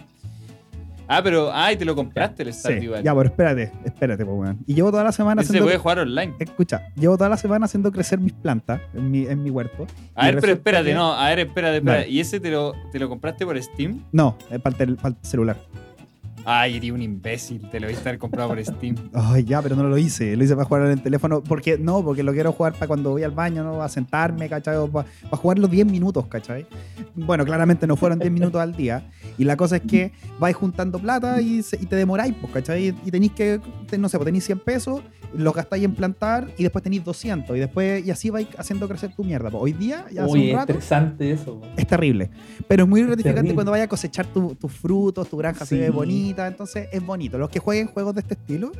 Ah, 1.08 1.22
pero. 1.24 1.52
Ah, 1.54 1.72
y 1.72 1.78
te 1.78 1.86
lo 1.86 1.96
compraste 1.96 2.44
el 2.44 2.54
Sí. 2.54 2.60
Stardew 2.60 2.92
Valley. 2.92 3.04
Ya, 3.06 3.14
pero 3.16 3.26
espérate, 3.30 3.72
espérate, 3.86 4.26
pues, 4.26 4.38
weón. 4.38 4.60
Y 4.66 4.74
llevo 4.74 4.92
toda 4.92 5.04
la 5.04 5.12
semana 5.12 5.42
Ese 5.42 5.48
se 5.48 5.52
haciendo... 5.54 5.66
puede 5.68 5.78
jugar 5.78 6.00
online. 6.00 6.34
Escucha, 6.40 6.88
llevo 6.96 7.18
toda 7.18 7.30
la 7.30 7.38
semana 7.38 7.66
haciendo 7.66 7.92
crecer 7.92 8.20
mis 8.20 8.34
plantas 8.34 8.82
en 8.94 9.12
mi, 9.12 9.26
en 9.28 9.44
mi 9.44 9.50
huerto. 9.50 9.86
A 10.16 10.26
ver, 10.26 10.40
pero 10.42 10.54
espérate, 10.54 10.90
que- 10.90 10.94
no. 10.96 11.14
A 11.14 11.30
ver, 11.30 11.40
espérate, 11.40 11.78
espérate. 11.78 12.10
¿Y 12.10 12.20
ese 12.20 12.40
te 12.40 12.50
lo, 12.52 12.74
te 12.92 13.00
lo 13.00 13.08
compraste 13.10 13.46
por 13.46 13.62
Steam? 13.62 14.02
No, 14.12 14.38
es 14.50 14.60
para 14.62 14.76
el, 14.84 14.96
para 14.96 15.10
el 15.10 15.16
celular. 15.22 15.58
Ay, 16.46 16.78
eres 16.78 16.92
un 16.92 17.02
imbécil. 17.02 17.68
Te 17.72 17.80
lo 17.80 17.88
viste 17.88 18.08
haber 18.08 18.20
comprado 18.20 18.50
por 18.50 18.64
Steam. 18.64 18.96
Ay, 19.14 19.44
ya, 19.44 19.62
pero 19.62 19.76
no 19.76 19.84
lo 19.84 19.98
hice. 19.98 20.36
Lo 20.36 20.44
hice 20.44 20.54
para 20.56 20.66
jugar 20.66 20.84
en 20.86 20.92
el 20.92 21.02
teléfono. 21.02 21.42
Porque 21.42 21.78
no, 21.78 22.04
porque 22.04 22.22
lo 22.24 22.34
quiero 22.34 22.52
jugar 22.52 22.74
para 22.74 22.88
cuando 22.88 23.10
voy 23.12 23.24
al 23.24 23.32
baño, 23.32 23.64
¿no? 23.64 23.82
A 23.82 23.90
sentarme, 23.90 24.48
¿cachai? 24.48 24.76
O 24.78 24.88
para, 24.88 25.08
jugar 25.32 25.58
los 25.60 25.72
10 25.72 25.86
minutos, 25.88 26.28
¿cachai? 26.28 26.68
Bueno, 27.16 27.46
claramente 27.46 27.88
no 27.88 27.96
fueron 27.96 28.20
10 28.20 28.32
minutos 28.32 28.62
al 28.62 28.76
día. 28.76 29.10
Y 29.38 29.44
la 29.44 29.58
cosa 29.58 29.78
es 29.78 29.82
que 29.82 30.12
vais 30.40 30.56
juntando 30.56 31.00
plata 31.00 31.42
y, 31.42 31.64
se- 31.64 31.78
y 31.82 31.86
te 31.88 31.96
demoráis, 31.96 32.36
pues, 32.40 32.54
¿cachai? 32.54 32.96
Y 33.04 33.12
tenéis 33.12 33.32
que, 33.32 33.60
no 33.98 34.08
sé, 34.10 34.18
pues 34.18 34.26
tenéis 34.26 34.46
100 34.46 34.60
pesos, 34.60 35.02
los 35.36 35.54
gastáis 35.54 35.84
en 35.84 35.96
plantar 35.96 36.48
y 36.58 36.64
después 36.64 36.84
tenéis 36.84 37.04
200. 37.04 37.58
Y 37.58 37.60
después, 37.60 38.06
y 38.06 38.12
así 38.12 38.30
vais 38.30 38.48
haciendo 38.58 38.88
crecer 38.88 39.14
tu 39.16 39.24
mierda. 39.24 39.50
pues. 39.50 39.64
Hoy 39.64 39.74
día, 39.74 40.06
ya 40.12 40.24
hace 40.26 40.34
Uy, 40.34 40.52
un 40.52 40.56
rato, 40.58 40.72
estresante 40.74 41.32
eso. 41.32 41.60
es 41.76 41.88
terrible. 41.88 42.30
Pero 42.68 42.84
es 42.84 42.90
muy 42.90 43.04
gratificante 43.04 43.54
cuando 43.54 43.72
vayas 43.72 43.86
a 43.86 43.90
cosechar 43.90 44.28
tu- 44.28 44.56
tus 44.56 44.72
frutos, 44.72 45.28
tu 45.28 45.38
granja 45.38 45.66
se 45.66 45.76
Sí. 45.76 45.82
ve 45.82 45.90
bonita, 45.90 46.35
entonces 46.38 46.88
es 46.92 47.06
bonito. 47.06 47.38
Los 47.38 47.50
que 47.50 47.60
jueguen 47.60 47.88
juegos 47.88 48.16
de 48.16 48.22
este 48.22 48.34
estilo, 48.36 48.72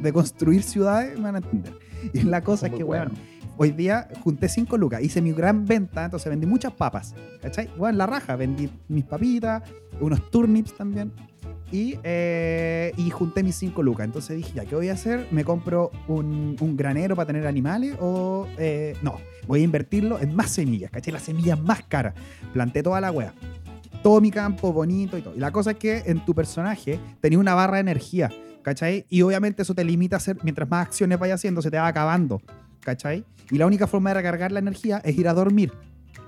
de 0.00 0.12
construir 0.12 0.62
ciudades, 0.62 1.20
van 1.20 1.36
a 1.36 1.38
entender. 1.38 1.74
Y 2.12 2.22
la 2.22 2.42
cosa 2.42 2.66
es 2.66 2.74
que, 2.74 2.84
bueno. 2.84 3.12
bueno, 3.12 3.20
hoy 3.56 3.70
día 3.70 4.08
junté 4.22 4.48
5 4.48 4.76
lucas, 4.76 5.02
hice 5.02 5.22
mi 5.22 5.32
gran 5.32 5.64
venta, 5.64 6.04
entonces 6.04 6.28
vendí 6.28 6.46
muchas 6.46 6.72
papas, 6.72 7.14
¿cachai? 7.40 7.70
Bueno, 7.76 7.98
la 7.98 8.06
raja, 8.06 8.36
vendí 8.36 8.68
mis 8.88 9.04
papitas, 9.04 9.62
unos 10.00 10.30
turnips 10.30 10.76
también. 10.76 11.12
Y, 11.72 11.98
eh, 12.04 12.92
y 12.96 13.10
junté 13.10 13.42
mis 13.42 13.56
5 13.56 13.82
lucas. 13.82 14.04
Entonces 14.04 14.36
dije, 14.36 14.52
ya, 14.54 14.64
¿qué 14.64 14.76
voy 14.76 14.90
a 14.90 14.92
hacer? 14.92 15.26
¿Me 15.32 15.44
compro 15.44 15.90
un, 16.06 16.56
un 16.60 16.76
granero 16.76 17.16
para 17.16 17.26
tener 17.26 17.46
animales? 17.46 17.96
O 18.00 18.46
eh, 18.58 18.96
no, 19.02 19.16
voy 19.48 19.62
a 19.62 19.64
invertirlo 19.64 20.20
en 20.20 20.36
más 20.36 20.50
semillas, 20.50 20.90
¿cachai? 20.90 21.12
Las 21.12 21.22
semillas 21.22 21.60
más 21.60 21.82
caras. 21.82 22.14
Planté 22.52 22.82
toda 22.82 23.00
la 23.00 23.10
wea. 23.10 23.34
Todo 24.04 24.20
mi 24.20 24.30
campo 24.30 24.70
bonito 24.70 25.16
y 25.16 25.22
todo. 25.22 25.34
Y 25.34 25.38
la 25.38 25.50
cosa 25.50 25.70
es 25.70 25.78
que 25.78 26.02
en 26.04 26.22
tu 26.26 26.34
personaje 26.34 27.00
tenía 27.22 27.38
una 27.38 27.54
barra 27.54 27.76
de 27.76 27.80
energía, 27.80 28.30
¿cachai? 28.60 29.06
Y 29.08 29.22
obviamente 29.22 29.62
eso 29.62 29.74
te 29.74 29.82
limita 29.82 30.16
a 30.16 30.18
hacer, 30.18 30.36
mientras 30.42 30.68
más 30.68 30.88
acciones 30.88 31.18
vayas 31.18 31.40
haciendo, 31.40 31.62
se 31.62 31.70
te 31.70 31.78
va 31.78 31.86
acabando, 31.86 32.42
¿cachai? 32.80 33.24
Y 33.50 33.56
la 33.56 33.64
única 33.64 33.86
forma 33.86 34.10
de 34.10 34.14
recargar 34.16 34.52
la 34.52 34.58
energía 34.58 35.00
es 35.06 35.16
ir 35.16 35.26
a 35.26 35.32
dormir. 35.32 35.72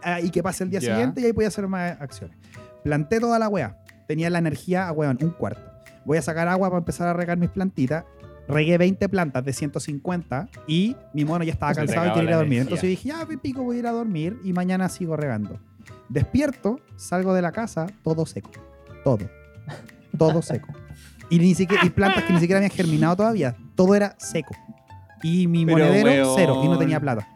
Ah, 0.02 0.22
y 0.22 0.30
que 0.30 0.42
pase 0.42 0.64
el 0.64 0.70
día 0.70 0.80
siguiente 0.80 1.20
y 1.20 1.26
ahí 1.26 1.32
voy 1.32 1.44
a 1.44 1.48
hacer 1.48 1.68
más 1.68 2.00
acciones. 2.00 2.38
Planté 2.82 3.20
toda 3.20 3.38
la 3.38 3.50
wea. 3.50 3.76
Tenía 4.08 4.30
la 4.30 4.38
energía, 4.38 4.90
weón, 4.92 5.18
un 5.20 5.32
cuarto. 5.32 5.60
Voy 6.06 6.16
a 6.16 6.22
sacar 6.22 6.48
agua 6.48 6.70
para 6.70 6.78
empezar 6.78 7.08
a 7.08 7.12
regar 7.12 7.36
mis 7.36 7.50
plantitas. 7.50 8.04
Regué 8.48 8.78
20 8.78 9.06
plantas 9.10 9.44
de 9.44 9.52
150 9.52 10.48
y 10.66 10.96
mi 11.12 11.26
mono 11.26 11.44
ya 11.44 11.52
estaba 11.52 11.74
cansado 11.74 12.06
y 12.06 12.12
quería 12.14 12.30
ir 12.30 12.32
a 12.32 12.36
dormir. 12.36 12.58
energía. 12.58 12.62
Entonces 12.62 12.88
dije, 12.88 13.08
ya, 13.10 13.26
pico, 13.42 13.64
voy 13.64 13.76
a 13.76 13.78
ir 13.80 13.86
a 13.86 13.92
dormir 13.92 14.38
y 14.44 14.54
mañana 14.54 14.88
sigo 14.88 15.14
regando. 15.14 15.60
Despierto, 16.08 16.80
salgo 16.96 17.34
de 17.34 17.42
la 17.42 17.52
casa, 17.52 17.86
todo 18.02 18.26
seco. 18.26 18.50
Todo. 19.04 19.28
Todo 20.16 20.42
seco. 20.42 20.68
Y, 21.28 21.38
ni 21.38 21.54
siquiera, 21.54 21.84
y 21.84 21.90
plantas 21.90 22.24
que 22.24 22.32
ni 22.32 22.40
siquiera 22.40 22.58
habían 22.58 22.70
germinado 22.70 23.16
todavía. 23.16 23.56
Todo 23.74 23.94
era 23.94 24.14
seco. 24.18 24.54
Y 25.22 25.48
mi 25.48 25.66
Pero, 25.66 25.78
monedero, 25.78 26.10
weón. 26.10 26.34
cero. 26.36 26.60
Y 26.64 26.68
no 26.68 26.78
tenía 26.78 27.00
plata. 27.00 27.28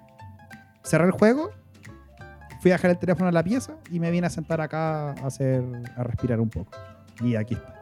Cerré 0.85 1.07
el 1.07 1.13
juego, 1.13 1.51
fui 2.61 2.71
a 2.71 2.75
dejar 2.75 2.93
el 2.93 2.99
teléfono 2.99 3.29
a 3.29 3.33
la 3.33 3.43
pieza 3.43 3.75
y 3.91 4.01
me 4.01 4.11
vine 4.11 4.27
a 4.27 4.31
sentar 4.31 4.61
acá 4.61 5.11
a, 5.11 5.27
hacer, 5.27 5.63
a 5.97 6.05
respirar 6.05 6.41
un 6.41 6.51
poco. 6.51 6.73
Y 7.23 7.35
aquí 7.35 7.55
está. 7.55 7.81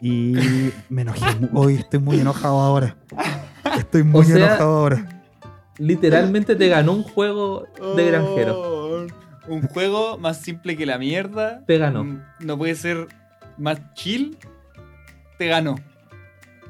Y 0.00 0.34
me 0.88 1.02
enojé. 1.02 1.24
Hoy 1.52 1.76
estoy 1.76 2.00
muy 2.00 2.20
enojado 2.20 2.60
ahora. 2.60 2.96
Estoy 3.78 4.02
muy 4.02 4.24
sea, 4.24 4.36
enojado 4.36 4.78
ahora. 4.78 5.22
Literalmente 5.78 6.54
te 6.56 6.68
ganó 6.68 6.92
un 6.92 7.02
juego 7.04 7.66
de 7.96 8.06
granjero. 8.06 8.83
Un 9.48 9.62
juego 9.68 10.16
más 10.18 10.38
simple 10.40 10.76
que 10.76 10.86
la 10.86 10.98
mierda. 10.98 11.62
Te 11.66 11.78
ganó. 11.78 12.04
Mm, 12.04 12.20
No 12.40 12.56
puede 12.58 12.74
ser 12.74 13.08
más 13.58 13.80
chill. 13.94 14.36
Te 15.38 15.48
ganó. 15.48 15.76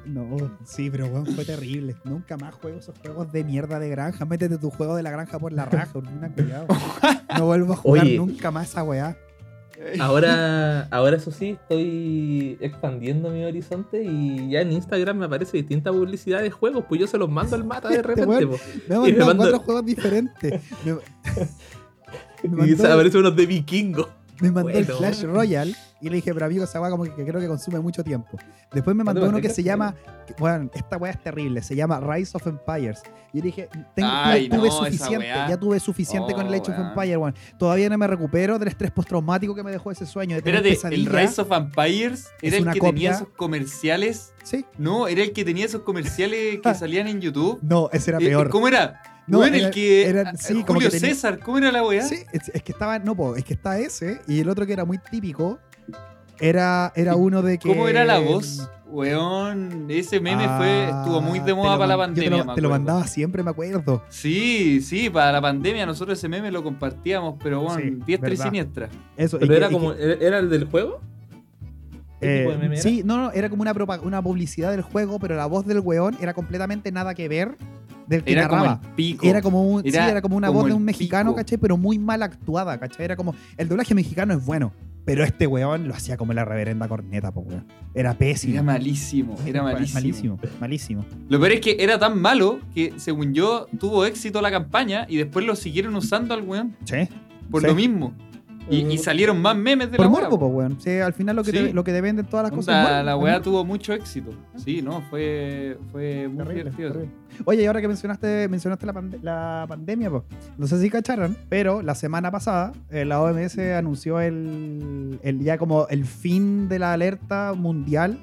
No, 0.06 0.36
sí, 0.66 0.90
pero 0.90 1.06
weón, 1.06 1.24
fue 1.26 1.44
terrible. 1.46 1.94
Nunca 2.04 2.36
más 2.36 2.54
juego 2.54 2.78
esos 2.78 2.98
juegos 2.98 3.32
de 3.32 3.42
mierda 3.44 3.78
de 3.78 3.88
granja. 3.88 4.24
Métete 4.26 4.58
tu 4.58 4.70
juego 4.70 4.96
de 4.96 5.02
la 5.02 5.10
granja 5.10 5.38
por 5.38 5.52
la 5.52 5.64
raja, 5.66 5.92
cuidado. 6.34 6.66
No 7.38 7.46
vuelvo 7.46 7.72
a 7.72 7.76
jugar 7.76 8.04
Oye. 8.04 8.18
nunca 8.18 8.50
más 8.50 8.68
esa 8.68 8.82
weá. 8.84 9.16
Ahora, 9.98 10.82
ahora 10.90 11.16
eso 11.16 11.30
sí, 11.30 11.50
estoy 11.60 12.56
expandiendo 12.60 13.30
mi 13.30 13.44
horizonte 13.44 14.02
y 14.04 14.50
ya 14.50 14.60
en 14.60 14.72
Instagram 14.72 15.16
me 15.18 15.24
aparece 15.26 15.56
distinta 15.56 15.90
publicidad 15.90 16.42
de 16.42 16.50
juegos, 16.50 16.84
pues 16.88 17.00
yo 17.00 17.06
se 17.08 17.18
los 17.18 17.28
mando 17.28 17.56
al 17.56 17.64
mata 17.64 17.88
de 17.88 17.96
Este 17.96 18.08
repente. 18.14 18.46
po. 18.46 18.56
Me 18.88 19.08
Y 19.08 19.12
me 19.14 19.18
mando- 19.24 19.42
cuatro 19.42 19.58
juegos 19.60 19.84
diferentes. 19.86 20.62
Y 22.66 22.76
se 22.76 22.86
aparecen 22.86 23.20
unos 23.20 23.36
de 23.36 23.46
vikingo. 23.46 24.08
me 24.40 24.50
mandó 24.50 24.70
el. 24.70 24.86
Clash 24.86 25.22
Royale 25.24 25.74
y 26.00 26.08
le 26.10 26.16
dije, 26.16 26.34
pero 26.34 26.46
amigo, 26.46 26.64
esa 26.64 26.80
weá 26.80 26.90
como 26.90 27.04
que, 27.04 27.14
que 27.14 27.24
creo 27.24 27.40
que 27.40 27.46
consume 27.48 27.80
mucho 27.80 28.02
tiempo. 28.04 28.36
Después 28.72 28.94
me 28.96 29.04
mandó 29.04 29.26
uno 29.26 29.40
que 29.40 29.48
se 29.48 29.62
llama, 29.62 29.94
que- 30.26 30.34
bueno, 30.38 30.68
esta 30.74 30.96
weá 30.98 31.12
es 31.12 31.22
terrible, 31.22 31.62
se 31.62 31.74
llama 31.76 31.98
Rise 32.00 32.36
of 32.36 32.46
Empires. 32.46 33.02
Y 33.32 33.38
yo 33.38 33.44
dije, 33.44 33.68
tengo, 33.94 34.08
Ay, 34.12 34.48
tuve 34.48 34.68
no, 34.68 34.70
suficiente, 34.72 35.26
ya 35.26 35.56
tuve 35.58 35.80
suficiente 35.80 36.34
con 36.34 36.46
el 36.46 36.52
Oh, 36.52 36.56
Age 36.56 36.70
of 36.72 36.78
weón. 36.78 36.88
Empires, 36.90 37.16
weón. 37.16 37.34
Todavía 37.58 37.88
no 37.88 37.96
me 37.98 38.06
recupero 38.06 38.58
del 38.58 38.68
estrés 38.68 38.90
postraumático 38.90 39.54
que 39.54 39.62
me 39.62 39.70
dejó 39.70 39.90
ese 39.92 40.04
sueño 40.04 40.34
de 40.34 40.38
Espérate, 40.38 40.78
el. 40.94 41.06
Rise 41.06 41.40
of 41.40 41.50
Empires 41.52 42.28
Es 42.42 42.52
era 42.52 42.58
el 42.58 42.72
que 42.74 42.78
copia. 42.80 42.92
tenía 42.92 43.10
esos 43.12 43.28
comerciales. 43.28 44.34
Sí. 44.42 44.64
No, 44.78 45.08
era 45.08 45.22
el 45.22 45.32
que 45.32 45.44
tenía 45.44 45.64
esos 45.64 45.82
comerciales 45.82 46.60
que 46.60 46.74
salían 46.74 47.06
en 47.08 47.20
YouTube. 47.20 47.58
No, 47.62 47.88
ese 47.92 48.10
era 48.10 48.18
Eh, 48.18 48.26
peor. 48.26 48.50
¿Cómo 48.50 48.68
era? 48.68 49.00
No, 49.26 49.44
era- 49.44 49.56
el 49.56 49.70
que. 49.70 50.06
era- 50.06 50.30
ah, 50.30 50.32
como 50.48 50.64
Julio 50.74 50.90
que 50.90 50.98
tenía- 51.00 51.14
César, 51.14 51.38
¿cómo 51.38 51.58
era 51.58 51.72
la 51.72 51.82
weá? 51.82 52.02
Sí, 52.02 52.16
es, 52.32 52.50
es 52.52 52.62
que 52.62 52.72
estaba, 52.72 52.98
no, 52.98 53.14
po, 53.16 53.36
es 53.36 53.44
que 53.44 53.54
está 53.54 53.78
ese 53.78 54.20
y 54.28 54.40
el 54.40 54.48
otro 54.48 54.66
que 54.66 54.72
era 54.74 54.84
muy 54.84 54.98
típico, 54.98 55.58
era, 56.40 56.92
era 56.94 57.16
uno 57.16 57.42
de 57.42 57.58
que. 57.58 57.68
¿Cómo 57.68 57.88
era 57.88 58.04
la 58.04 58.18
voz? 58.18 58.68
Weón, 58.86 59.86
ese 59.88 60.20
meme 60.20 60.46
fue, 60.56 60.84
estuvo 60.84 61.20
muy 61.20 61.40
de 61.40 61.50
Ah, 61.52 61.54
moda 61.56 61.72
lo 61.72 61.78
para 61.78 61.86
la 61.88 61.94
yo 61.94 61.98
pandemia. 61.98 62.40
Te 62.42 62.46
lo, 62.46 62.54
te 62.54 62.60
lo 62.60 62.70
mandaba 62.70 63.06
siempre, 63.08 63.42
me 63.42 63.50
acuerdo. 63.50 64.04
Sí, 64.08 64.80
sí, 64.82 65.10
para 65.10 65.32
la 65.32 65.40
pandemia 65.40 65.84
nosotros 65.84 66.16
ese 66.18 66.28
meme 66.28 66.50
lo 66.52 66.62
compartíamos, 66.62 67.34
pero 67.42 67.62
bueno, 67.62 67.80
Sí, 67.80 67.98
diestra 68.06 68.32
y 68.32 68.36
siniestra. 68.36 68.88
Eso. 69.16 69.38
Pero 69.40 69.54
era 69.54 69.68
que- 69.68 69.72
como. 69.74 69.92
¿Era 69.94 70.38
el 70.38 70.48
del 70.48 70.66
juego? 70.66 71.00
¿Qué 72.20 72.38
tipo 72.46 72.56
de 72.56 72.74
Eh, 72.74 72.76
sí, 72.80 73.02
no, 73.04 73.16
no, 73.16 73.32
era 73.32 73.50
como 73.50 73.62
una 73.62 74.22
publicidad 74.22 74.70
del 74.70 74.82
juego, 74.82 75.18
pero 75.18 75.34
la 75.34 75.46
voz 75.46 75.66
del 75.66 75.80
weón 75.80 76.16
era 76.20 76.32
completamente 76.32 76.92
nada 76.92 77.14
que 77.14 77.28
ver 77.28 77.56
del 78.06 78.22
que 78.24 78.32
Era 78.32 78.48
como 78.48 78.62
narraba. 78.64 78.80
el 78.84 78.90
pico. 78.94 79.26
Era 79.26 79.42
como, 79.42 79.62
un, 79.62 79.82
sí, 79.82 79.88
Era 79.88 80.10
era 80.10 80.22
como 80.22 80.36
una 80.36 80.48
como 80.48 80.60
voz 80.60 80.68
de 80.68 80.74
un 80.74 80.84
mexicano, 80.84 81.30
pico. 81.30 81.36
¿cachai? 81.36 81.58
Pero 81.58 81.76
muy 81.76 81.98
mal 81.98 82.22
actuada, 82.22 82.78
¿cachai? 82.78 83.04
Era 83.04 83.16
como, 83.16 83.34
el 83.56 83.68
doblaje 83.68 83.94
mexicano 83.94 84.34
es 84.34 84.44
bueno, 84.44 84.72
pero 85.04 85.22
este 85.24 85.46
weón 85.46 85.86
lo 85.88 85.94
hacía 85.94 86.16
como 86.16 86.32
la 86.32 86.44
reverenda 86.44 86.88
corneta, 86.88 87.32
po, 87.32 87.40
weón. 87.40 87.66
Era 87.94 88.14
pésimo. 88.14 88.54
Era 88.54 88.62
malísimo, 88.62 89.34
era 89.46 89.62
malísimo. 89.62 89.94
Malísimo, 90.00 90.38
malísimo. 90.60 91.04
Lo 91.28 91.38
peor 91.38 91.52
es 91.52 91.60
que 91.60 91.76
era 91.80 91.98
tan 91.98 92.20
malo 92.20 92.60
que, 92.74 92.94
según 92.96 93.34
yo, 93.34 93.66
tuvo 93.78 94.04
éxito 94.06 94.40
la 94.42 94.50
campaña 94.50 95.06
y 95.08 95.16
después 95.16 95.44
lo 95.46 95.56
siguieron 95.56 95.94
usando 95.96 96.34
al 96.34 96.42
weón 96.42 96.76
Sí. 96.84 97.08
por 97.50 97.60
Sí. 97.62 97.66
lo 97.68 97.74
mismo. 97.74 98.14
Y, 98.70 98.76
y 98.86 98.96
salieron 98.98 99.42
más 99.42 99.54
memes 99.56 99.90
de 99.90 99.96
Por 99.98 100.06
la 100.06 100.10
morbo, 100.10 100.38
po, 100.38 100.46
weón. 100.46 100.80
Sí, 100.80 100.90
al 100.98 101.12
final 101.12 101.36
lo 101.36 101.44
que, 101.44 101.50
Sí. 101.50 101.56
te, 101.58 101.72
lo 101.74 101.84
que 101.84 101.92
te 101.92 102.00
venden 102.00 102.24
todas 102.24 102.44
las 102.44 102.52
Onda, 102.52 102.56
cosas. 102.64 102.82
morbo, 102.90 103.02
la 103.04 103.16
weá 103.16 103.42
tuvo 103.42 103.64
mucho 103.64 103.92
éxito. 103.92 104.30
Sí, 104.56 104.80
no, 104.80 105.02
fue, 105.10 105.76
fue 105.92 106.28
muy 106.28 106.38
Terrible, 106.38 106.54
divertido. 106.70 106.92
terrible. 106.92 107.10
Oye, 107.44 107.62
y 107.62 107.66
ahora 107.66 107.80
que 107.82 107.88
mencionaste, 107.88 108.48
mencionaste 108.48 108.86
la, 108.86 108.92
pande- 108.94 109.18
la 109.22 109.66
pandemia, 109.68 110.08
pues, 110.08 110.22
no 110.56 110.66
sé 110.66 110.80
si 110.80 110.88
cacharon, 110.88 111.36
pero 111.50 111.82
la 111.82 111.94
semana 111.94 112.30
pasada 112.30 112.72
eh, 112.90 113.04
la 113.04 113.20
OMS 113.20 113.58
anunció 113.76 114.20
el, 114.20 115.18
el 115.22 115.40
ya 115.40 115.58
como 115.58 115.86
el 115.88 116.04
fin 116.06 116.68
de 116.68 116.78
la 116.78 116.92
alerta 116.94 117.52
mundial 117.54 118.18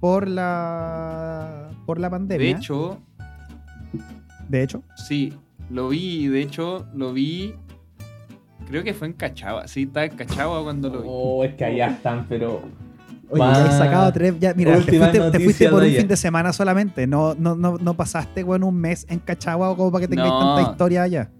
por 0.00 0.28
la 0.28 1.70
por 1.86 1.98
la 1.98 2.08
pandemia. 2.10 2.46
De 2.46 2.52
hecho, 2.52 2.98
De 4.48 4.62
hecho, 4.62 4.82
sí, 4.96 5.32
lo 5.70 5.88
vi, 5.88 6.28
de 6.28 6.42
hecho, 6.42 6.86
lo 6.94 7.12
vi. 7.12 7.54
Creo 8.72 8.84
que 8.84 8.94
fue 8.94 9.06
en 9.08 9.12
Cachagua. 9.12 9.68
Sí, 9.68 9.82
estaba 9.82 10.06
en 10.06 10.16
Cachagua 10.16 10.62
cuando 10.62 10.88
lo 10.88 11.02
vi. 11.02 11.08
Oh, 11.10 11.44
es 11.44 11.54
que 11.54 11.64
allá 11.64 11.88
están, 11.88 12.26
pero. 12.28 12.62
oye, 13.30 13.38
ya 13.42 13.64
has 13.66 13.76
sacado 13.78 14.12
tres. 14.12 14.34
Ya, 14.40 14.54
mira, 14.54 14.72
te 14.78 14.98
fuiste, 14.98 14.98
te 14.98 15.00
fuiste 15.10 15.20
noticias 15.38 15.70
por 15.70 15.82
un 15.82 15.90
fin 15.90 16.08
de 16.08 16.16
semana 16.16 16.52
solamente. 16.54 17.06
No, 17.06 17.34
no, 17.34 17.54
no, 17.54 17.76
no 17.78 17.94
pasaste 17.94 18.42
weón, 18.42 18.62
un 18.64 18.74
mes 18.74 19.06
en 19.10 19.18
Cachagua 19.18 19.76
como 19.76 19.92
para 19.92 20.02
que 20.02 20.08
tengáis 20.08 20.30
No. 20.32 20.54
tanta 20.56 20.70
historia 20.72 21.02
allá. 21.02 21.30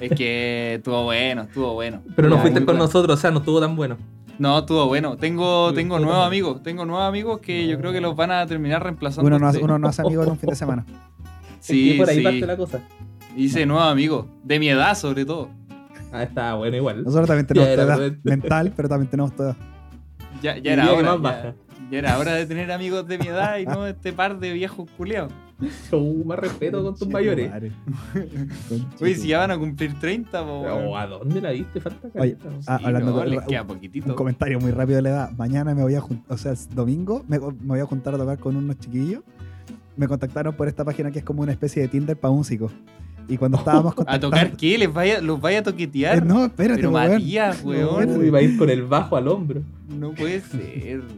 Es 0.00 0.10
que 0.12 0.74
estuvo 0.76 1.04
bueno, 1.04 1.42
estuvo 1.42 1.74
bueno. 1.74 2.00
Pero 2.16 2.28
no 2.30 2.38
fuiste 2.38 2.60
con 2.60 2.66
bueno. 2.66 2.84
nosotros, 2.84 3.18
o 3.18 3.20
sea, 3.20 3.30
no 3.30 3.40
estuvo 3.40 3.60
tan 3.60 3.76
bueno. 3.76 3.96
No, 4.38 4.60
estuvo 4.60 4.86
bueno. 4.86 5.16
Tengo, 5.18 5.74
tengo 5.74 5.96
nuevos 5.98 6.14
bueno. 6.14 6.26
amigos. 6.26 6.62
Tengo 6.62 6.84
nuevos 6.86 7.04
amigos 7.06 7.40
que 7.40 7.66
yo 7.68 7.78
creo 7.78 7.92
que 7.92 8.00
los 8.00 8.16
van 8.16 8.30
a 8.30 8.46
terminar 8.46 8.82
reemplazando. 8.82 9.26
Uno 9.28 9.38
no, 9.38 9.46
hace- 9.46 9.58
este- 9.58 9.64
uno 9.66 9.78
no 9.78 9.88
hace 9.88 10.00
amigos 10.02 10.26
en 10.26 10.32
un 10.32 10.38
fin 10.38 10.50
de 10.50 10.56
semana. 10.56 10.86
Sí, 11.60 11.90
es 11.90 11.92
que 11.94 11.98
por 12.00 12.08
ahí 12.08 12.16
sí. 12.16 12.22
parte 12.22 12.40
la 12.46 12.56
cosa. 12.56 12.80
Hice 13.36 13.66
nuevos 13.66 13.86
amigos. 13.86 14.26
De 14.42 14.58
mi 14.58 14.68
edad, 14.68 14.94
sobre 14.96 15.24
todo. 15.24 15.48
Ah, 16.12 16.22
está 16.24 16.54
bueno 16.54 16.76
igual. 16.76 17.02
Nosotros 17.04 17.26
también 17.26 17.46
tenemos 17.46 17.68
Ya 17.68 17.74
edad 17.82 17.96
momento. 17.96 18.20
mental, 18.24 18.72
pero 18.76 18.88
también 18.88 19.10
tenemos 19.10 19.34
tu 19.34 19.42
edad. 19.44 19.56
Ya, 20.42 20.58
ya 20.58 20.72
era 20.74 20.92
hora. 20.92 21.02
más 21.02 21.16
Ya, 21.16 21.22
baja. 21.22 21.54
ya 21.90 21.98
era 21.98 22.18
hora 22.18 22.34
de 22.34 22.46
tener 22.46 22.70
amigos 22.70 23.06
de 23.08 23.18
mi 23.18 23.26
edad 23.28 23.58
y 23.58 23.64
no 23.66 23.86
este 23.86 24.12
par 24.12 24.38
de 24.38 24.52
viejos 24.52 24.88
culeados. 24.96 25.32
Uh, 25.92 26.24
más 26.26 26.38
respeto 26.38 26.82
con 26.82 26.96
tus 26.96 27.08
mayores. 27.08 27.50
Uy, 29.00 29.14
si 29.14 29.28
ya 29.28 29.38
van 29.38 29.52
a 29.52 29.58
cumplir 29.58 29.98
30, 29.98 30.44
po. 30.44 30.50
Oh, 30.62 30.96
¿a 30.96 31.06
dónde 31.06 31.40
la 31.40 31.50
viste? 31.52 31.80
Falta 31.80 32.08
Oye, 32.18 32.36
ah, 32.66 32.78
Sí, 32.78 32.84
hablando 32.84 33.12
no, 33.12 33.20
de- 33.20 33.26
les 33.30 33.38
un- 33.40 33.46
queda 33.46 33.62
Un 33.62 33.68
poquitito. 33.68 34.14
comentario 34.16 34.58
muy 34.60 34.72
rápido 34.72 34.96
de 34.96 35.02
la 35.02 35.08
edad. 35.10 35.30
Mañana 35.38 35.74
me 35.74 35.82
voy 35.82 35.94
a 35.94 36.00
juntar, 36.00 36.26
o 36.32 36.36
sea, 36.36 36.52
es 36.52 36.68
domingo 36.74 37.24
me, 37.28 37.38
me 37.38 37.48
voy 37.66 37.80
a 37.80 37.86
juntar 37.86 38.14
a 38.14 38.18
tocar 38.18 38.38
con 38.38 38.56
unos 38.56 38.78
chiquillos. 38.78 39.22
Me 39.96 40.08
contactaron 40.08 40.54
por 40.54 40.68
esta 40.68 40.84
página 40.84 41.10
que 41.10 41.20
es 41.20 41.24
como 41.24 41.42
una 41.42 41.52
especie 41.52 41.82
de 41.82 41.88
Tinder 41.88 42.16
para 42.16 42.32
músicos. 42.34 42.72
Y 43.28 43.36
cuando 43.36 43.58
estábamos 43.58 43.94
¿A 44.06 44.18
tocar 44.18 44.56
qué? 44.56 44.78
¿Les 44.78 44.92
vaya, 44.92 45.20
¿Los 45.20 45.40
vaya 45.40 45.60
a 45.60 45.62
toquetear? 45.62 46.18
Eh, 46.18 46.20
no, 46.24 46.44
espérate, 46.44 46.80
Pero 46.80 46.90
weón. 46.90 47.12
Matías, 47.12 47.62
weón. 47.64 48.16
Uy, 48.18 48.30
va 48.30 48.38
a 48.38 48.42
ir 48.42 48.56
con 48.56 48.70
el 48.70 48.82
bajo 48.82 49.16
al 49.16 49.28
hombro. 49.28 49.62
No 49.88 50.12
puede 50.12 50.40
ser. 50.40 51.02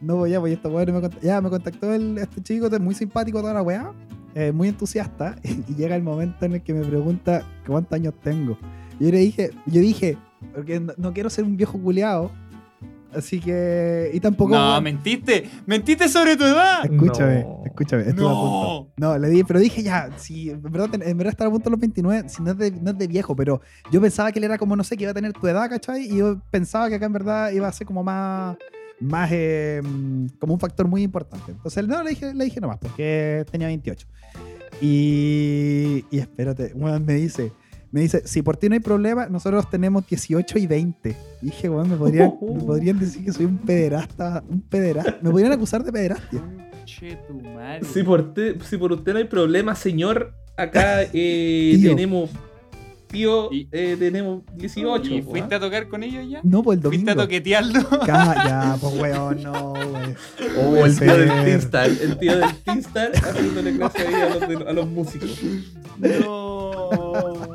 No, 0.00 0.18
pues 0.18 0.32
ya, 0.32 0.38
pues 0.38 0.52
esta 0.52 0.68
weá 0.68 0.84
me 0.84 1.10
ya 1.22 1.40
me 1.40 1.48
contactó 1.48 1.94
el, 1.94 2.18
este 2.18 2.42
chico, 2.42 2.66
es 2.66 2.80
muy 2.80 2.94
simpático 2.94 3.40
toda 3.40 3.54
la 3.54 3.62
weá, 3.62 3.90
eh, 4.34 4.52
muy 4.52 4.68
entusiasta, 4.68 5.36
y 5.42 5.74
llega 5.74 5.96
el 5.96 6.02
momento 6.02 6.44
en 6.44 6.52
el 6.54 6.62
que 6.62 6.74
me 6.74 6.84
pregunta 6.84 7.42
cuántos 7.66 7.94
años 7.94 8.12
tengo. 8.22 8.58
Y 9.00 9.04
yo 9.06 9.12
le 9.12 9.18
dije, 9.18 9.50
yo 9.64 9.80
dije, 9.80 10.18
porque 10.54 10.78
no, 10.78 10.92
no 10.98 11.14
quiero 11.14 11.30
ser 11.30 11.44
un 11.44 11.56
viejo 11.56 11.78
culeado, 11.78 12.30
así 13.16 13.40
que, 13.40 14.10
y 14.12 14.20
tampoco... 14.20 14.54
No, 14.54 14.80
mentiste. 14.80 15.48
Mentiste 15.66 16.08
sobre 16.08 16.36
tu 16.36 16.44
edad. 16.44 16.84
Escúchame, 16.84 17.42
No. 17.42 17.62
escúchame, 17.64 18.02
estuve 18.08 18.26
a 18.26 18.32
punto. 18.32 18.92
No, 18.96 19.18
le 19.18 19.28
dije, 19.28 19.44
pero 19.46 19.60
dije 19.60 19.82
ya, 19.82 20.10
si 20.16 20.50
en 20.50 20.62
verdad, 20.62 20.88
en 20.94 21.16
verdad 21.16 21.32
estar 21.32 21.46
a 21.46 21.50
punto 21.50 21.64
de 21.64 21.70
los 21.72 21.80
29, 21.80 22.28
si 22.28 22.42
no 22.42 22.50
es, 22.52 22.58
de, 22.58 22.70
no 22.70 22.90
es 22.90 22.98
de 22.98 23.06
viejo, 23.06 23.34
pero 23.36 23.60
yo 23.90 24.00
pensaba 24.00 24.30
que 24.32 24.38
él 24.38 24.44
era 24.44 24.58
como, 24.58 24.76
no 24.76 24.84
sé, 24.84 24.96
que 24.96 25.04
iba 25.04 25.10
a 25.10 25.14
tener 25.14 25.32
tu 25.32 25.46
edad, 25.46 25.68
¿cachai? 25.68 26.04
Y 26.04 26.18
yo 26.18 26.40
pensaba 26.50 26.88
que 26.88 26.96
acá 26.96 27.06
en 27.06 27.12
verdad 27.12 27.50
iba 27.52 27.66
a 27.68 27.72
ser 27.72 27.86
como 27.86 28.02
más, 28.02 28.56
más, 29.00 29.28
eh, 29.32 29.80
como 30.38 30.54
un 30.54 30.60
factor 30.60 30.86
muy 30.88 31.02
importante. 31.02 31.52
Entonces, 31.52 31.86
no, 31.86 32.02
le 32.02 32.10
dije, 32.10 32.34
le 32.34 32.44
dije 32.44 32.60
nomás, 32.60 32.78
porque 32.78 33.44
tenía 33.50 33.66
28. 33.68 34.06
Y, 34.80 36.04
y 36.10 36.18
espérate, 36.18 36.74
me 36.74 37.14
dice, 37.14 37.52
me 37.94 38.00
dice, 38.00 38.22
si 38.26 38.42
por 38.42 38.56
ti 38.56 38.68
no 38.68 38.74
hay 38.74 38.80
problema, 38.80 39.28
nosotros 39.28 39.70
tenemos 39.70 40.04
18 40.08 40.58
y 40.58 40.66
20. 40.66 41.16
Y 41.42 41.46
dije, 41.46 41.68
weón, 41.70 41.88
me 41.88 41.96
podrían, 41.96 42.34
me 42.42 42.60
podrían 42.64 42.98
decir 42.98 43.24
que 43.24 43.32
soy 43.32 43.44
un 43.46 43.56
pederasta, 43.58 44.42
un 44.48 44.60
pederasta, 44.62 45.16
me 45.22 45.30
podrían 45.30 45.52
acusar 45.52 45.84
de 45.84 45.92
pederastia. 45.92 46.42
Che, 46.84 47.16
tu 47.28 47.34
madre. 47.40 47.84
Si 47.84 48.02
por, 48.02 48.34
te- 48.34 48.58
si 48.68 48.76
por 48.78 48.90
usted 48.92 49.12
no 49.12 49.18
hay 49.18 49.24
problema, 49.26 49.76
señor, 49.76 50.34
acá 50.56 51.02
eh, 51.12 51.76
Tío. 51.80 51.90
tenemos. 51.90 52.30
Tío, 53.06 53.52
Y- 53.52 53.68
eh, 53.70 53.94
tenemos 53.96 54.42
18. 54.56 55.14
¿Y 55.14 55.22
po, 55.22 55.30
fuiste 55.30 55.54
¿ah? 55.54 55.58
a 55.58 55.60
tocar 55.60 55.86
con 55.86 56.02
ellos 56.02 56.24
ya? 56.28 56.40
No, 56.42 56.64
pues 56.64 56.78
el 56.78 56.82
¿Fuiste 56.82 57.04
domingo. 57.04 57.20
a 57.22 57.24
toquetearlo? 57.24 57.80
Ya, 58.08 58.76
pues 58.80 58.92
weón, 59.00 59.40
no, 59.44 59.72
weón. 59.72 60.16
Oh, 60.58 60.84
el 60.84 60.98
tío 60.98 61.16
del. 61.16 61.28
Teamstar. 61.28 61.90
El 61.90 62.18
tío 62.18 62.38
del 62.38 62.54
Teamstar 62.64 63.12
haciéndole 63.14 63.76
clase 63.76 63.98
ahí 64.04 64.14
a 64.14 64.28
los, 64.30 64.48
de- 64.48 64.68
a 64.68 64.72
los 64.72 64.88
músicos. 64.88 65.38
No. 66.00 66.53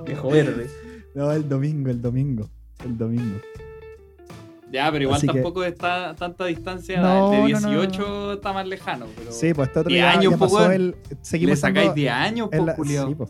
Viejo 0.06 0.30
verde. 0.30 0.68
No, 1.16 1.32
el 1.32 1.48
domingo, 1.50 1.90
el 1.90 2.02
domingo. 2.02 2.50
El 2.86 2.98
domingo. 2.98 3.40
Ya, 4.72 4.92
pero 4.92 5.04
igual 5.04 5.18
Así 5.18 5.28
que- 5.28 5.34
tampoco 5.34 5.64
está 5.64 6.16
tanta 6.16 6.46
distancia. 6.46 7.02
No, 7.02 7.34
el 7.34 7.48
de 7.48 7.54
no, 7.54 7.60
no, 7.60 7.72
no, 7.72 7.82
18 7.82 8.34
está 8.34 8.54
más 8.54 8.68
lejano. 8.68 9.08
Pero 9.18 9.32
Sí, 9.32 9.54
pues 9.54 9.68
este 9.70 9.80
otro 9.80 9.90
10 9.90 10.00
día 10.02 10.12
años, 10.12 10.34
el. 10.72 10.88
le 11.10 11.18
Seguimos 11.22 11.60
sacáis 11.60 11.88
dando 11.88 11.94
10 11.96 12.12
años, 12.14 12.50
po, 12.56 12.66
la- 12.66 12.76
sí, 12.76 13.16
pues. 13.16 13.30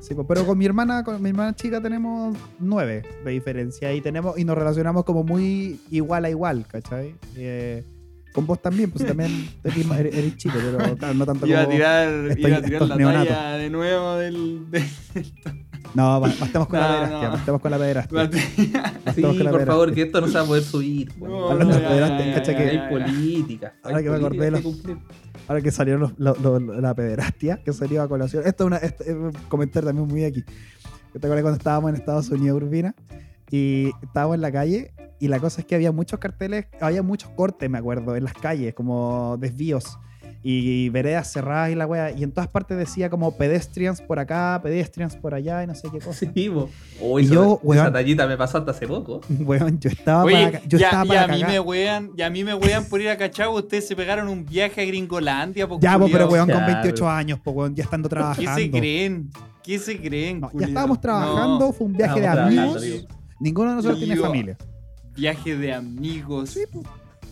Sí, 0.00 0.14
pero 0.28 0.44
con 0.44 0.58
mi 0.58 0.66
hermana, 0.66 1.02
con 1.04 1.22
mi 1.22 1.30
hermana 1.30 1.54
chica 1.54 1.80
tenemos 1.80 2.36
nueve 2.58 3.04
de 3.24 3.30
diferencia 3.30 3.90
y 3.94 4.02
tenemos 4.02 4.36
y 4.38 4.44
nos 4.44 4.58
relacionamos 4.58 5.04
como 5.04 5.24
muy 5.24 5.80
igual 5.90 6.24
a 6.26 6.30
igual, 6.30 6.66
¿cachai? 6.66 7.14
Eh, 7.36 7.82
con 8.34 8.46
vos 8.46 8.60
también, 8.60 8.90
pues 8.90 9.06
también 9.06 9.30
eres, 9.64 9.86
eres- 9.90 10.14
eres 10.14 10.36
chico, 10.36 10.56
pero 10.60 10.96
claro, 10.96 11.14
no 11.14 11.24
tanto 11.24 11.46
Iba 11.46 11.60
a 11.60 11.64
como... 11.64 11.76
tirar, 11.76 12.08
estoy- 12.30 12.50
iba 12.50 12.58
a 12.58 12.62
tirar 12.62 12.82
la 12.82 12.96
neonatos. 12.96 13.28
talla 13.28 13.52
de 13.56 13.70
nuevo 13.70 14.14
del. 14.16 14.70
de- 14.70 14.84
No, 15.94 16.18
ba- 16.20 16.32
bastemos 16.40 16.66
con 16.66 16.80
la 16.80 16.88
No, 16.88 16.94
pederastia, 16.96 17.28
no. 17.28 17.32
bastemos 17.34 17.60
con 17.60 17.70
la 17.70 17.78
pederastia. 17.78 18.30
Sí, 18.56 18.72
Bastemos 19.04 19.36
con 19.36 19.44
la 19.44 19.50
por 19.52 19.64
favor, 19.66 19.94
que 19.94 20.02
esto 20.02 20.20
no 20.20 20.26
se 20.26 20.34
va 20.34 20.40
a 20.40 20.46
poder 20.46 20.62
subir. 20.64 21.12
No, 21.18 21.50
Hablando 21.50 21.74
de 21.74 21.80
pederastia, 21.82 22.34
cacha 22.34 22.56
que- 22.56 22.68
Hay 22.70 22.90
política. 22.90 23.74
Ahora 23.84 23.98
hay 23.98 24.04
que 24.04 24.10
me 24.10 24.16
acordé 24.16 24.50
los- 24.50 24.60
que. 24.62 24.96
Ahora 25.46 25.60
que 25.60 25.70
salió 25.70 26.12
la 26.18 26.94
pederastia, 26.96 27.60
que 27.64 27.72
salió 27.72 28.02
a 28.02 28.08
colación. 28.08 28.42
Esto 28.44 28.64
es 28.64 28.66
una, 28.66 28.76
esto 28.78 29.04
es 29.04 29.10
un 29.14 29.30
comentario 29.48 29.86
también 29.88 30.08
muy 30.08 30.24
aquí. 30.24 30.42
Yo 31.12 31.20
te 31.20 31.26
acuerdas 31.28 31.42
cuando 31.42 31.58
estábamos 31.58 31.90
en 31.90 31.96
Estados 31.96 32.28
Unidos, 32.30 32.60
Urbina, 32.60 32.92
y 33.50 33.90
estábamos 34.02 34.34
en 34.34 34.40
la 34.40 34.50
calle, 34.50 34.90
y 35.20 35.28
la 35.28 35.38
cosa 35.40 35.60
es 35.60 35.66
que 35.66 35.74
había 35.74 35.92
muchos 35.92 36.18
carteles, 36.18 36.66
había 36.80 37.02
muchos 37.02 37.30
cortes, 37.30 37.68
me 37.70 37.78
acuerdo, 37.78 38.16
en 38.16 38.24
las 38.24 38.34
calles, 38.34 38.74
como 38.74 39.36
desvíos, 39.38 39.98
y 40.46 40.90
veredas 40.90 41.32
cerradas 41.32 41.70
y 41.70 41.74
la 41.74 41.86
wea, 41.86 42.10
y 42.10 42.22
en 42.22 42.30
todas 42.30 42.48
partes 42.48 42.76
decía 42.76 43.08
como 43.08 43.34
pedestrians 43.38 44.02
por 44.02 44.18
acá, 44.18 44.60
pedestrians 44.62 45.16
por 45.16 45.32
allá, 45.32 45.62
y 45.62 45.66
no 45.66 45.74
sé 45.74 45.88
qué 45.90 45.98
cosa. 46.00 46.26
Sí, 46.34 46.50
po. 46.50 46.68
Oh, 47.00 47.18
Y 47.18 47.24
esa, 47.24 47.34
yo, 47.34 47.54
esa 47.54 47.60
weón. 47.62 47.92
tallita 47.94 48.26
me 48.26 48.36
pasó 48.36 48.58
hasta 48.58 48.72
hace 48.72 48.86
poco. 48.86 49.22
Weón, 49.40 49.78
yo 49.80 49.88
estaba 49.88 50.22
Oye, 50.24 50.44
para, 50.44 50.62
yo 50.66 50.76
ya, 50.78 50.88
estaba 50.88 51.04
y 51.06 51.08
para 51.08 51.24
a 51.24 51.28
mí 51.28 51.44
me 51.44 51.60
wean, 51.60 52.10
y 52.14 52.20
a 52.20 52.28
mí 52.28 52.44
me 52.44 52.52
wean 52.54 52.84
por 52.84 53.00
ir 53.00 53.08
a 53.08 53.16
Cachagua, 53.16 53.58
ustedes 53.60 53.88
se 53.88 53.96
pegaron 53.96 54.28
un 54.28 54.44
viaje 54.44 54.82
a 54.82 54.84
Gringolandia, 54.84 55.66
po, 55.66 55.78
Ya, 55.80 55.98
po, 55.98 56.08
pero 56.12 56.28
weón, 56.28 56.46
con 56.50 56.58
Ya, 56.60 56.66
28 56.66 56.94
pero- 56.94 57.08
años, 57.10 57.40
po, 57.40 57.52
weón, 57.52 57.74
ya 57.74 57.84
estando 57.84 58.10
¿Qué 58.10 58.14
trabajando. 58.16 58.54
se 58.54 58.70
creen? 58.70 59.30
¿Qué 59.62 59.78
se 59.78 59.98
creen? 59.98 60.40
No, 60.40 60.50
ya 60.52 60.66
estábamos 60.66 61.00
trabajando, 61.00 61.58
No, 61.58 61.72
fue 61.72 61.86
un 61.86 61.94
viaje 61.94 62.20
de 62.20 62.26
amigos. 62.26 62.84
Ninguno 63.40 63.70
de 63.70 63.76
nosotros 63.76 63.98
tiene 63.98 64.14
Tío. 64.14 64.22
familia. 64.24 64.58
Viaje 65.16 65.56
de 65.56 65.72
amigos. 65.72 66.50
Sí, 66.50 66.60
po. 66.72 66.82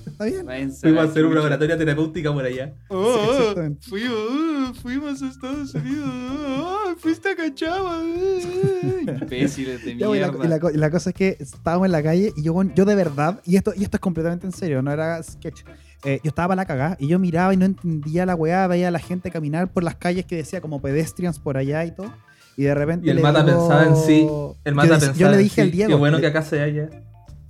Está 0.04 0.24
bien. 0.24 0.72
Fuimos 0.72 1.00
a 1.04 1.06
hacer 1.08 1.24
una 1.24 1.42
oratoria 1.42 1.78
terapéutica 1.78 2.32
por 2.32 2.44
allá. 2.44 2.74
Oh, 2.88 3.14
Sí, 3.14 3.20
oh, 3.28 3.38
exactamente. 3.40 3.86
fuimos, 3.88 4.18
oh, 4.18 4.74
fuimos 4.82 5.22
a 5.22 5.28
Estados 5.28 5.74
Unidos. 5.74 6.08
Oh, 6.10 6.94
fuiste 6.98 7.28
a 7.30 7.36
Cachagua. 7.36 7.98
oh, 8.02 9.00
Imbéciles 9.22 9.84
de 9.84 9.96
Ya, 9.96 10.06
güey, 10.08 10.20
la, 10.20 10.32
mierda. 10.32 10.44
y 10.44 10.48
la 10.60 10.70
y 10.72 10.76
la 10.76 10.90
cosa 10.90 11.10
es 11.10 11.14
que 11.16 11.36
estábamos 11.38 11.86
en 11.86 11.92
la 11.92 12.02
calle 12.02 12.32
y 12.36 12.42
yo, 12.42 12.60
yo 12.74 12.84
de 12.84 12.94
verdad, 12.96 13.40
y 13.44 13.56
esto, 13.56 13.72
y 13.76 13.84
esto 13.84 13.96
es 13.96 14.00
completamente 14.00 14.44
en 14.46 14.52
serio, 14.52 14.82
no 14.82 14.90
era 14.92 15.22
sketch. 15.22 15.62
eh, 16.04 16.18
yo 16.24 16.28
estaba 16.30 16.48
para 16.48 16.62
la 16.62 16.66
cagada 16.66 16.96
y 16.98 17.06
yo 17.06 17.20
miraba 17.20 17.54
y 17.54 17.56
no 17.56 17.64
entendía 17.64 18.26
la 18.26 18.34
weá, 18.34 18.66
veía 18.66 18.88
a 18.88 18.90
la 18.90 18.98
gente 18.98 19.30
caminar 19.30 19.72
por 19.72 19.84
las 19.84 19.94
calles 19.94 20.26
que 20.26 20.34
decía 20.36 20.60
como 20.60 20.82
pedestrians 20.82 21.38
por 21.38 21.56
allá 21.56 21.84
y 21.84 21.92
todo. 21.94 22.12
Y 22.56 22.64
de 22.64 22.74
repente. 22.74 23.06
Y 23.06 23.10
el 23.10 23.16
le 23.16 23.22
Mata 23.22 23.44
digo- 23.44 23.56
pensaba 23.68 23.84
en 23.86 23.96
sí. 23.96 24.26
El 24.64 24.74
mata 24.74 24.88
yo, 24.88 24.94
pensaba 24.94 25.16
yo 25.16 25.28
le 25.28 25.34
en 25.36 25.42
dije 25.44 25.54
sí, 25.54 25.60
al 25.60 25.70
Diego. 25.70 25.88
Qué 25.90 25.94
bueno 25.94 26.16
le- 26.16 26.20
que 26.22 26.26
acá 26.26 26.42
se 26.42 26.60
haya. 26.60 26.90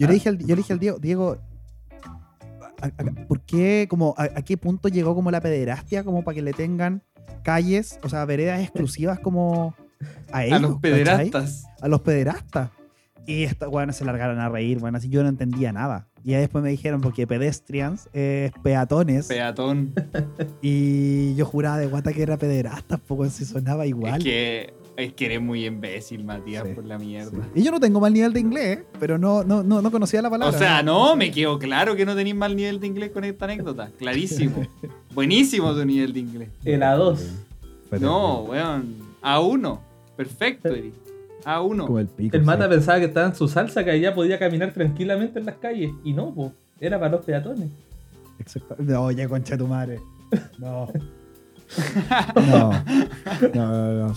Yo 0.03 0.07
le 0.09 0.15
dije 0.15 0.29
al, 0.29 0.39
yo 0.39 0.47
le 0.49 0.57
dije 0.57 0.73
al 0.73 0.79
Diego, 0.79 0.99
Diego, 0.99 1.39
a- 2.81 2.87
a- 2.87 3.27
¿por 3.29 3.41
qué, 3.43 3.87
como, 3.89 4.15
a, 4.19 4.25
a 4.25 4.43
qué 4.43 4.57
punto 4.57 4.89
llegó 4.89 5.15
como 5.15 5.31
la 5.31 5.41
pederastia 5.41 6.05
como 6.05 6.23
para 6.25 6.35
que 6.35 6.43
le 6.43 6.53
tengan 6.53 7.03
calles, 7.43 7.99
o 8.03 8.09
sea, 8.09 8.25
veredas 8.25 8.61
exclusivas 8.61 9.19
como 9.21 9.75
a 10.33 10.45
ellos? 10.45 10.59
a 10.59 10.61
los 10.61 10.71
¿cachai? 10.77 10.81
pederastas. 10.81 11.65
A 11.81 11.89
los 11.89 12.01
pederastas. 12.01 12.71
Y 13.25 13.45
estos 13.45 13.69
weones 13.69 13.95
se 13.95 14.05
largaron 14.05 14.41
a 14.41 14.49
reír, 14.49 14.81
bueno, 14.81 14.99
así 14.99 15.09
yo 15.09 15.23
no 15.23 15.29
entendía 15.29 15.73
nada. 15.73 16.09
Y 16.25 16.35
ahí 16.35 16.41
después 16.41 16.65
me 16.65 16.71
dijeron, 16.71 17.01
porque 17.01 17.25
pedestrians 17.27 18.09
es 18.13 18.51
peatones. 18.65 19.27
Peatón. 19.29 19.95
y 20.61 21.35
yo 21.37 21.45
juraba 21.47 21.79
de 21.79 21.87
guata 21.87 22.13
que 22.13 22.23
era 22.23 22.37
pederastas, 22.37 22.99
poco 23.01 23.29
si 23.31 23.45
sonaba 23.45 23.87
igual. 23.87 24.19
Es 24.19 24.25
que, 24.25 24.75
es 25.05 25.13
que 25.13 25.27
eres 25.27 25.41
muy 25.41 25.67
imbécil, 25.67 26.25
Matías, 26.25 26.65
Sí, 26.67 26.75
por 26.75 26.85
la 26.85 26.99
mierda. 26.99 27.31
Sí. 27.55 27.61
Y 27.61 27.63
yo 27.63 27.71
no 27.71 27.81
tengo 27.81 28.01
mal 28.01 28.13
nivel 28.13 28.33
de 28.33 28.41
inglés, 28.41 28.79
¿eh? 28.79 28.85
pero 28.99 29.19
no, 29.19 29.43
no, 29.45 29.63
no, 29.63 29.81
no 29.83 29.91
conocía 29.91 30.21
la 30.23 30.29
O 30.29 30.31
palabra. 30.31 30.59
sea, 30.59 30.83
no, 30.83 31.15
me 31.17 31.31
quedó 31.31 31.59
claro 31.59 31.95
que 31.97 32.05
no 32.05 32.15
tenéis 32.15 32.37
mal 32.37 32.55
nivel 32.57 32.81
de 32.81 32.87
inglés 32.87 33.11
con 33.11 33.25
esta 33.25 33.45
anécdota. 33.47 33.91
Clarísimo. 33.99 34.67
Buenísimo 35.15 35.73
tu 35.75 35.85
nivel 35.85 36.13
de 36.13 36.21
inglés. 36.21 36.49
El 36.65 36.81
A2. 36.83 37.19
Fue 37.89 37.99
No, 38.01 38.43
weón. 38.45 38.95
A1. 39.23 39.79
Perfecto, 40.17 40.69
Eri. 40.69 40.93
A1. 41.45 41.87
Como 41.87 41.99
el 41.99 42.07
pico. 42.07 42.37
El 42.37 42.45
Mata 42.45 42.65
sí. 42.65 42.71
pensaba 42.71 42.99
que 42.99 43.07
estaba 43.07 43.27
en 43.27 43.35
su 43.35 43.49
salsa, 43.49 43.85
que 43.85 43.91
allá 43.91 44.15
podía 44.15 44.39
caminar 44.39 44.73
tranquilamente 44.73 45.39
en 45.39 45.47
las 45.47 45.57
calles. 45.57 45.93
Y 46.05 46.13
no, 46.13 46.33
pues, 46.35 46.53
era 46.81 46.99
para 46.99 47.13
los 47.13 47.25
peatones. 47.25 47.69
Exacto. 48.39 48.77
No, 48.79 49.11
ya 49.11 49.29
concha 49.29 49.57
tu 49.59 49.67
madre. 49.67 50.01
No. 50.59 50.89
No. 52.37 52.71
No, 53.55 53.67
no, 53.73 54.09
no. 54.09 54.15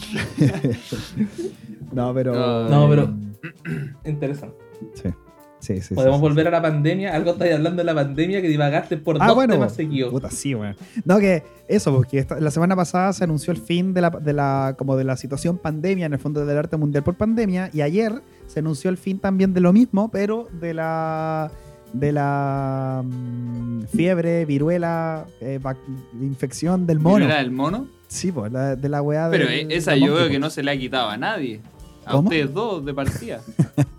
No, 1.93 2.13
pero. 2.13 2.67
No, 2.69 2.89
pero- 2.89 3.13
Interesante. 4.05 4.57
Sí. 4.95 5.09
Sí, 5.59 5.81
sí. 5.81 5.95
Podemos 5.95 6.17
sí, 6.17 6.21
volver 6.21 6.47
a 6.47 6.51
la 6.51 6.61
pandemia. 6.61 7.15
Algo 7.15 7.31
estáis 7.31 7.55
hablando 7.55 7.77
de 7.81 7.85
la 7.85 7.95
pandemia 7.95 8.39
que 8.39 8.47
divagaste 8.49 8.97
por 8.97 9.17
Ah, 9.19 9.27
dos 9.27 9.35
bueno. 9.35 9.53
temas 9.55 9.73
seguidos. 9.73 10.11
Puta, 10.11 10.29
sí, 10.29 10.53
weón. 10.53 10.75
No, 11.05 11.17
que 11.17 11.41
eso, 11.67 11.91
porque 11.95 12.19
esta- 12.19 12.39
la 12.39 12.51
semana 12.51 12.75
pasada 12.75 13.13
se 13.13 13.23
anunció 13.23 13.51
el 13.51 13.57
fin 13.57 13.93
de 13.93 14.01
la, 14.01 14.09
de 14.11 14.33
la, 14.33 14.75
como 14.77 14.95
de 14.95 15.05
la 15.05 15.17
situación 15.17 15.57
pandemia 15.57 16.05
en 16.05 16.13
el 16.13 16.19
Fondo 16.19 16.45
del 16.45 16.55
Arte 16.57 16.77
Mundial 16.77 17.03
por 17.03 17.15
pandemia, 17.15 17.71
y 17.73 17.81
ayer 17.81 18.21
se 18.45 18.59
anunció 18.59 18.91
el 18.91 18.97
fin 18.97 19.17
también 19.17 19.53
de 19.55 19.61
lo 19.61 19.73
mismo, 19.73 20.11
pero 20.11 20.47
de 20.59 20.75
la 20.75 21.49
de 21.99 22.11
la 22.11 23.01
mm, 23.03 23.83
fiebre, 23.95 24.45
viruela, 24.45 25.25
eh, 25.41 25.59
infección 26.21 26.85
del 26.85 26.99
mono. 26.99 27.25
¿Era 27.25 27.39
el 27.39 27.51
mono? 27.51 27.87
Sí, 28.07 28.31
pues, 28.31 28.51
la- 28.51 28.75
de 28.75 28.89
la 28.89 29.01
weá 29.01 29.29
Pero 29.31 29.47
del- 29.47 29.71
esa 29.71 29.91
del 29.91 30.01
yo 30.05 30.13
veo 30.15 30.27
que 30.29 30.39
no 30.39 30.49
se 30.49 30.61
le 30.63 30.71
ha 30.71 30.77
quitado 30.77 31.09
a 31.09 31.17
nadie. 31.17 31.61
A 32.05 32.11
¿Cómo? 32.11 32.29
ustedes 32.29 32.53
dos 32.53 32.85
de 32.85 32.93
partida. 32.93 33.41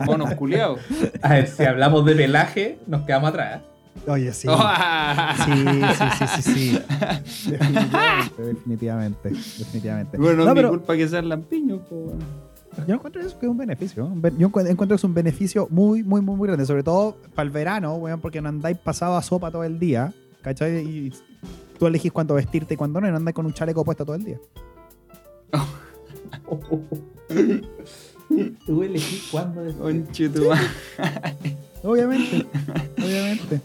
Monos 0.07 0.33
culiados. 0.35 0.79
A 1.23 1.35
ver, 1.35 1.49
si 1.49 1.65
hablamos 1.65 2.05
de 2.05 2.15
pelaje, 2.15 2.79
nos 2.87 3.03
quedamos 3.03 3.31
atrás. 3.31 3.63
Oye, 4.07 4.33
sí. 4.33 4.47
Oh. 4.51 4.59
Sí, 5.45 5.53
sí, 5.99 6.05
sí, 6.19 6.43
sí, 6.43 6.43
sí. 7.23 7.51
Definitivamente, 8.39 8.43
definitivamente, 8.43 9.29
definitivamente. 9.59 10.19
Bueno, 10.19 10.37
no, 10.37 10.45
No, 10.45 10.51
es 10.51 10.55
pero- 10.55 10.69
mi 10.73 10.77
culpa 10.79 10.97
que 10.97 11.09
sean 11.09 11.29
lampiños, 11.29 11.81
po, 11.89 11.97
weón. 11.97 12.19
Yo 12.87 12.95
encuentro 12.95 13.21
eso 13.23 13.39
que 13.39 13.47
es 13.47 13.51
un 13.51 13.57
beneficio. 13.59 14.13
Yo 14.39 14.49
encu- 14.51 14.67
encuentro 14.67 14.89
que 14.89 14.95
es 14.95 15.05
un 15.05 15.15
beneficio 15.15 15.67
muy, 15.71 16.03
muy, 16.03 16.21
muy, 16.21 16.37
muy 16.37 16.47
grande. 16.49 16.67
Sobre 16.67 16.83
todo 16.83 17.17
para 17.35 17.45
el 17.47 17.51
verano, 17.51 17.95
weón, 17.97 18.21
porque 18.21 18.41
no 18.43 18.49
andáis 18.49 18.77
pasado 18.79 19.17
a 19.17 19.23
sopa 19.23 19.51
todo 19.51 19.65
el 19.65 19.79
día. 19.79 20.13
¿Cachai? 20.43 20.79
Y 20.87 21.13
tú 21.79 21.87
elegís 21.87 22.13
cuándo 22.13 22.35
vestirte 22.35 22.75
y 22.75 22.77
cuándo 22.77 23.01
no, 23.01 23.09
y 23.09 23.11
no 23.11 23.17
andáis 23.17 23.35
con 23.35 23.47
un 23.47 23.53
chaleco 23.53 23.85
puesto 23.85 24.05
todo 24.05 24.17
el 24.17 24.25
día. 24.25 24.39
Tú 28.67 28.83
elegí 28.83 29.23
cuándo 29.31 29.63
madre. 29.63 29.75
Obviamente, 31.83 32.45
obviamente. 32.99 33.61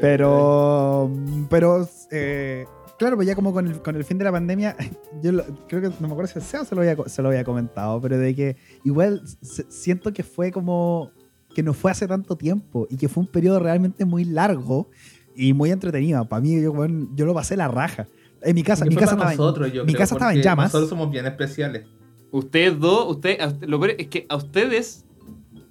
Pero, 0.00 1.10
pero, 1.50 1.88
eh, 2.12 2.64
claro, 2.98 3.16
pues 3.16 3.26
ya 3.28 3.34
como 3.34 3.52
con 3.52 3.66
el, 3.66 3.82
con 3.82 3.96
el 3.96 4.04
fin 4.04 4.18
de 4.18 4.24
la 4.24 4.32
pandemia, 4.32 4.76
yo 5.22 5.32
lo- 5.32 5.44
creo 5.68 5.82
que 5.82 5.88
no 6.00 6.06
me 6.08 6.12
acuerdo 6.12 6.32
si 6.32 6.38
el 6.38 6.44
Seba 6.44 6.64
se 6.64 6.74
lo 6.74 6.80
había, 6.82 6.96
se 7.06 7.22
lo 7.22 7.28
había 7.28 7.44
comentado, 7.44 8.00
pero 8.00 8.18
de 8.18 8.34
que 8.34 8.56
igual 8.84 9.22
se- 9.42 9.66
siento 9.70 10.12
que 10.12 10.22
fue 10.22 10.50
como 10.52 11.10
que 11.54 11.62
no 11.62 11.72
fue 11.72 11.90
hace 11.90 12.06
tanto 12.06 12.36
tiempo 12.36 12.86
y 12.90 12.96
que 12.96 13.08
fue 13.08 13.22
un 13.22 13.26
periodo 13.28 13.58
realmente 13.60 14.04
muy 14.04 14.24
largo 14.24 14.90
y 15.34 15.52
muy 15.54 15.70
entretenido. 15.70 16.26
Para 16.28 16.42
mí, 16.42 16.60
yo, 16.60 16.72
yo 17.14 17.24
lo 17.26 17.32
pasé 17.34 17.56
la 17.56 17.68
raja. 17.68 18.06
En 18.42 18.54
mi 18.54 18.62
casa, 18.62 18.84
mi 18.84 18.94
casa 18.94 19.12
estaba 19.12 19.32
en- 19.32 19.38
nosotros, 19.38 19.72
yo 19.72 19.84
mi 19.84 19.92
creo, 19.92 20.00
casa 20.00 20.14
estaba 20.16 20.34
en 20.34 20.42
llamas. 20.42 20.66
Nosotros 20.66 20.90
somos 20.90 21.10
bien 21.10 21.24
especiales. 21.26 21.86
Ustedes 22.30 22.78
dos, 22.78 23.10
usted, 23.10 23.38
usted- 23.46 23.66
lo 23.68 23.80
peor 23.80 23.94
es 23.98 24.08
que 24.08 24.26
a 24.28 24.36
ustedes, 24.36 25.04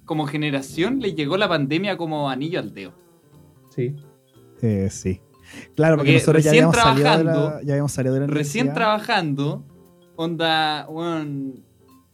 como 0.04 0.26
generación, 0.26 0.98
les 1.00 1.14
llegó 1.14 1.36
la 1.36 1.48
pandemia 1.48 1.96
como 1.96 2.28
anillo 2.28 2.58
al 2.58 2.74
dedo. 2.74 2.92
Sí. 3.74 3.94
Eh, 4.62 4.88
sí. 4.90 5.20
Claro, 5.74 5.96
porque, 5.96 6.12
Porque 6.12 6.12
nosotros 6.12 6.44
ya 6.44 6.50
habíamos, 6.50 6.76
salido 6.76 6.96
de 6.96 7.24
la, 7.24 7.32
trabajando, 7.32 7.60
ya 7.62 7.72
habíamos 7.72 7.92
salido 7.92 8.14
de 8.14 8.20
la 8.20 8.26
Recién 8.26 8.72
trabajando, 8.72 9.64
onda, 10.16 10.86
weón, 10.88 11.64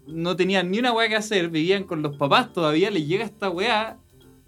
no 0.07 0.37
tenían 0.37 0.71
ni 0.71 0.79
una 0.79 0.92
weá 0.92 1.09
que 1.09 1.16
hacer, 1.16 1.49
vivían 1.49 1.85
con 1.85 2.03
los 2.03 2.16
papás 2.16 2.53
todavía, 2.53 2.90
les 2.90 3.07
llega 3.07 3.25
esta 3.25 3.51
weá, 3.51 3.99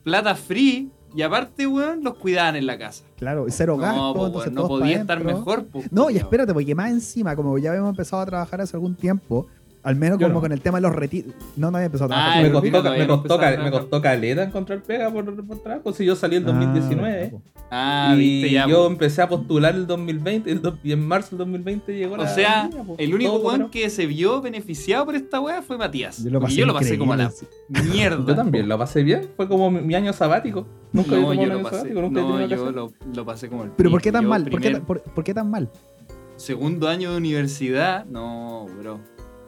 plata 0.02 0.34
free, 0.34 0.90
y 1.16 1.22
aparte, 1.22 1.66
weón, 1.66 2.02
los 2.02 2.14
cuidaban 2.14 2.56
en 2.56 2.66
la 2.66 2.76
casa. 2.76 3.04
Claro, 3.16 3.46
y 3.46 3.52
cero 3.52 3.76
gasto, 3.76 3.96
No, 3.96 4.14
po, 4.14 4.26
entonces 4.26 4.52
no 4.52 4.66
podía 4.66 4.96
estar 4.96 5.22
mejor, 5.22 5.66
po, 5.66 5.82
No, 5.90 6.10
y 6.10 6.16
espérate, 6.16 6.52
porque 6.52 6.74
más 6.74 6.90
encima, 6.90 7.36
como 7.36 7.56
ya 7.58 7.70
habíamos 7.70 7.90
empezado 7.90 8.22
a 8.22 8.26
trabajar 8.26 8.60
hace 8.60 8.76
algún 8.76 8.96
tiempo, 8.96 9.46
al 9.84 9.96
menos 9.96 10.18
Yo 10.18 10.26
como 10.26 10.36
no. 10.36 10.40
con 10.40 10.52
el 10.52 10.60
tema 10.60 10.78
de 10.78 10.82
los 10.82 10.94
retiros. 10.96 11.34
No, 11.56 11.70
no 11.70 11.76
había 11.76 11.86
empezado 11.86 12.12
a 12.12 12.16
Ah, 12.16 12.20
trabajar. 12.40 12.42
me, 12.42 12.50
costó, 12.52 12.90
me, 12.96 13.06
costó, 13.68 13.96
me 13.96 14.02
caleta 14.02 14.42
encontrar 14.42 14.82
pega 14.82 15.10
por, 15.10 15.46
por 15.46 15.58
trabajo. 15.62 15.92
Si 15.92 16.04
yo 16.04 16.16
salí 16.16 16.36
el 16.36 16.42
Ah, 16.44 16.46
2019 16.52 17.28
po. 17.28 17.42
Ah, 17.70 18.12
y 18.14 18.18
viste, 18.18 18.50
ya, 18.52 18.66
yo 18.66 18.86
empecé 18.86 19.22
a 19.22 19.28
postular 19.28 19.74
el 19.74 19.86
2020 19.86 20.50
el 20.50 20.62
do- 20.62 20.78
y 20.82 20.92
en 20.92 21.06
marzo 21.06 21.30
del 21.30 21.38
2020 21.38 21.94
llegó 21.96 22.14
O 22.14 22.18
la 22.18 22.28
sea, 22.28 22.62
pandemia, 22.62 22.84
po. 22.84 22.94
el 22.98 23.14
único 23.14 23.36
weón 23.36 23.70
que 23.70 23.90
se 23.90 24.06
vio 24.06 24.40
beneficiado 24.40 25.04
por 25.04 25.14
esta 25.16 25.40
weá 25.40 25.60
fue 25.62 25.76
Matías. 25.78 26.22
Yo 26.24 26.30
lo 26.30 26.40
pasé, 26.40 26.54
yo 26.56 26.66
lo 26.66 26.74
pasé 26.74 26.96
como 26.98 27.12
a 27.12 27.16
la 27.16 27.30
mierda. 27.92 28.24
Yo 28.26 28.34
también 28.34 28.68
lo 28.68 28.78
pasé 28.78 29.02
bien. 29.02 29.28
Fue 29.36 29.48
como 29.48 29.70
mi, 29.70 29.80
mi 29.80 29.94
año 29.94 30.12
sabático. 30.12 30.66
Nunca 30.92 31.16
No, 31.16 31.34
yo 31.34 31.46
lo 31.46 31.62
pasé. 31.62 31.76
sabático. 31.76 32.00
Nunca 32.02 32.20
he 32.20 32.22
No, 32.22 32.46
yo 32.46 32.70
lo, 32.70 32.92
lo 33.14 33.24
pasé 33.24 33.48
como 33.48 33.64
el 33.64 33.70
Pero 33.70 33.90
¿por 33.90 34.00
qué 34.00 34.12
tan 34.12 34.22
Yo 34.24 34.28
mal? 34.30 34.44
¿Por 34.48 34.60
qué, 34.60 34.76
por, 34.76 35.00
por 35.02 35.24
qué 35.24 35.34
tan 35.34 35.50
mal? 35.50 35.68
Segundo 36.36 36.88
año 36.88 37.12
de 37.12 37.16
universidad, 37.18 38.04
no, 38.06 38.66
bro. 38.80 38.98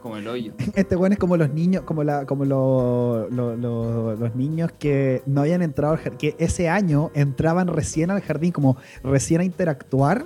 Como 0.07 0.17
el 0.17 0.27
hoyo. 0.27 0.53
Este 0.75 0.95
weón 0.95 1.13
es 1.13 1.19
como 1.19 1.37
los 1.37 1.53
niños, 1.53 1.83
como 1.83 2.03
la, 2.03 2.25
como 2.25 2.45
lo- 2.45 3.27
lo- 3.29 3.55
lo- 3.55 4.15
los 4.15 4.35
niños 4.35 4.71
que 4.77 5.21
no 5.25 5.41
habían 5.41 5.61
entrado 5.61 5.93
al 5.93 5.99
jardín, 5.99 6.17
que 6.17 6.35
ese 6.39 6.69
año 6.69 7.11
entraban 7.13 7.67
recién 7.67 8.11
al 8.11 8.21
jardín, 8.21 8.51
como 8.51 8.77
recién 9.03 9.41
a 9.41 9.43
interactuar, 9.43 10.25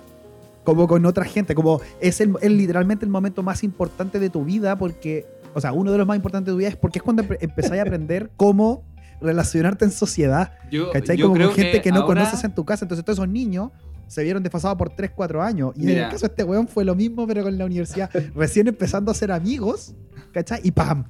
como 0.64 0.88
con 0.88 1.06
otra 1.06 1.26
gente, 1.26 1.56
como 1.56 1.82
es, 2.00 2.22
el, 2.22 2.36
es 2.42 2.52
literalmente 2.52 3.06
el 3.06 3.12
momento 3.12 3.42
más 3.44 3.64
importante 3.64 4.20
de 4.20 4.30
tu 4.30 4.46
vida, 4.46 4.78
porque, 4.78 5.26
o 5.56 5.62
sea, 5.62 5.72
uno 5.74 5.92
de 5.92 5.98
los 5.98 6.06
más 6.08 6.16
importantes 6.16 6.48
de 6.48 6.52
tu 6.54 6.58
vida 6.60 6.70
es 6.70 6.76
porque 6.76 7.00
es 7.00 7.04
cuando 7.04 7.24
empe- 7.24 7.38
empezáis 7.42 7.80
a 7.80 7.84
aprender 7.84 8.30
cómo 8.38 8.84
relacionarte 9.20 9.86
en 9.86 9.92
sociedad, 9.92 10.54
Yo, 10.72 10.92
¿cachai? 10.92 11.16
yo 11.18 11.30
como 11.30 11.40
con 11.44 11.54
gente 11.54 11.82
que, 11.82 11.90
no 11.92 11.98
ahora- 12.02 12.08
conoces 12.08 12.44
en 12.44 12.54
tu 12.56 12.66
casa, 12.66 12.86
entonces 12.86 13.04
todos 13.06 13.18
esos 13.20 13.30
niños 13.30 13.72
se 14.12 14.24
vieron 14.24 14.44
desfasados 14.44 14.78
por 14.78 14.90
3, 14.90 15.12
4 15.16 15.42
años. 15.42 15.72
Y 15.78 15.90
en 15.90 16.00
el 16.00 16.10
caso 16.10 16.28
de 16.28 16.34
este 16.34 16.44
weón 16.44 16.68
fue 16.68 16.84
lo 16.84 16.96
mismo, 16.96 17.26
pero 17.26 17.44
con 17.44 17.58
la 17.58 17.64
universidad, 17.64 18.12
recién 18.36 18.68
empezando 18.68 19.10
a 19.10 19.14
ser 19.14 19.32
amigos, 19.32 19.96
¿cachai? 20.34 20.60
Y 20.66 20.72
¡pam! 20.72 21.06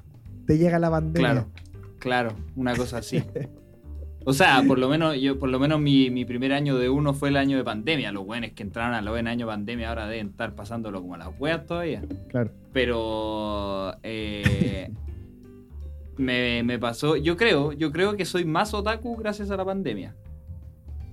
Te 0.46 0.56
llega 0.56 0.78
la 0.78 0.88
pandemia. 0.88 1.32
Claro, 1.32 1.48
claro, 1.98 2.36
una 2.54 2.76
cosa 2.76 2.98
así. 2.98 3.20
O 4.24 4.32
sea, 4.32 4.62
por 4.68 4.78
lo 4.78 4.88
menos, 4.88 5.16
yo, 5.20 5.36
por 5.36 5.48
lo 5.48 5.58
menos 5.58 5.80
mi, 5.80 6.10
mi 6.10 6.24
primer 6.24 6.52
año 6.52 6.78
de 6.78 6.90
uno 6.90 7.12
fue 7.12 7.30
el 7.30 7.36
año 7.38 7.56
de 7.56 7.64
pandemia. 7.64 8.12
Los 8.12 8.24
buenos 8.24 8.52
que 8.52 8.62
entraron 8.62 8.94
al 8.94 9.08
buen 9.08 9.26
año 9.26 9.46
de 9.46 9.52
pandemia 9.52 9.88
ahora 9.88 10.06
deben 10.06 10.28
estar 10.28 10.54
pasándolo 10.54 11.00
como 11.00 11.16
a 11.16 11.18
las 11.18 11.30
weas 11.40 11.66
todavía. 11.66 12.04
Claro. 12.28 12.52
Pero 12.72 13.96
eh, 14.04 14.92
me, 16.18 16.62
me 16.62 16.78
pasó, 16.78 17.16
yo 17.16 17.36
creo, 17.36 17.72
yo 17.72 17.90
creo 17.90 18.16
que 18.16 18.24
soy 18.24 18.44
más 18.44 18.72
otaku 18.74 19.16
gracias 19.16 19.50
a 19.50 19.56
la 19.56 19.64
pandemia. 19.64 20.14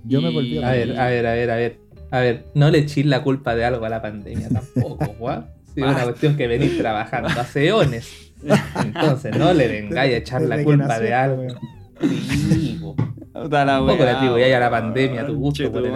Yo 0.04 0.20
me 0.22 0.30
volví 0.30 0.62
A 0.62 0.70
ver, 0.70 0.98
a 0.98 1.06
ver, 1.06 1.26
a 1.26 1.32
ver, 1.34 1.50
a 1.50 1.56
ver. 1.56 1.78
A 2.12 2.18
ver, 2.20 2.46
no 2.54 2.70
le 2.70 2.78
echís 2.78 3.06
la 3.06 3.22
culpa 3.22 3.54
de 3.54 3.64
algo 3.64 3.84
a 3.84 3.88
la 3.88 4.02
pandemia 4.02 4.48
tampoco, 4.48 5.04
Juan. 5.18 5.46
Sí, 5.74 5.80
es 5.80 5.86
una 5.86 6.02
cuestión 6.02 6.36
que 6.36 6.48
venís 6.48 6.76
trabajando 6.76 7.28
hace 7.28 7.68
eones. 7.68 8.32
Entonces, 8.84 9.36
no 9.36 9.52
le 9.52 9.68
vengáis 9.68 10.14
a 10.14 10.16
echar 10.16 10.42
la 10.42 10.56
Desde 10.56 10.64
culpa 10.64 10.86
nació, 10.88 11.04
de 11.04 11.14
algo. 11.14 11.42
Sí, 12.00 12.80
la 13.50 13.80
Un 13.80 13.86
poco 13.88 14.02
le 14.04 14.10
atribuí 14.10 14.42
a 14.42 14.58
la 14.58 14.70
pandemia 14.70 15.26
tu 15.26 15.36
gusto 15.36 15.70
por 15.70 15.86
el. 15.86 15.92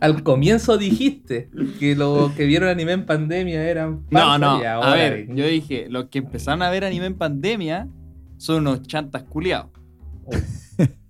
Al 0.00 0.22
comienzo 0.22 0.76
dijiste 0.76 1.48
que 1.78 1.96
los 1.96 2.32
que 2.32 2.44
vieron 2.44 2.68
anime 2.68 2.92
en 2.92 3.06
pandemia 3.06 3.62
eran 3.66 4.04
No, 4.10 4.20
falsos 4.20 4.40
no. 4.40 4.60
y 4.62 4.64
A 4.66 4.94
ver, 4.94 5.26
yo 5.34 5.46
dije, 5.46 5.86
los 5.88 6.06
que 6.06 6.18
empezaron 6.18 6.60
a 6.62 6.68
ver 6.70 6.84
anime 6.84 7.06
en 7.06 7.14
pandemia 7.16 7.88
son 8.36 8.58
unos 8.66 8.82
chantas 8.82 9.22
culiados. 9.22 9.70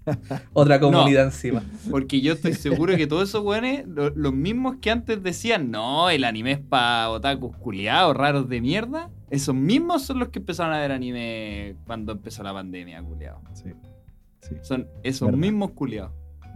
otra 0.52 0.80
comunidad 0.80 1.24
encima. 1.26 1.62
Porque 1.90 2.20
yo 2.20 2.32
estoy 2.34 2.54
seguro 2.54 2.96
que 2.96 3.06
todos 3.06 3.28
esos 3.28 3.44
weones, 3.44 3.86
lo- 3.86 4.10
los 4.10 4.32
mismos 4.32 4.76
que 4.80 4.90
antes 4.90 5.22
decían, 5.22 5.70
no, 5.70 6.10
el 6.10 6.24
anime 6.24 6.52
es 6.52 6.58
para 6.60 7.10
otakus 7.10 7.56
culiados, 7.56 8.16
raros 8.16 8.48
de 8.48 8.60
mierda, 8.60 9.10
esos 9.30 9.54
mismos 9.54 10.02
son 10.02 10.18
los 10.18 10.28
que 10.28 10.38
empezaron 10.40 10.72
a 10.74 10.80
ver 10.80 10.92
anime 10.92 11.76
cuando 11.86 12.12
empezó 12.12 12.42
la 12.42 12.52
pandemia, 12.52 13.02
culiados. 13.02 13.40
Sí. 13.54 13.70
sí. 14.40 14.54
Son 14.62 14.88
esos 15.02 15.26
Verdad. 15.26 15.38
mismos 15.38 15.70
culiados. 15.72 16.12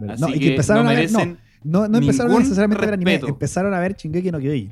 Así 0.09 0.21
No, 0.21 0.29
y 0.29 0.33
que, 0.33 0.39
que 0.39 0.49
empezaron 0.51 0.83
no 0.83 0.89
a 0.89 0.93
ver, 0.93 1.11
no, 1.11 1.19
merecen. 1.19 1.37
no, 1.63 1.87
no 1.87 1.97
empezaron 1.99 2.37
necesariamente 2.37 2.83
a 2.83 2.87
ver 2.87 2.93
anime, 2.95 3.11
respeto. 3.11 3.31
empezaron 3.33 3.73
a 3.73 3.79
ver 3.79 3.95
Shingeki 3.95 4.31
no 4.31 4.39
Kyojin. 4.39 4.71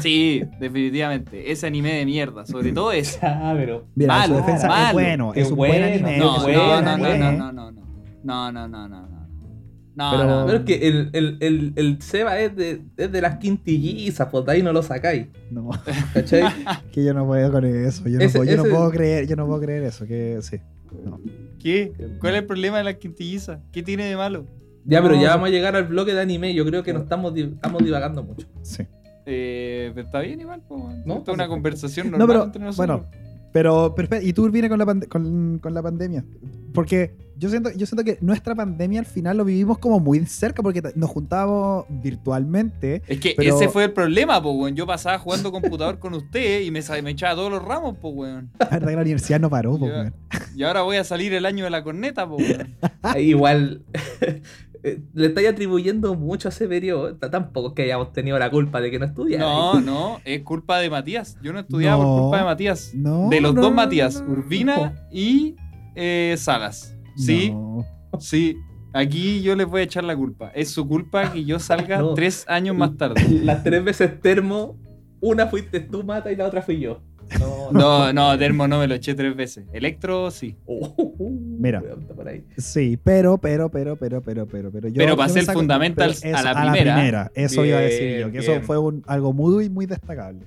Sí, 0.00 0.42
definitivamente. 0.58 1.50
Ese 1.52 1.66
anime 1.66 1.94
de 1.94 2.04
mierda, 2.06 2.44
sobre 2.46 2.72
todo 2.72 2.92
ese. 2.92 3.18
Ah, 3.22 3.54
pero. 3.56 3.86
Mira, 3.94 4.16
en 4.16 4.22
su 4.24 4.30
Malo, 4.32 4.36
defensa 4.46 4.66
es 4.66 4.72
malo. 4.72 4.92
bueno, 4.92 5.32
Qué 5.32 5.40
es 5.40 5.50
un 5.50 5.56
buen 5.56 5.70
bueno, 5.72 5.86
anime. 5.86 6.18
No, 6.18 6.32
es 6.32 6.38
un 6.38 6.42
bueno, 6.44 6.60
no, 6.62 6.68
buen 6.68 6.84
no, 6.84 6.96
no, 6.98 7.04
anime. 7.06 7.38
no, 7.38 7.52
no, 7.52 7.52
no, 7.52 7.70
no. 7.72 7.80
No, 8.22 8.52
no, 8.52 8.68
no, 8.68 8.88
no, 8.88 9.00
no. 9.08 9.20
No, 9.96 10.10
Pero- 10.12 10.24
no. 10.26 10.46
Pero 10.46 10.58
es 10.58 10.64
que 10.64 10.88
el, 10.88 11.10
el, 11.12 11.36
el, 11.40 11.72
el 11.76 12.00
Seba 12.02 12.38
es 12.38 12.54
de, 12.56 12.82
es 12.96 13.12
de 13.12 13.20
las 13.20 13.36
quintillizas, 13.38 14.28
pues 14.30 14.46
de 14.46 14.52
ahí 14.52 14.62
no 14.62 14.72
lo 14.72 14.82
sacáis. 14.82 15.26
No, 15.50 15.70
¿Cachai? 16.14 16.44
que 16.92 17.04
yo 17.04 17.12
no 17.12 17.26
puedo 17.26 17.50
con 17.52 17.64
eso. 17.64 18.08
Yo 18.08 18.18
no, 18.18 18.24
Ese- 18.24 18.38
puedo, 18.38 18.50
yo 18.50 18.56
no 18.56 18.62
puedo 18.64 18.90
creer, 18.90 19.26
yo 19.26 19.36
no 19.36 19.46
puedo 19.46 19.60
creer 19.60 19.82
eso, 19.82 20.06
que 20.06 20.38
sí. 20.42 20.58
No. 21.04 21.20
¿Qué? 21.58 21.92
¿Cuál 22.20 22.34
es 22.34 22.40
el 22.40 22.46
problema 22.46 22.78
de 22.78 22.84
la 22.84 22.94
quintilliza? 22.94 23.60
¿Qué 23.72 23.82
tiene 23.82 24.04
de 24.04 24.16
malo? 24.16 24.46
Ya, 24.86 25.02
pero 25.02 25.16
No. 25.16 25.22
ya 25.22 25.30
vamos 25.30 25.48
a 25.48 25.50
llegar 25.50 25.76
al 25.76 25.84
bloque 25.84 26.14
de 26.14 26.20
anime. 26.20 26.54
Yo 26.54 26.64
creo 26.64 26.82
que 26.82 26.92
no 26.94 27.00
estamos, 27.00 27.36
estamos 27.36 27.84
divagando 27.84 28.22
mucho. 28.22 28.46
Sí. 28.62 28.84
Eh, 29.32 29.92
está 29.96 30.20
bien 30.20 30.40
igual, 30.40 30.60
po, 30.62 30.76
weón. 30.76 31.02
No, 31.06 31.18
Esto 31.18 31.30
es 31.30 31.34
una 31.34 31.44
perfecto. 31.44 31.50
conversación 31.50 32.10
No, 32.10 32.18
normal 32.18 32.28
pero, 32.36 32.44
entre 32.46 32.62
nosotros. 32.62 33.00
bueno, 33.00 33.10
pero, 33.52 33.92
pero 33.96 34.04
espera, 34.04 34.22
¿y 34.22 34.32
tú 34.32 34.50
vienes 34.50 34.68
con 34.70 34.78
la, 34.78 34.86
con, 35.08 35.58
con 35.60 35.74
la 35.74 35.82
pandemia? 35.82 36.24
Porque 36.74 37.14
yo 37.36 37.48
siento, 37.48 37.70
yo 37.70 37.86
siento 37.86 38.04
que 38.04 38.18
nuestra 38.20 38.54
pandemia 38.54 39.00
al 39.00 39.06
final 39.06 39.36
lo 39.38 39.44
vivimos 39.44 39.78
como 39.78 39.98
muy 39.98 40.24
cerca 40.26 40.62
porque 40.62 40.82
nos 40.94 41.10
juntábamos 41.10 41.84
virtualmente. 41.88 43.02
Es 43.08 43.18
que 43.18 43.34
pero- 43.36 43.56
ese 43.56 43.68
fue 43.68 43.84
el 43.84 43.92
problema, 43.92 44.40
po, 44.42 44.52
weón. 44.52 44.74
Yo 44.76 44.86
pasaba 44.86 45.18
jugando 45.18 45.50
computador 45.52 45.98
con 45.98 46.14
usted 46.14 46.60
y 46.62 46.70
me, 46.70 46.80
me 47.02 47.10
echaba 47.10 47.34
todos 47.34 47.50
los 47.50 47.62
ramos, 47.64 47.96
po, 47.98 48.10
weón. 48.10 48.50
La 48.58 48.66
verdad 48.66 48.88
que 48.88 48.94
la 48.96 49.02
universidad 49.02 49.40
no 49.40 49.50
paró, 49.50 49.78
po, 49.78 49.86
weón. 49.86 50.14
Y 50.54 50.62
ahora 50.64 50.82
voy 50.82 50.96
a 50.98 51.04
salir 51.04 51.32
el 51.34 51.46
año 51.46 51.64
de 51.64 51.70
la 51.70 51.82
corneta, 51.82 52.28
po, 52.28 52.36
weón. 52.36 52.76
Igual 53.18 53.82
eh, 54.82 55.00
le 55.14 55.26
estáis 55.26 55.48
atribuyendo 55.48 56.14
mucho 56.14 56.48
a 56.48 56.50
ese 56.50 56.66
periodo. 56.68 57.16
Tampoco 57.16 57.68
es 57.68 57.74
que 57.74 57.82
hayamos 57.82 58.12
tenido 58.12 58.38
la 58.38 58.50
culpa 58.50 58.80
de 58.80 58.90
que 58.90 58.98
no 58.98 59.04
estudiara. 59.06 59.44
No, 59.44 59.80
no, 59.80 60.20
es 60.24 60.42
culpa 60.42 60.78
de 60.78 60.90
Matías. 60.90 61.36
Yo 61.42 61.52
no 61.52 61.58
estudiaba 61.60 62.02
No. 62.02 62.08
por 62.10 62.20
culpa 62.22 62.38
de 62.38 62.44
Matías. 62.44 62.92
No, 62.94 63.28
de 63.28 63.40
los 63.40 63.54
no, 63.54 63.62
dos 63.62 63.74
Matías, 63.74 64.20
no, 64.22 64.28
no. 64.28 64.32
Urbina 64.32 65.06
y 65.12 65.56
eh, 65.94 66.34
Salas. 66.38 66.96
Sí, 67.16 67.50
No. 67.52 67.84
sí. 68.18 68.56
Aquí 68.92 69.40
yo 69.42 69.54
les 69.54 69.66
voy 69.68 69.82
a 69.82 69.84
echar 69.84 70.02
la 70.02 70.16
culpa. 70.16 70.50
Es 70.54 70.70
su 70.70 70.86
culpa 70.88 71.32
que 71.32 71.44
yo 71.44 71.58
salga 71.60 71.98
No. 72.00 72.14
tres 72.14 72.44
años 72.48 72.74
más 72.76 72.96
tarde. 72.96 73.22
Las 73.44 73.62
tres 73.62 73.84
veces 73.84 74.20
termo, 74.20 74.76
una 75.20 75.46
fuiste 75.46 75.78
tú, 75.80 76.02
Mata, 76.02 76.32
y 76.32 76.36
la 76.36 76.46
otra 76.46 76.60
fui 76.62 76.80
yo. 76.80 77.00
No, 77.72 78.12
No, 78.12 78.38
Termo 78.38 78.66
no 78.68 78.78
me 78.78 78.86
lo 78.86 78.94
eché 78.94 79.14
tres 79.14 79.34
veces. 79.36 79.64
Electro, 79.72 80.30
sí. 80.30 80.56
Oh, 80.66 80.94
Mira. 81.18 81.82
está 82.00 82.14
por 82.14 82.28
ahí. 82.28 82.44
Sí, 82.56 82.98
pero, 83.02 83.38
pero, 83.38 83.68
pero, 83.70 83.96
pero, 83.96 84.20
pero, 84.20 84.46
pero, 84.46 84.70
pero. 84.70 84.88
Yo, 84.88 84.94
Pero 84.94 85.10
yo 85.10 85.16
pasé 85.16 85.40
el 85.40 85.46
Fundamentals 85.46 86.20
pero 86.22 86.36
a 86.38 86.42
la 86.42 86.72
primera. 86.72 87.30
Eso 87.34 87.64
iba 87.64 87.78
a 87.78 87.80
decir 87.82 88.06
Bien, 88.08 88.20
yo, 88.22 88.32
que 88.32 88.38
eso 88.38 88.52
bien. 88.52 88.64
fue 88.64 88.78
un- 88.78 89.02
algo 89.06 89.32
muy, 89.32 89.68
muy 89.68 89.86
destacable. 89.86 90.46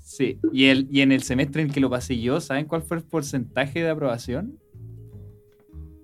Sí. 0.00 0.38
Y, 0.52 0.66
el, 0.66 0.88
y 0.90 1.02
en 1.02 1.12
el 1.12 1.22
semestre 1.22 1.62
en 1.62 1.70
que 1.70 1.80
lo 1.80 1.88
pasé 1.90 2.18
yo, 2.18 2.40
¿saben 2.40 2.64
cuál 2.66 2.82
fue 2.82 2.96
el 2.96 3.02
porcentaje 3.04 3.80
de 3.82 3.90
aprobación? 3.90 4.58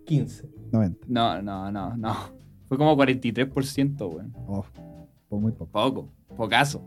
15. 0.07 0.49
90. 0.73 1.07
No, 1.09 1.41
no, 1.43 1.71
no, 1.73 1.97
no. 1.97 2.15
Fue 2.69 2.79
como 2.79 2.97
43%, 2.97 3.99
weón. 4.09 4.33
Oh, 4.47 4.65
fue 5.29 5.39
muy 5.39 5.53
poco. 5.53 5.71
Poco. 5.71 6.09
Pocazo. 6.37 6.83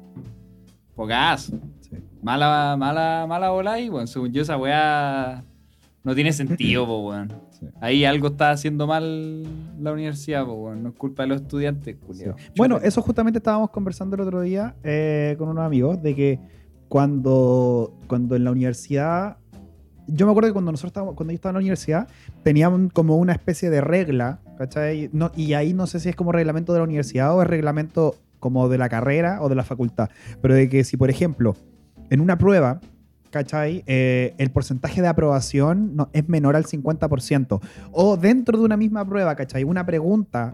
Pocazo. 0.95 1.59
Mala, 2.21 2.75
mala, 2.77 3.25
mala 3.27 3.49
bola 3.49 3.73
ahí, 3.73 3.89
weón. 3.89 4.07
Según 4.07 4.31
yo, 4.31 4.41
esa 4.41 4.57
weá 4.57 5.43
no 6.03 6.15
tiene 6.15 6.33
sentido, 6.33 6.85
po, 6.85 7.09
weón. 7.09 7.33
Sí. 7.51 7.67
Ahí 7.81 8.05
algo 8.05 8.27
está 8.27 8.51
haciendo 8.51 8.87
mal 8.87 9.43
la 9.81 9.91
universidad, 9.91 10.45
po, 10.45 10.53
weón. 10.53 10.83
No 10.83 10.89
es 10.89 10.95
culpa 10.95 11.23
de 11.23 11.29
los 11.29 11.41
estudiantes, 11.41 11.95
culiao. 11.95 12.35
Bueno, 12.55 12.77
eso 12.77 13.01
justamente 13.01 13.37
estábamos 13.39 13.69
conversando 13.69 14.15
el 14.15 14.21
otro 14.21 14.41
día 14.41 14.75
eh, 14.83 15.35
con 15.37 15.49
unos 15.49 15.65
amigos 15.65 16.01
de 16.01 16.15
que 16.15 16.39
cuando, 16.87 17.93
cuando 18.07 18.35
en 18.35 18.43
la 18.43 18.51
universidad, 18.51 19.37
yo 20.07 20.25
me 20.25 20.31
acuerdo 20.31 20.49
que 20.49 20.53
cuando 20.53 20.71
nosotros 20.71 20.91
estábamos, 20.91 21.15
cuando 21.15 21.33
yo 21.33 21.35
estaba 21.35 21.51
en 21.51 21.55
la 21.55 21.59
universidad, 21.59 22.07
teníamos 22.43 22.91
como 22.93 23.17
una 23.17 23.33
especie 23.33 23.69
de 23.69 23.81
regla, 23.81 24.39
¿cachai? 24.57 25.09
No, 25.13 25.31
y 25.35 25.53
ahí 25.53 25.73
no 25.73 25.87
sé 25.87 25.99
si 25.99 26.09
es 26.09 26.15
como 26.15 26.31
reglamento 26.31 26.73
de 26.73 26.79
la 26.79 26.85
universidad 26.85 27.35
o 27.35 27.41
es 27.41 27.47
reglamento 27.47 28.15
como 28.39 28.69
de 28.69 28.77
la 28.77 28.89
carrera 28.89 29.41
o 29.41 29.49
de 29.49 29.55
la 29.55 29.63
facultad, 29.63 30.09
pero 30.41 30.53
de 30.53 30.69
que 30.69 30.83
si, 30.83 30.95
por 30.95 31.09
ejemplo, 31.09 31.55
en 32.09 32.21
una 32.21 32.37
prueba, 32.37 32.79
¿cachai? 33.31 33.83
Eh, 33.87 34.33
el 34.37 34.51
porcentaje 34.51 35.01
de 35.01 35.07
aprobación 35.07 35.95
no, 35.95 36.09
es 36.13 36.27
menor 36.27 36.55
al 36.55 36.65
50%. 36.65 37.59
O 37.91 38.17
dentro 38.17 38.57
de 38.57 38.63
una 38.65 38.77
misma 38.77 39.05
prueba, 39.05 39.35
¿cachai? 39.35 39.63
Una 39.63 39.85
pregunta, 39.85 40.53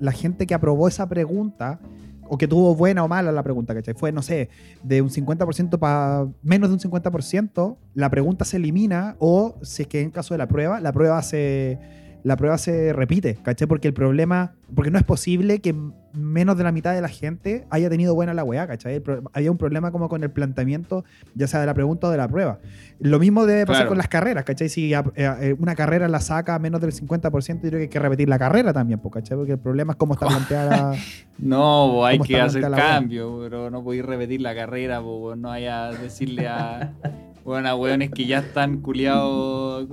la 0.00 0.12
gente 0.12 0.46
que 0.46 0.54
aprobó 0.54 0.88
esa 0.88 1.08
pregunta, 1.08 1.80
o 2.28 2.38
que 2.38 2.48
tuvo 2.48 2.74
buena 2.74 3.04
o 3.04 3.08
mala 3.08 3.32
la 3.32 3.42
pregunta, 3.42 3.74
¿cachai? 3.74 3.94
Fue, 3.94 4.12
no 4.12 4.22
sé, 4.22 4.48
de 4.82 5.02
un 5.02 5.10
50% 5.10 5.78
para 5.78 6.26
menos 6.42 6.68
de 6.68 6.74
un 6.74 6.80
50%, 6.80 7.76
la 7.94 8.10
pregunta 8.10 8.44
se 8.44 8.56
elimina, 8.56 9.16
o 9.18 9.56
si 9.62 9.82
es 9.82 9.88
que 9.88 10.00
en 10.02 10.10
caso 10.10 10.34
de 10.34 10.38
la 10.38 10.48
prueba, 10.48 10.80
la 10.80 10.92
prueba 10.92 11.22
se, 11.22 11.78
la 12.26 12.36
prueba 12.36 12.58
se 12.58 12.92
repite, 12.92 13.36
¿cachai? 13.40 13.68
Porque 13.68 13.86
el 13.86 13.94
problema, 13.94 14.54
porque 14.74 14.90
no 14.90 14.98
es 14.98 15.04
posible 15.04 15.60
que 15.60 15.72
menos 16.12 16.58
de 16.58 16.64
la 16.64 16.72
mitad 16.72 16.92
de 16.92 17.00
la 17.00 17.08
gente 17.08 17.66
haya 17.70 17.88
tenido 17.88 18.16
buena 18.16 18.34
la 18.34 18.42
weá, 18.42 18.66
¿cachai? 18.66 18.98
Pro- 18.98 19.22
había 19.32 19.48
un 19.52 19.58
problema 19.58 19.92
como 19.92 20.08
con 20.08 20.24
el 20.24 20.30
planteamiento, 20.32 21.04
ya 21.36 21.46
sea 21.46 21.60
de 21.60 21.66
la 21.66 21.74
pregunta 21.74 22.08
o 22.08 22.10
de 22.10 22.16
la 22.16 22.26
prueba. 22.26 22.58
Lo 22.98 23.20
mismo 23.20 23.46
debe 23.46 23.64
pasar 23.64 23.82
Claro. 23.82 23.88
con 23.90 23.98
las 23.98 24.08
carreras, 24.08 24.42
¿cachai? 24.42 24.68
Si 24.68 24.92
a- 24.92 25.04
eh, 25.14 25.54
una 25.60 25.76
carrera 25.76 26.08
la 26.08 26.18
saca 26.18 26.58
menos 26.58 26.80
del 26.80 26.90
50%, 26.92 27.62
yo 27.62 27.68
creo 27.70 27.78
que 27.78 27.82
hay 27.84 27.88
que 27.90 27.98
repetir 28.00 28.28
la 28.28 28.40
carrera 28.40 28.72
también, 28.72 28.98
po, 28.98 29.08
¿cachai? 29.08 29.36
Porque 29.36 29.52
el 29.52 29.58
problema 29.60 29.92
es 29.92 29.96
cómo 29.96 30.14
está 30.14 30.26
planteada. 30.50 30.94
No, 31.38 31.90
po, 31.92 32.06
hay 32.06 32.18
¿Cómo 32.18 32.26
que 32.26 32.40
hacer 32.40 32.62
cambio, 32.72 33.38
pero 33.42 33.70
no 33.70 33.84
podéis 33.84 34.04
repetir 34.04 34.40
la 34.40 34.52
carrera, 34.52 35.00
po, 35.00 35.18
weón. 35.26 35.42
no 35.42 35.48
vaya 35.50 35.86
a 35.86 35.92
decirle 35.92 36.48
a, 36.48 36.92
weón, 37.44 37.66
a 37.66 37.76
weones 37.76 38.10
que 38.10 38.26
ya 38.26 38.38
están 38.40 38.78
culiados, 38.80 39.86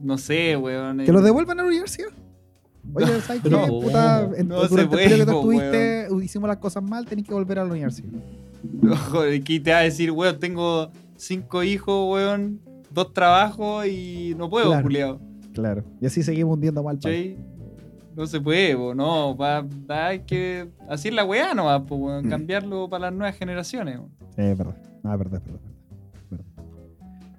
no 0.00 0.18
sé, 0.18 0.56
weón. 0.56 0.98
que 0.98 1.12
los 1.12 1.22
devuelvan 1.24 1.58
a 1.60 1.62
la 1.62 1.68
universidad. 1.68 2.08
Oye, 2.94 3.20
¿sabes 3.20 3.42
qué? 3.42 3.50
no, 3.50 3.66
Puta, 3.66 4.30
en- 4.36 4.48
no 4.48 4.66
durante 4.68 4.82
el 4.82 4.88
periodo 5.08 5.26
que 5.26 5.32
tú 5.32 5.52
estuviste, 5.52 6.08
hicimos 6.24 6.48
las 6.48 6.58
cosas 6.58 6.82
mal, 6.82 7.04
tenés 7.04 7.24
que 7.26 7.34
volver 7.34 7.58
a 7.58 7.64
la 7.64 7.70
universidad. 7.72 8.10
Joder, 9.10 9.42
¿qué 9.42 9.60
te 9.60 9.70
va 9.72 9.78
a 9.78 9.82
decir, 9.82 10.10
weón? 10.10 10.38
Tengo 10.38 10.90
cinco 11.16 11.62
hijos, 11.62 12.12
weón, 12.12 12.60
dos 12.90 13.12
trabajos 13.12 13.86
y 13.86 14.34
no 14.36 14.48
puedo, 14.48 14.68
Claro. 14.68 14.82
culiao. 14.82 15.20
Claro. 15.52 15.84
Y 16.00 16.06
así 16.06 16.22
seguimos 16.22 16.54
hundiendo 16.54 16.82
mal. 16.82 16.96
¿Cachai? 16.96 17.36
No 18.14 18.26
se 18.26 18.40
puede, 18.40 18.74
po, 18.76 18.94
no, 18.94 19.36
va, 19.36 19.66
hay 19.88 20.20
que 20.20 20.68
hacer 20.88 21.12
la 21.12 21.24
weá 21.24 21.52
nomás, 21.54 21.82
po, 21.82 21.96
weón, 21.96 22.26
Mm. 22.26 22.30
cambiarlo 22.30 22.88
para 22.88 23.06
las 23.10 23.12
nuevas 23.14 23.36
generaciones. 23.36 23.96
weón. 23.98 24.10
Sí, 24.34 24.42
es 24.42 24.56
verdad. 24.58 24.76
No, 25.02 25.12
es 25.12 25.18
verdad, 25.18 25.42
verdad. 25.44 25.60
verdad. 26.30 26.44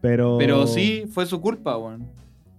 Pero. 0.01 0.37
Pero 0.37 0.67
sí, 0.67 1.05
fue 1.11 1.25
su 1.25 1.41
culpa, 1.41 1.77
weón. 1.77 2.07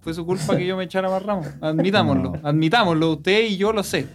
Fue 0.01 0.13
su 0.13 0.25
culpa 0.25 0.55
que 0.57 0.65
yo 0.65 0.77
me 0.77 0.85
echara 0.85 1.09
más 1.09 1.23
ramos. 1.23 1.47
Admitámoslo, 1.61 2.31
No. 2.43 2.47
admitámoslo, 2.47 3.11
usted 3.13 3.45
y 3.47 3.57
yo 3.57 3.73
lo 3.73 3.83
sé. 3.83 4.05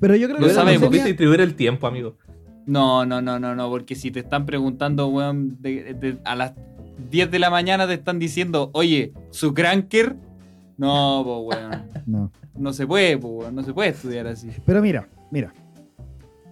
Pero 0.00 0.14
yo 0.16 0.28
creo 0.28 0.40
Lo 0.40 0.46
que 0.48 0.52
sabemos. 0.52 0.88
Pandemia- 0.90 1.04
distribuir 1.04 1.40
el 1.40 1.54
tiempo, 1.54 1.86
amigo. 1.86 2.16
No, 2.66 3.06
no, 3.06 3.22
no, 3.22 3.38
no, 3.38 3.54
no, 3.54 3.70
porque 3.70 3.94
si 3.94 4.10
te 4.10 4.20
están 4.20 4.44
preguntando, 4.44 5.06
weón, 5.08 5.56
de- 5.62 5.94
de- 5.94 6.18
a 6.24 6.34
las 6.36 6.52
10 7.10 7.30
de 7.30 7.38
la 7.38 7.48
mañana 7.50 7.86
te 7.86 7.94
están 7.94 8.18
diciendo, 8.18 8.70
oye, 8.74 9.12
su 9.30 9.54
cranker. 9.54 10.16
No, 10.76 11.22
po, 11.24 11.40
weón. 11.42 11.82
No. 12.06 12.30
No 12.58 12.72
se 12.72 12.86
puede, 12.86 13.16
po, 13.18 13.28
weón. 13.28 13.54
No 13.54 13.62
se 13.62 13.72
puede 13.72 13.90
estudiar 13.90 14.26
así. 14.26 14.50
Pero 14.66 14.82
mira, 14.82 15.08
mira. 15.30 15.52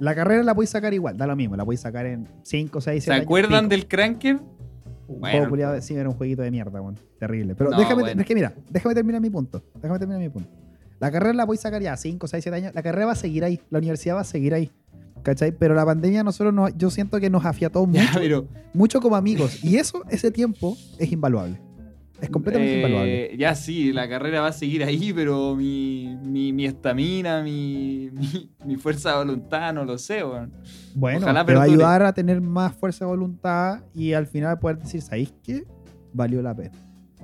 La 0.00 0.14
carrera 0.14 0.42
la 0.42 0.54
podéis 0.54 0.70
sacar 0.70 0.92
igual, 0.92 1.16
da 1.16 1.26
lo 1.26 1.36
mismo. 1.36 1.54
La 1.56 1.64
podéis 1.64 1.80
sacar 1.80 2.06
en 2.06 2.26
5, 2.42 2.80
6, 2.80 3.04
¿Se 3.04 3.10
7 3.10 3.22
acuerdan 3.22 3.68
del 3.68 3.86
cranker? 3.86 4.38
Bueno. 5.08 5.48
Bueno, 5.48 5.80
sí, 5.80 5.94
era 5.94 6.08
un 6.08 6.14
jueguito 6.14 6.42
de 6.42 6.50
mierda, 6.50 6.80
weón. 6.80 6.98
Terrible. 7.18 7.54
Pero 7.54 7.70
No, 7.70 7.78
déjame, 7.78 8.02
bueno. 8.02 8.20
es 8.20 8.26
que 8.26 8.34
mira, 8.34 8.54
déjame 8.70 8.94
terminar 8.94 9.20
mi 9.20 9.30
punto. 9.30 9.62
Déjame 9.74 9.98
terminar 9.98 10.20
mi 10.22 10.28
punto. 10.28 10.48
La 11.00 11.10
carrera 11.10 11.34
la 11.34 11.46
podéis 11.46 11.60
sacar 11.60 11.82
ya 11.82 11.96
5, 11.96 12.26
6, 12.26 12.42
7 12.42 12.56
años. 12.56 12.74
La 12.74 12.82
carrera 12.82 13.06
va 13.06 13.12
a 13.12 13.16
seguir 13.16 13.44
ahí. 13.44 13.60
La 13.70 13.78
universidad 13.78 14.16
va 14.16 14.20
a 14.20 14.24
seguir 14.24 14.54
ahí. 14.54 14.70
¿Cachai? 15.22 15.52
Pero 15.52 15.74
la 15.74 15.84
pandemia 15.86 16.20
a 16.20 16.24
nosotros 16.24 16.52
nos, 16.52 16.76
yo 16.76 16.90
siento 16.90 17.18
que 17.18 17.30
nos 17.30 17.44
afiató 17.46 17.86
mucho, 17.86 18.02
ya, 18.02 18.10
pero 18.14 18.46
mucho 18.74 19.00
como 19.00 19.16
amigos. 19.16 19.64
Y 19.64 19.76
eso, 19.76 20.02
ese 20.10 20.30
tiempo, 20.30 20.76
es 20.98 21.10
invaluable. 21.10 21.58
Es 22.20 22.30
completamente 22.30 22.76
invaluable. 22.76 23.32
Eh, 23.32 23.36
ya 23.36 23.54
sí, 23.54 23.92
la 23.92 24.08
carrera 24.08 24.40
va 24.40 24.48
a 24.48 24.52
seguir 24.52 24.84
ahí, 24.84 25.12
pero 25.12 25.56
mi 25.56 26.16
mi 26.22 26.52
mi 26.52 26.64
estamina, 26.64 27.42
mi, 27.42 28.10
mi, 28.12 28.50
mi 28.64 28.76
fuerza 28.76 29.10
de 29.10 29.16
voluntad, 29.16 29.74
no 29.74 29.84
lo 29.84 29.98
sé, 29.98 30.24
weón. 30.24 30.52
Bueno, 30.94 31.20
ojalá 31.22 31.44
te 31.44 31.54
va 31.54 31.62
a 31.62 31.64
ayudar 31.64 32.02
a 32.02 32.12
tener 32.12 32.40
más 32.40 32.72
fuerza 32.74 33.04
de 33.04 33.10
voluntad 33.10 33.82
y 33.94 34.12
al 34.12 34.26
final 34.26 34.58
poder 34.58 34.78
decir, 34.78 35.02
¿sabéis 35.02 35.34
qué? 35.42 35.64
Valió 36.12 36.40
la 36.40 36.54
pena. 36.54 36.72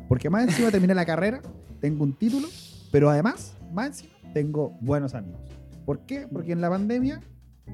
Porque 0.09 0.29
más 0.29 0.45
encima 0.45 0.71
terminé 0.73 0.95
la 0.95 1.07
carrera, 1.07 1.41
tengo 1.81 2.03
un 2.03 2.13
título, 2.13 2.49
pero 2.91 3.09
además, 3.11 3.57
más 3.73 3.87
encima, 3.89 4.13
tengo 4.35 4.77
buenos 4.81 5.15
amigos. 5.15 5.41
¿Por 5.85 6.01
qué? 6.01 6.27
Porque 6.31 6.53
en 6.53 6.61
la 6.61 6.69
pandemia 6.69 7.21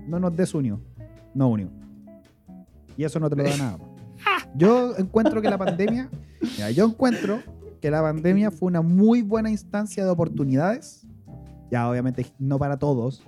no 0.07 0.21
nos 0.21 0.37
desunió, 0.37 0.81
no 1.35 1.49
unió. 1.49 1.71
Y 2.97 3.05
eso 3.05 3.19
no 3.21 3.31
te 3.31 3.37
lo 3.37 3.45
da 3.45 3.57
nada. 3.57 3.79
Yo 4.55 4.97
encuentro 4.97 5.43
que 5.43 5.51
la 5.51 5.59
pandemia, 5.59 6.11
mira, 6.41 6.71
yo 6.71 6.87
encuentro 6.87 7.43
que 7.81 7.91
la 7.91 8.03
pandemia 8.03 8.51
fue 8.51 8.69
una 8.69 8.83
muy 8.83 9.23
buena 9.23 9.51
instancia 9.51 10.05
de 10.05 10.11
oportunidades. 10.11 11.07
Ya, 11.71 11.89
obviamente, 11.89 12.27
no 12.39 12.59
para 12.59 12.79
todos, 12.79 13.25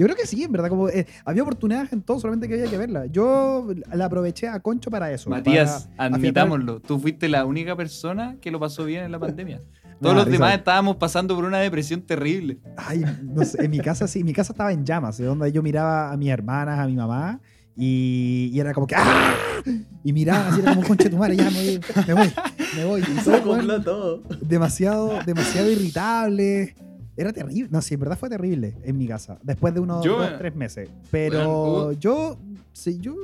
yo 0.00 0.06
creo 0.06 0.16
que 0.16 0.26
sí, 0.26 0.42
en 0.42 0.52
verdad. 0.52 0.70
Como, 0.70 0.88
eh, 0.88 1.06
había 1.26 1.42
oportunidades 1.42 1.92
en 1.92 2.00
todo, 2.00 2.18
solamente 2.18 2.48
que 2.48 2.54
había 2.54 2.70
que 2.70 2.78
verla. 2.78 3.04
Yo 3.04 3.68
la 3.92 4.06
aproveché 4.06 4.48
a 4.48 4.58
Concho 4.60 4.90
para 4.90 5.12
eso. 5.12 5.28
Matías, 5.28 5.90
para 5.94 6.14
admitámoslo, 6.14 6.80
tú 6.80 6.98
fuiste 6.98 7.28
la 7.28 7.44
única 7.44 7.76
persona 7.76 8.36
que 8.40 8.50
lo 8.50 8.58
pasó 8.58 8.86
bien 8.86 9.04
en 9.04 9.12
la 9.12 9.18
pandemia. 9.18 9.60
Todos 10.00 10.16
los 10.16 10.24
demás 10.24 10.54
estábamos 10.54 10.96
pasando 10.96 11.34
por 11.36 11.44
una 11.44 11.58
depresión 11.58 12.00
terrible. 12.00 12.58
Ay, 12.78 13.04
no 13.22 13.44
sé, 13.44 13.62
en 13.62 13.70
mi 13.70 13.80
casa 13.80 14.08
sí, 14.08 14.24
mi 14.24 14.32
casa 14.32 14.54
estaba 14.54 14.72
en 14.72 14.86
llamas, 14.86 15.18
de 15.18 15.26
donde 15.26 15.52
yo 15.52 15.62
miraba 15.62 16.10
a 16.10 16.16
mis 16.16 16.30
hermanas, 16.30 16.78
a 16.78 16.86
mi 16.86 16.96
mamá, 16.96 17.38
y, 17.76 18.50
y 18.52 18.60
era 18.60 18.72
como 18.74 18.86
que 18.86 18.94
¡ah! 18.96 19.34
Y 20.02 20.12
miraba 20.12 20.48
así, 20.48 20.60
era 20.60 20.74
como 20.74 20.86
conche 20.86 21.10
tu 21.10 21.16
madre, 21.18 21.36
ya 21.36 21.50
me 21.50 21.56
voy, 21.64 21.80
me 22.06 22.14
voy, 22.14 22.32
me 22.76 22.84
voy. 22.84 23.00
Y 23.02 23.04
Se 23.20 23.38
todo, 23.40 23.52
weón, 23.52 23.84
todo. 23.84 24.22
demasiado, 24.40 25.18
demasiado 25.26 25.70
irritable. 25.70 26.74
Era 27.16 27.32
terrible. 27.32 27.68
No, 27.70 27.82
sí, 27.82 27.94
en 27.94 28.00
verdad 28.00 28.18
fue 28.18 28.30
terrible 28.30 28.74
en 28.82 28.96
mi 28.96 29.06
casa. 29.06 29.38
Después 29.42 29.74
de 29.74 29.80
unos 29.80 30.02
Yo, 30.04 30.18
dos, 30.18 30.38
tres 30.38 30.54
meses. 30.56 30.88
Pero 31.10 31.70
bueno, 31.70 31.92
yo, 32.00 32.38
sí, 32.72 32.98
yo 33.00 33.14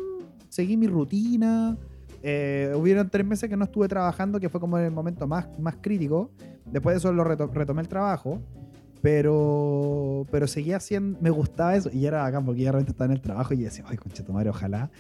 seguí 0.51 0.77
mi 0.77 0.87
rutina. 0.87 1.77
Eh, 2.23 2.73
hubieron 2.77 3.09
tres 3.09 3.25
meses 3.25 3.49
que 3.49 3.57
no 3.57 3.65
estuve 3.65 3.89
trabajando, 3.89 4.39
que 4.41 4.49
fue 4.51 4.61
como 4.61 4.77
el 4.77 4.91
momento 4.91 5.27
más, 5.27 5.47
más 5.59 5.77
crítico. 5.81 6.31
Después 6.67 6.95
de 6.95 6.99
eso 6.99 7.13
lo 7.13 7.25
reto- 7.25 7.51
retomé 7.53 7.81
el 7.83 7.89
trabajo. 7.89 8.43
Pero, 9.03 10.27
pero 10.31 10.47
seguía 10.47 10.79
haciendo, 10.79 11.19
me 11.21 11.31
gustaba 11.31 11.77
eso. 11.77 11.91
Y 11.93 12.07
era 12.07 12.23
bacán 12.23 12.45
porque 12.45 12.63
ya 12.63 12.73
realmente 12.73 12.93
estaba 12.93 13.07
en 13.07 13.13
el 13.13 13.21
trabajo 13.21 13.55
y 13.55 13.59
yo 13.59 13.65
decía, 13.65 13.85
ay, 13.89 13.97
conchetumare, 13.97 14.51
ojalá. 14.51 14.91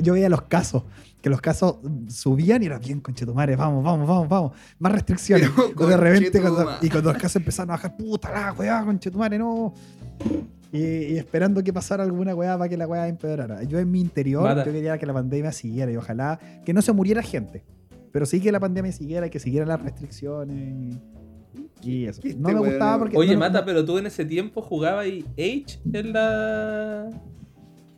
Yo 0.00 0.12
veía 0.12 0.28
los 0.28 0.42
casos, 0.42 0.84
que 1.20 1.30
los 1.30 1.40
casos 1.40 1.76
subían 2.08 2.62
y 2.62 2.66
era 2.66 2.78
bien, 2.78 3.00
conchetumare, 3.00 3.56
vamos, 3.56 3.82
vamos, 3.82 4.06
vamos, 4.06 4.28
vamos. 4.28 4.52
Más 4.78 4.92
restricciones. 4.92 5.50
Pero, 5.76 5.88
de 5.88 5.96
repente, 5.96 6.40
cuando, 6.40 6.70
y 6.82 6.88
cuando 6.88 7.12
los 7.12 7.20
casos 7.20 7.36
empezaron 7.36 7.70
a 7.70 7.74
bajar, 7.74 7.96
puta 7.96 8.30
la 8.30 8.52
weá, 8.52 8.84
conchetumare, 8.84 9.38
no. 9.38 9.74
Y, 10.70 10.78
y 10.78 11.16
esperando 11.16 11.62
que 11.64 11.72
pasara 11.72 12.04
alguna 12.04 12.34
weá 12.34 12.56
para 12.58 12.68
que 12.68 12.76
la 12.76 12.86
weá 12.86 13.08
empeorara. 13.08 13.62
Yo 13.62 13.78
en 13.78 13.90
mi 13.90 14.00
interior, 14.00 14.42
Mata. 14.42 14.64
yo 14.64 14.72
quería 14.72 14.98
que 14.98 15.06
la 15.06 15.14
pandemia 15.14 15.50
siguiera 15.52 15.90
y 15.90 15.96
ojalá 15.96 16.38
que 16.64 16.74
no 16.74 16.82
se 16.82 16.92
muriera 16.92 17.22
gente. 17.22 17.64
Pero 18.12 18.26
sí 18.26 18.40
que 18.40 18.52
la 18.52 18.60
pandemia 18.60 18.92
siguiera 18.92 19.26
y 19.26 19.30
que 19.30 19.38
siguieran 19.38 19.68
las 19.68 19.82
restricciones. 19.82 20.56
Y, 20.56 21.00
y 21.82 22.04
eso. 22.06 22.20
Este 22.24 22.38
No 22.38 22.48
me 22.50 22.58
gustaba 22.58 22.98
porque. 22.98 23.16
Oye, 23.16 23.34
no- 23.34 23.40
Mata, 23.40 23.60
no- 23.60 23.64
pero 23.66 23.84
tú 23.84 23.98
en 23.98 24.06
ese 24.06 24.24
tiempo 24.24 24.62
jugabas 24.62 25.04
ahí 25.04 25.24
Age 25.38 25.78
en 25.92 26.12
la. 26.12 27.10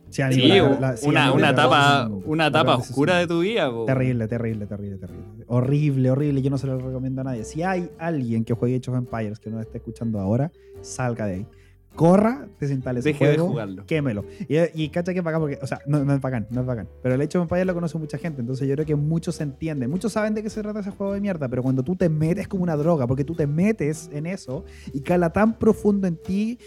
Sí, 0.09 0.21
Sí, 0.29 0.47
la- 0.49 0.79
la- 0.79 0.97
sí, 0.97 1.07
una, 1.07 1.31
una 1.31 1.51
etapa, 1.51 2.09
una 2.25 2.47
etapa 2.47 2.75
oscura 2.75 3.17
de 3.19 3.27
tu 3.27 3.39
vida. 3.39 3.71
po. 3.71 3.85
Terrible, 3.85 4.27
terrible, 4.27 4.65
terrible, 4.65 4.97
terrible. 4.97 5.45
Horrible, 5.47 6.11
horrible. 6.11 6.41
Yo 6.41 6.49
no 6.49 6.57
se 6.57 6.67
lo 6.67 6.77
recomiendo 6.79 7.21
a 7.21 7.23
nadie. 7.23 7.45
Si 7.45 7.63
hay 7.63 7.89
alguien 7.97 8.43
que 8.43 8.53
juegue 8.53 8.75
Age 8.75 8.91
of 8.91 8.97
Empires 8.97 9.39
que 9.39 9.49
nos 9.49 9.61
esté 9.61 9.77
escuchando 9.77 10.19
ahora, 10.19 10.51
salga 10.81 11.25
de 11.27 11.33
ahí. 11.35 11.47
Corra, 11.95 12.47
desinstale 12.59 13.01
ese 13.01 13.09
Deje 13.09 13.27
de 13.27 13.33
juego, 13.35 13.49
jugarlo. 13.49 13.85
quémelo. 13.85 14.25
Y, 14.47 14.83
y 14.83 14.89
cacha 14.89 15.11
que 15.11 15.19
es 15.19 15.25
bacán 15.25 15.41
porque, 15.41 15.59
o 15.61 15.67
sea, 15.67 15.81
no, 15.85 16.03
no 16.05 16.13
es 16.13 16.21
bacán, 16.21 16.47
no 16.49 16.61
es 16.61 16.67
bacán. 16.67 16.87
Pero 17.03 17.15
el 17.15 17.21
hecho 17.21 17.37
de 17.39 17.43
Empires 17.43 17.65
lo 17.65 17.73
conoce 17.73 17.97
mucha 17.97 18.17
gente, 18.17 18.39
entonces 18.41 18.67
yo 18.67 18.73
creo 18.75 18.85
que 18.85 18.95
muchos 18.95 19.41
entienden. 19.41 19.89
Muchos 19.89 20.13
saben 20.13 20.33
de 20.33 20.41
qué 20.41 20.49
se 20.49 20.61
trata 20.61 20.79
ese 20.79 20.91
juego 20.91 21.13
de 21.13 21.19
mierda, 21.19 21.49
pero 21.49 21.61
cuando 21.61 21.83
tú 21.83 21.95
te 21.95 22.07
metes 22.09 22.47
como 22.47 22.63
una 22.63 22.75
droga, 22.77 23.07
porque 23.07 23.23
tú 23.25 23.35
te 23.35 23.45
metes 23.45 24.09
en 24.13 24.25
eso 24.25 24.63
y 24.93 25.01
cala 25.01 25.31
tan 25.31 25.59
profundo 25.59 26.07
en 26.07 26.15
ti, 26.15 26.57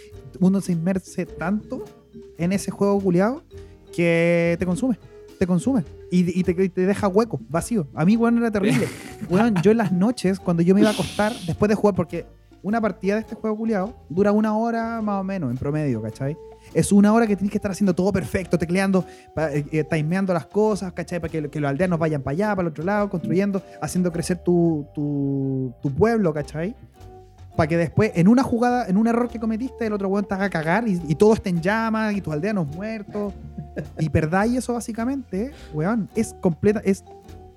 uno 0.41 0.61
se 0.61 0.73
inmerse 0.73 1.25
tanto 1.27 1.85
en 2.39 2.53
ese 2.53 2.71
juego 2.71 3.01
culiado 3.01 3.43
que 3.95 4.57
te 4.59 4.67
consume. 4.67 4.99
Te 5.39 5.47
consume 5.49 5.85
y, 6.13 6.39
y 6.39 6.45
te, 6.45 6.53
y 6.63 6.69
te 6.69 6.83
deja 6.87 7.09
hueco, 7.09 7.41
vacío. 7.49 7.89
A 7.95 8.05
mí, 8.05 8.17
weón, 8.17 8.39
era 8.39 8.51
terrible. 8.53 8.87
Weón, 9.31 9.57
yo 9.63 9.73
en 9.73 9.79
las 9.79 9.91
noches, 9.91 10.39
cuando 10.39 10.63
yo 10.63 10.75
me 10.75 10.81
iba 10.83 10.91
a 10.91 10.93
acostar, 10.93 11.33
después 11.47 11.69
de 11.69 11.75
jugar, 11.75 11.95
porque 11.97 12.25
una 12.65 12.81
partida 12.81 13.15
de 13.15 13.21
este 13.21 13.35
juego 13.35 13.57
culiado 13.57 13.95
dura 14.09 14.33
una 14.33 14.57
hora 14.57 15.01
más 15.03 15.21
o 15.21 15.25
menos, 15.25 15.51
en 15.51 15.59
promedio, 15.59 16.01
¿cachai? 16.01 16.37
Es 16.73 16.93
una 16.93 17.13
hora 17.13 17.27
que 17.27 17.37
tienes 17.37 17.53
que 17.53 17.59
estar 17.59 17.71
haciendo 17.71 17.95
todo 17.95 18.11
perfecto, 18.11 18.59
tecleando, 18.59 19.05
eh, 19.37 19.67
eh, 19.71 19.85
timeando 19.85 20.33
las 20.33 20.47
cosas, 20.47 20.93
¿cachai? 20.95 21.21
Para 21.21 21.31
que, 21.31 21.51
que 21.51 21.61
los 21.61 21.69
aldeanos 21.69 21.99
vayan 21.99 22.23
para 22.23 22.33
allá, 22.33 22.57
para 22.57 22.63
el 22.63 22.73
otro 22.73 22.83
lado, 22.83 23.11
construyendo, 23.11 23.63
haciendo 23.83 24.11
crecer 24.11 24.39
tu, 24.39 24.87
tu, 24.95 25.75
tu 25.83 25.91
pueblo, 25.93 26.33
¿cachai? 26.33 26.75
Para 27.55 27.69
que 27.69 27.77
después, 27.77 28.13
en 28.15 28.29
una 28.29 28.43
jugada, 28.43 28.87
en 28.89 28.97
un 28.97 29.07
error 29.09 29.29
que 29.29 29.39
cometiste, 29.39 29.87
el 29.87 29.93
otro 29.93 30.09
weón 30.09 30.25
te 30.25 30.35
haga 30.35 30.49
cagar 30.49 30.89
y, 30.89 31.01
y 31.07 31.15
todo 31.17 31.35
esté 31.35 31.51
en 31.51 31.61
llamas 31.61 32.17
y 32.17 32.23
tus 32.23 32.33
aldeanos 32.33 32.67
muertos. 32.67 33.35
y 33.99 34.09
perdáis 34.09 34.57
eso 34.57 34.73
básicamente, 34.73 35.53
weón, 35.75 36.09
es 36.15 36.35
completa, 36.41 36.81
es 36.83 37.05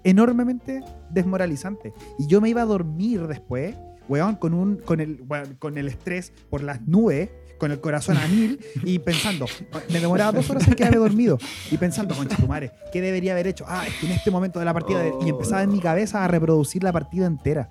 enormemente 0.03 0.83
desmoralizante. 1.09 1.93
Y 2.19 2.27
yo 2.27 2.41
me 2.41 2.49
iba 2.49 2.61
a 2.61 2.65
dormir 2.65 3.25
después, 3.25 3.73
weón, 4.09 4.35
con, 4.35 4.53
un, 4.53 4.77
con, 4.77 4.99
el, 4.99 5.21
weón, 5.27 5.55
con 5.59 5.77
el 5.77 5.87
estrés 5.87 6.31
por 6.49 6.63
las 6.63 6.81
nubes, 6.87 7.29
con 7.57 7.71
el 7.71 7.79
corazón 7.81 8.17
a 8.17 8.27
mil 8.27 8.59
y 8.83 8.99
pensando, 8.99 9.45
me 9.91 9.99
demoraba 9.99 10.31
dos 10.31 10.47
horas 10.49 10.67
en 10.67 10.75
quedarme 10.75 10.97
dormido 10.97 11.39
y 11.71 11.77
pensando, 11.77 12.15
concha 12.15 12.35
tu 12.35 12.47
madre, 12.47 12.71
¿qué 12.93 13.01
debería 13.01 13.31
haber 13.31 13.47
hecho? 13.47 13.65
Ah, 13.67 13.83
es 13.87 13.93
que 13.95 14.05
en 14.05 14.11
este 14.11 14.29
momento 14.29 14.59
de 14.59 14.65
la 14.65 14.73
partida, 14.73 14.99
de- 15.01 15.13
y 15.25 15.29
empezaba 15.29 15.63
en 15.63 15.71
mi 15.71 15.79
cabeza 15.79 16.23
a 16.23 16.27
reproducir 16.27 16.83
la 16.83 16.91
partida 16.91 17.25
entera. 17.25 17.69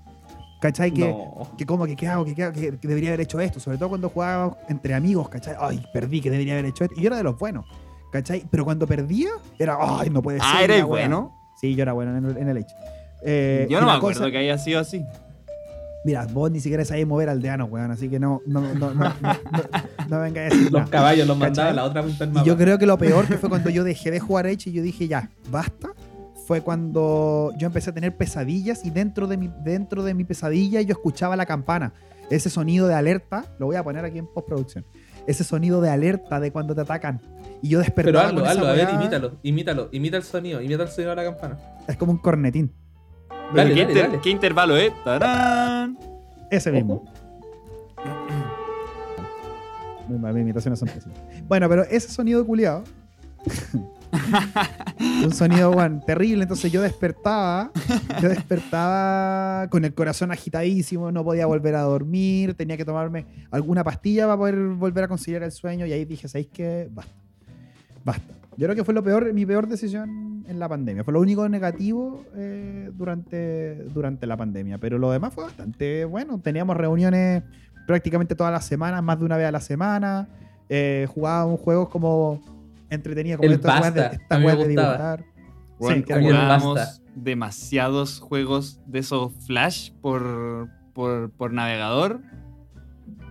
¿Cachai? 0.60 0.90
Que, 0.90 1.06
No. 1.08 1.52
que 1.58 1.66
como 1.66 1.84
que 1.86 1.94
qué 1.94 2.08
hago, 2.08 2.24
que, 2.24 2.34
qué 2.34 2.44
hago? 2.44 2.54
que, 2.54 2.72
debería 2.82 3.10
haber 3.10 3.20
hecho 3.20 3.38
esto, 3.40 3.60
sobre 3.60 3.76
todo 3.76 3.90
cuando 3.90 4.08
jugaba 4.08 4.56
entre 4.70 4.94
amigos, 4.94 5.28
¿cachai? 5.28 5.54
Ay, 5.60 5.84
perdí, 5.92 6.20
que 6.22 6.30
debería 6.30 6.54
haber 6.54 6.64
hecho 6.64 6.84
esto. 6.84 6.96
Y 6.98 7.02
yo 7.02 7.08
era 7.08 7.18
de 7.18 7.22
los 7.24 7.38
buenos, 7.38 7.66
¿cachai? 8.10 8.42
Pero 8.50 8.64
cuando 8.64 8.86
perdía, 8.86 9.28
era, 9.58 9.76
ay, 9.78 10.08
no 10.08 10.22
puede 10.22 10.38
ser. 10.38 10.48
Ah, 10.50 10.64
eres 10.64 10.78
wea". 10.78 10.86
bueno. 10.86 11.36
Sí, 11.60 11.74
yo 11.74 11.82
era 11.82 11.92
bueno 11.92 12.16
en 12.16 12.24
el, 12.24 12.36
en 12.38 12.48
el 12.48 12.56
hecho. 12.56 12.74
Eh, 13.22 13.66
Yo 13.70 13.80
no 13.80 13.86
me 13.86 13.92
acuerdo 13.92 14.20
cosa- 14.20 14.30
que 14.30 14.38
haya 14.38 14.56
sido 14.58 14.80
así. 14.80 15.04
Mira, 16.06 16.24
vos 16.32 16.52
ni 16.52 16.60
siquiera 16.60 16.84
sabés 16.84 17.04
mover 17.04 17.28
aldeanos, 17.28 17.68
weón, 17.68 17.90
así 17.90 18.08
que 18.08 18.20
no, 18.20 18.40
no, 18.46 18.60
no, 18.60 18.94
no, 18.94 18.94
no, 18.94 19.12
no, 19.20 19.38
no 20.08 20.20
venga 20.20 20.42
a 20.42 20.44
decir 20.44 20.70
Los 20.70 20.88
caballos 20.88 21.26
los 21.26 21.36
mandaba 21.36 21.70
a 21.70 21.72
la 21.72 21.82
otra 21.82 22.00
punta 22.00 22.24
del 22.24 22.32
mapa. 22.32 22.46
yo 22.46 22.56
creo 22.56 22.78
que 22.78 22.86
lo 22.86 22.96
peor 22.96 23.26
que 23.26 23.36
fue 23.36 23.48
cuando 23.48 23.70
yo 23.70 23.82
dejé 23.82 24.12
de 24.12 24.20
jugar 24.20 24.46
Age 24.46 24.70
y 24.70 24.72
yo 24.72 24.82
dije, 24.84 25.08
ya, 25.08 25.30
basta, 25.50 25.88
fue 26.46 26.60
cuando 26.60 27.50
yo 27.58 27.66
empecé 27.66 27.90
a 27.90 27.92
tener 27.92 28.16
pesadillas 28.16 28.84
y 28.84 28.90
dentro 28.90 29.26
de 29.26 29.36
mi, 29.36 29.50
dentro 29.64 30.04
de 30.04 30.14
mi 30.14 30.22
pesadilla 30.22 30.80
yo 30.80 30.92
escuchaba 30.92 31.34
la 31.34 31.44
campana. 31.44 31.92
Ese 32.30 32.50
sonido 32.50 32.86
de 32.86 32.94
alerta, 32.94 33.44
lo 33.58 33.66
voy 33.66 33.74
a 33.74 33.82
poner 33.82 34.04
aquí 34.04 34.18
en 34.18 34.28
postproducción. 34.28 34.84
Ese 35.26 35.42
sonido 35.42 35.80
de 35.80 35.90
alerta 35.90 36.38
de 36.38 36.52
cuando 36.52 36.72
te 36.76 36.82
atacan. 36.82 37.20
Y 37.62 37.70
yo 37.70 37.80
Pero 37.80 38.12
despertaba. 38.12 38.26
hazlo, 38.28 38.40
con 38.42 38.44
esa 38.48 38.60
hazlo, 38.60 38.68
a 38.68 38.72
ver, 38.74 38.88
imítalo, 38.94 39.32
imítalo, 39.42 39.88
imita 39.90 40.16
el 40.18 40.22
sonido, 40.22 40.62
imita 40.62 40.84
el 40.84 40.88
sonido 40.88 41.10
de 41.10 41.16
la 41.16 41.24
campana. 41.24 41.58
Es 41.88 41.96
como 41.96 42.12
un 42.12 42.18
cornetín. 42.18 42.72
Dale, 43.54 43.74
¿Qué, 43.74 43.80
dale, 43.80 43.92
inter- 43.92 44.06
dale. 44.10 44.20
qué 44.22 44.30
intervalo 44.30 44.76
es? 44.76 44.92
¡Tarán! 45.04 45.98
Ese 46.50 46.70
mismo. 46.72 47.04
Mi, 50.08 50.18
mi 50.32 50.40
imitaciones 50.40 50.78
son 50.78 50.88
pésimas. 50.88 51.18
Bueno, 51.48 51.68
pero 51.68 51.82
ese 51.84 52.08
sonido 52.08 52.44
culiado. 52.46 52.84
un 55.24 55.32
sonido, 55.32 55.70
weón, 55.70 56.00
terrible. 56.04 56.42
Entonces 56.42 56.70
yo 56.70 56.80
despertaba. 56.82 57.70
Yo 58.22 58.28
despertaba 58.28 59.68
con 59.68 59.84
el 59.84 59.94
corazón 59.94 60.30
agitadísimo. 60.32 61.10
No 61.12 61.24
podía 61.24 61.46
volver 61.46 61.74
a 61.74 61.82
dormir. 61.82 62.54
Tenía 62.54 62.76
que 62.76 62.84
tomarme 62.84 63.26
alguna 63.50 63.82
pastilla 63.84 64.26
para 64.26 64.36
poder 64.38 64.56
volver 64.56 65.04
a 65.04 65.08
conciliar 65.08 65.42
el 65.42 65.52
sueño. 65.52 65.86
Y 65.86 65.92
ahí 65.92 66.04
dije, 66.04 66.28
¿sabéis 66.28 66.48
qué? 66.52 66.88
Basta. 66.90 67.12
Basta. 68.04 68.34
Yo 68.56 68.66
creo 68.66 68.74
que 68.74 68.84
fue 68.84 68.94
lo 68.94 69.02
peor, 69.02 69.32
mi 69.34 69.44
peor 69.44 69.66
decisión 69.68 70.44
en 70.48 70.58
la 70.58 70.68
pandemia. 70.68 71.04
Fue 71.04 71.12
lo 71.12 71.20
único 71.20 71.46
negativo 71.48 72.24
eh, 72.34 72.90
durante, 72.94 73.84
durante 73.92 74.26
la 74.26 74.36
pandemia. 74.36 74.78
Pero 74.78 74.98
lo 74.98 75.10
demás 75.10 75.34
fue 75.34 75.44
bastante 75.44 76.04
bueno. 76.04 76.40
Teníamos 76.40 76.76
reuniones 76.76 77.42
prácticamente 77.86 78.34
todas 78.34 78.52
las 78.52 78.64
semanas, 78.64 79.02
más 79.02 79.18
de 79.18 79.24
una 79.26 79.36
vez 79.36 79.46
a 79.46 79.52
la 79.52 79.60
semana. 79.60 80.28
Eh, 80.68 81.06
jugábamos 81.14 81.60
juegos 81.60 81.88
como 81.90 82.40
entretenidos, 82.88 83.38
como 83.38 83.48
El 83.48 83.54
estas 83.54 83.80
weas 83.80 83.94
de, 83.94 84.00
Basta, 84.00 84.16
estas 84.16 84.36
a 84.36 84.40
mí 84.40 84.46
me 84.46 84.52
weas 84.54 84.58
de 84.58 84.68
dibujar. 84.68 85.24
Bueno, 85.78 86.04
Sí, 86.06 86.12
jugábamos 86.12 86.74
Basta. 86.76 87.02
demasiados 87.14 88.20
juegos 88.20 88.80
de 88.86 89.00
esos 89.00 89.32
Flash 89.46 89.92
por, 90.00 90.70
por, 90.94 91.30
por 91.32 91.52
navegador. 91.52 92.20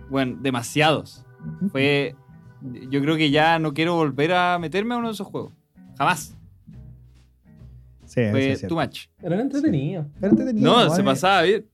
Bueno, 0.08 0.38
demasiados. 0.40 1.24
Fue. 1.72 2.14
Yo 2.90 3.00
creo 3.00 3.16
que 3.16 3.30
ya 3.30 3.58
no 3.58 3.72
quiero 3.74 3.94
volver 3.94 4.32
a 4.32 4.58
meterme 4.58 4.94
a 4.94 4.98
uno 4.98 5.08
de 5.08 5.14
esos 5.14 5.26
juegos. 5.26 5.52
Jamás. 5.98 6.34
Sí, 8.04 8.20
eso 8.20 8.30
Fue 8.32 8.68
too 8.68 8.76
much. 8.80 9.06
Era 9.22 9.40
entretenido. 9.40 10.06
Pero 10.20 10.32
entretenido, 10.32 10.72
No, 10.86 10.94
se 10.94 11.00
Eh, 11.00 11.04
pasaba 11.04 11.42
bien. 11.42 11.66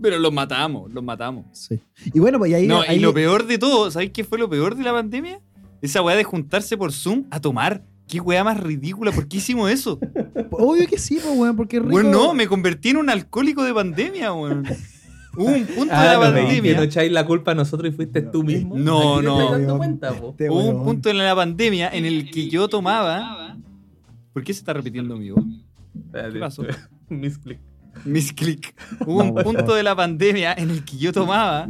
Pero 0.00 0.18
los 0.18 0.32
matamos, 0.32 0.92
los 0.92 1.02
matamos. 1.04 1.44
Sí. 1.52 1.80
Y 2.12 2.18
bueno, 2.18 2.38
pues 2.38 2.50
y 2.50 2.54
ahí. 2.54 2.66
No, 2.66 2.80
ahí- 2.82 2.96
y 2.96 3.00
lo 3.00 3.12
peor 3.14 3.46
de 3.46 3.58
todo, 3.58 3.90
¿sabéis 3.90 4.10
qué 4.12 4.24
fue 4.24 4.38
lo 4.38 4.48
peor 4.48 4.74
de 4.76 4.82
la 4.84 4.92
pandemia? 4.92 5.40
Esa 5.80 6.02
weá 6.02 6.16
de 6.16 6.24
juntarse 6.24 6.76
por 6.76 6.92
Zoom 6.92 7.24
a 7.30 7.40
tomar. 7.40 7.84
Qué 8.08 8.20
weá 8.20 8.42
más 8.44 8.60
ridícula, 8.60 9.10
¿por 9.12 9.26
qué 9.28 9.38
hicimos 9.38 9.70
eso? 9.70 9.98
Obvio 10.50 10.86
que 10.86 10.98
sí, 10.98 11.18
pues, 11.22 11.36
weón, 11.38 11.56
porque 11.56 11.76
es 11.76 11.82
rico. 11.82 11.92
Bueno, 11.92 12.10
no, 12.10 12.34
me 12.34 12.46
convertí 12.46 12.90
en 12.90 12.98
un 12.98 13.08
alcohólico 13.10 13.62
de 13.64 13.72
pandemia, 13.72 14.32
weón. 14.32 14.64
Hubo 15.36 15.46
un 15.46 15.64
punto 15.66 15.94
Ah, 15.94 16.02
de 16.02 16.08
la 16.08 16.14
no, 16.14 16.20
pandemia. 16.20 16.76
no 16.76 16.82
echáis 16.82 17.10
la 17.12 17.24
culpa 17.26 17.52
a 17.52 17.54
nosotros 17.54 17.92
y 17.92 17.96
fuiste 17.96 18.20
tú 18.22 18.42
mismo. 18.44 18.76
No, 18.76 19.22
no. 19.22 19.50
dando 19.52 19.66
Weón. 19.66 19.78
cuenta. 19.78 20.10
Este 20.10 20.50
Hubo 20.50 20.64
un 20.68 20.84
punto 20.84 21.08
en 21.10 21.18
la 21.18 21.34
pandemia 21.34 21.88
en 21.90 22.04
el 22.04 22.30
que 22.30 22.48
yo 22.48 22.68
tomaba. 22.68 23.56
¿Por 24.32 24.44
qué 24.44 24.52
se 24.52 24.60
está 24.60 24.72
repitiendo 24.72 25.16
mi 25.16 25.30
voz? 25.30 25.44
¿Qué 26.12 26.38
pasó? 26.38 26.64
Misclick. 27.08 27.58
Mis 28.06 28.32
click. 28.32 28.74
Hubo 29.06 29.22
un 29.22 29.34
No, 29.34 29.42
punto 29.42 29.74
de 29.74 29.82
la 29.82 29.94
pandemia 29.94 30.54
en 30.54 30.70
el 30.70 30.84
que 30.84 30.96
yo 30.96 31.12
tomaba 31.12 31.68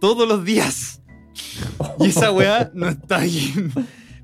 todos 0.00 0.28
los 0.28 0.44
días. 0.44 1.00
Y 2.00 2.06
esa 2.08 2.32
weá 2.32 2.70
no 2.74 2.88
está 2.88 3.18
bien. 3.18 3.72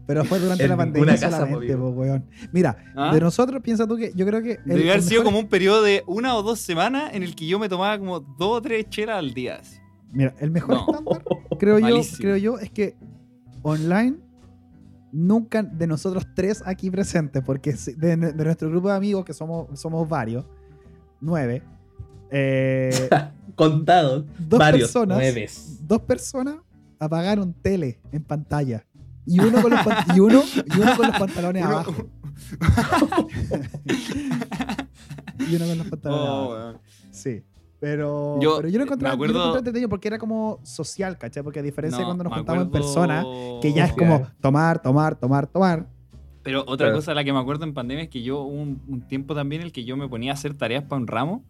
Pero 0.07 0.25
fue 0.25 0.39
durante 0.39 0.65
En 0.65 0.69
la 0.71 0.77
pandemia 0.77 1.13
casa, 1.15 1.31
solamente, 1.31 1.77
po, 1.77 1.89
weón. 1.89 2.25
Mira, 2.53 2.77
¿Ah? 2.95 3.15
de 3.15 3.21
nosotros, 3.21 3.63
piensa 3.63 3.87
tú 3.87 3.97
que 3.97 4.13
yo 4.15 4.27
creo 4.27 4.43
que. 4.43 4.53
el- 4.53 4.65
Debe 4.65 4.91
haber 4.91 5.03
sido 5.03 5.21
mejor- 5.21 5.25
como 5.25 5.39
un 5.39 5.49
periodo 5.49 5.83
de 5.83 6.03
una 6.07 6.37
o 6.37 6.43
dos 6.43 6.61
semanas 6.61 7.11
en 7.15 7.23
el 7.23 7.35
que 7.35 7.47
yo 7.47 7.59
me 7.59 7.69
tomaba 7.71 7.99
como 7.99 8.21
dos 8.21 8.59
o 8.59 8.61
tres 8.63 8.89
chelas 8.91 9.17
al 9.19 9.33
día. 9.33 9.61
Mira, 10.13 10.35
el 10.41 10.51
mejor 10.51 10.75
No. 10.77 10.87
estándar, 10.93 11.23
creo 11.59 11.79
yo, 11.79 12.01
creo 12.19 12.37
yo, 12.37 12.59
es 12.59 12.71
que 12.71 12.97
online 13.63 14.17
nunca 15.11 15.63
de 15.63 15.87
nosotros 15.87 16.27
tres 16.35 16.63
aquí 16.67 16.91
presentes, 16.91 17.43
porque 17.45 17.73
de, 17.97 18.17
de 18.17 18.45
nuestro 18.45 18.69
grupo 18.69 18.89
de 18.91 18.97
amigos, 18.97 19.25
que 19.25 19.33
somos, 19.33 19.79
somos 19.81 20.09
varios, 20.09 20.45
nueve, 21.21 21.63
eh, 22.31 23.09
Contado. 23.57 24.27
dos 24.39 24.59
Varios. 24.59 24.89
personas, 24.91 25.17
Nueves. 25.19 25.79
dos 25.87 26.01
personas 26.03 26.57
apagaron 26.99 27.53
tele 27.55 28.01
en 28.13 28.23
pantalla. 28.25 28.85
Y 29.27 29.41
uno 29.41 29.63
con 29.63 29.71
los, 29.71 29.83
pan- 29.85 30.05
y 30.15 30.21
uno, 30.21 30.43
y 30.77 30.81
uno 30.81 30.97
con 30.97 31.07
los 31.09 31.19
pantalones 31.19 31.65
Uno- 31.65 31.73
abajo. 31.75 31.95
Y 35.49 35.57
uno 35.57 35.67
con 35.67 35.79
los 35.79 35.87
pantalones 35.89 36.29
Oh, 36.29 36.33
abajo. 36.33 36.51
weón. 36.53 36.79
Sí. 37.11 37.43
Pero 37.81 38.41
Yo, 38.41 38.57
pero 38.59 38.69
yo 38.69 38.79
lo 38.79 38.85
encontré, 38.85 39.09
me 39.09 39.11
yo 39.11 39.17
lo 39.17 39.25
acuerdo- 39.25 39.39
encontré 39.41 39.59
entretenido 39.59 39.89
porque 39.91 40.09
era 40.09 40.19
como 40.19 40.59
social, 40.63 41.19
¿cachai? 41.19 41.43
Porque 41.43 41.59
a 41.61 41.63
diferencia 41.63 41.99
de 41.99 42.05
cuando 42.07 42.25
nos 42.25 42.33
juntamos 42.35 42.63
en 42.63 42.69
acuerdo- 42.69 42.73
persona, 42.87 43.25
que 43.61 43.73
ya 43.75 43.85
es 43.87 43.93
como 43.93 44.27
tomar, 44.41 44.81
tomar, 44.81 45.17
tomar, 45.19 45.47
tomar. 45.47 45.87
Pero 46.43 46.65
otra 46.67 46.93
cosa 46.93 47.11
de 47.11 47.15
la 47.17 47.25
que 47.25 47.33
me 47.33 47.39
acuerdo 47.39 47.65
en 47.65 47.75
pandemia 47.75 48.05
es 48.05 48.11
que 48.11 48.23
yo 48.23 48.41
hubo 48.43 48.49
un, 48.55 48.81
un 48.89 49.01
tiempo 49.07 49.35
también 49.35 49.63
en 49.63 49.67
el 49.67 49.73
que 49.73 49.85
yo 49.85 49.97
me 49.97 50.09
ponía 50.09 50.31
a 50.33 50.35
hacer 50.35 50.55
tareas 50.55 50.85
para 50.85 51.01
un 51.01 51.07
ramo 51.07 51.45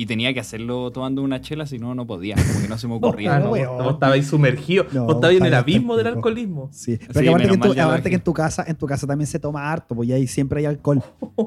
y 0.00 0.06
tenía 0.06 0.32
que 0.32 0.38
hacerlo 0.38 0.92
tomando 0.92 1.22
una 1.22 1.40
chela, 1.40 1.66
si 1.66 1.78
no, 1.78 1.92
no 1.92 2.06
podía, 2.06 2.36
como 2.36 2.62
que 2.62 2.68
no 2.68 2.78
se 2.78 2.86
me 2.86 2.94
ocurría. 2.98 3.40
No, 3.40 3.50
weón. 3.50 3.76
vos 3.82 3.94
estabais 3.94 4.26
sumergidos. 4.28 4.92
No, 4.94 5.04
vos 5.06 5.16
estabais 5.16 5.40
en 5.40 5.46
el 5.46 5.54
abismo 5.54 5.96
del 5.96 6.06
alcoholismo. 6.06 6.68
Sí. 6.72 6.98
Pero 6.98 7.12
Sí, 7.18 7.20
que 7.24 7.28
aparte, 7.28 7.48
que, 7.48 7.54
en 7.54 7.60
tu, 7.60 7.66
mal 7.68 7.76
ya 7.76 7.82
lo 7.82 7.88
aparte 7.88 8.02
que 8.04 8.08
dejé. 8.10 8.16
en 8.16 8.22
tu 8.24 8.32
casa, 8.32 8.64
en 8.68 8.76
tu 8.76 8.86
casa 8.86 9.06
también 9.08 9.26
se 9.26 9.40
toma 9.40 9.70
harto, 9.72 9.96
pues 9.96 10.08
ahí 10.12 10.26
siempre 10.28 10.60
hay 10.60 10.66
alcohol. 10.66 11.02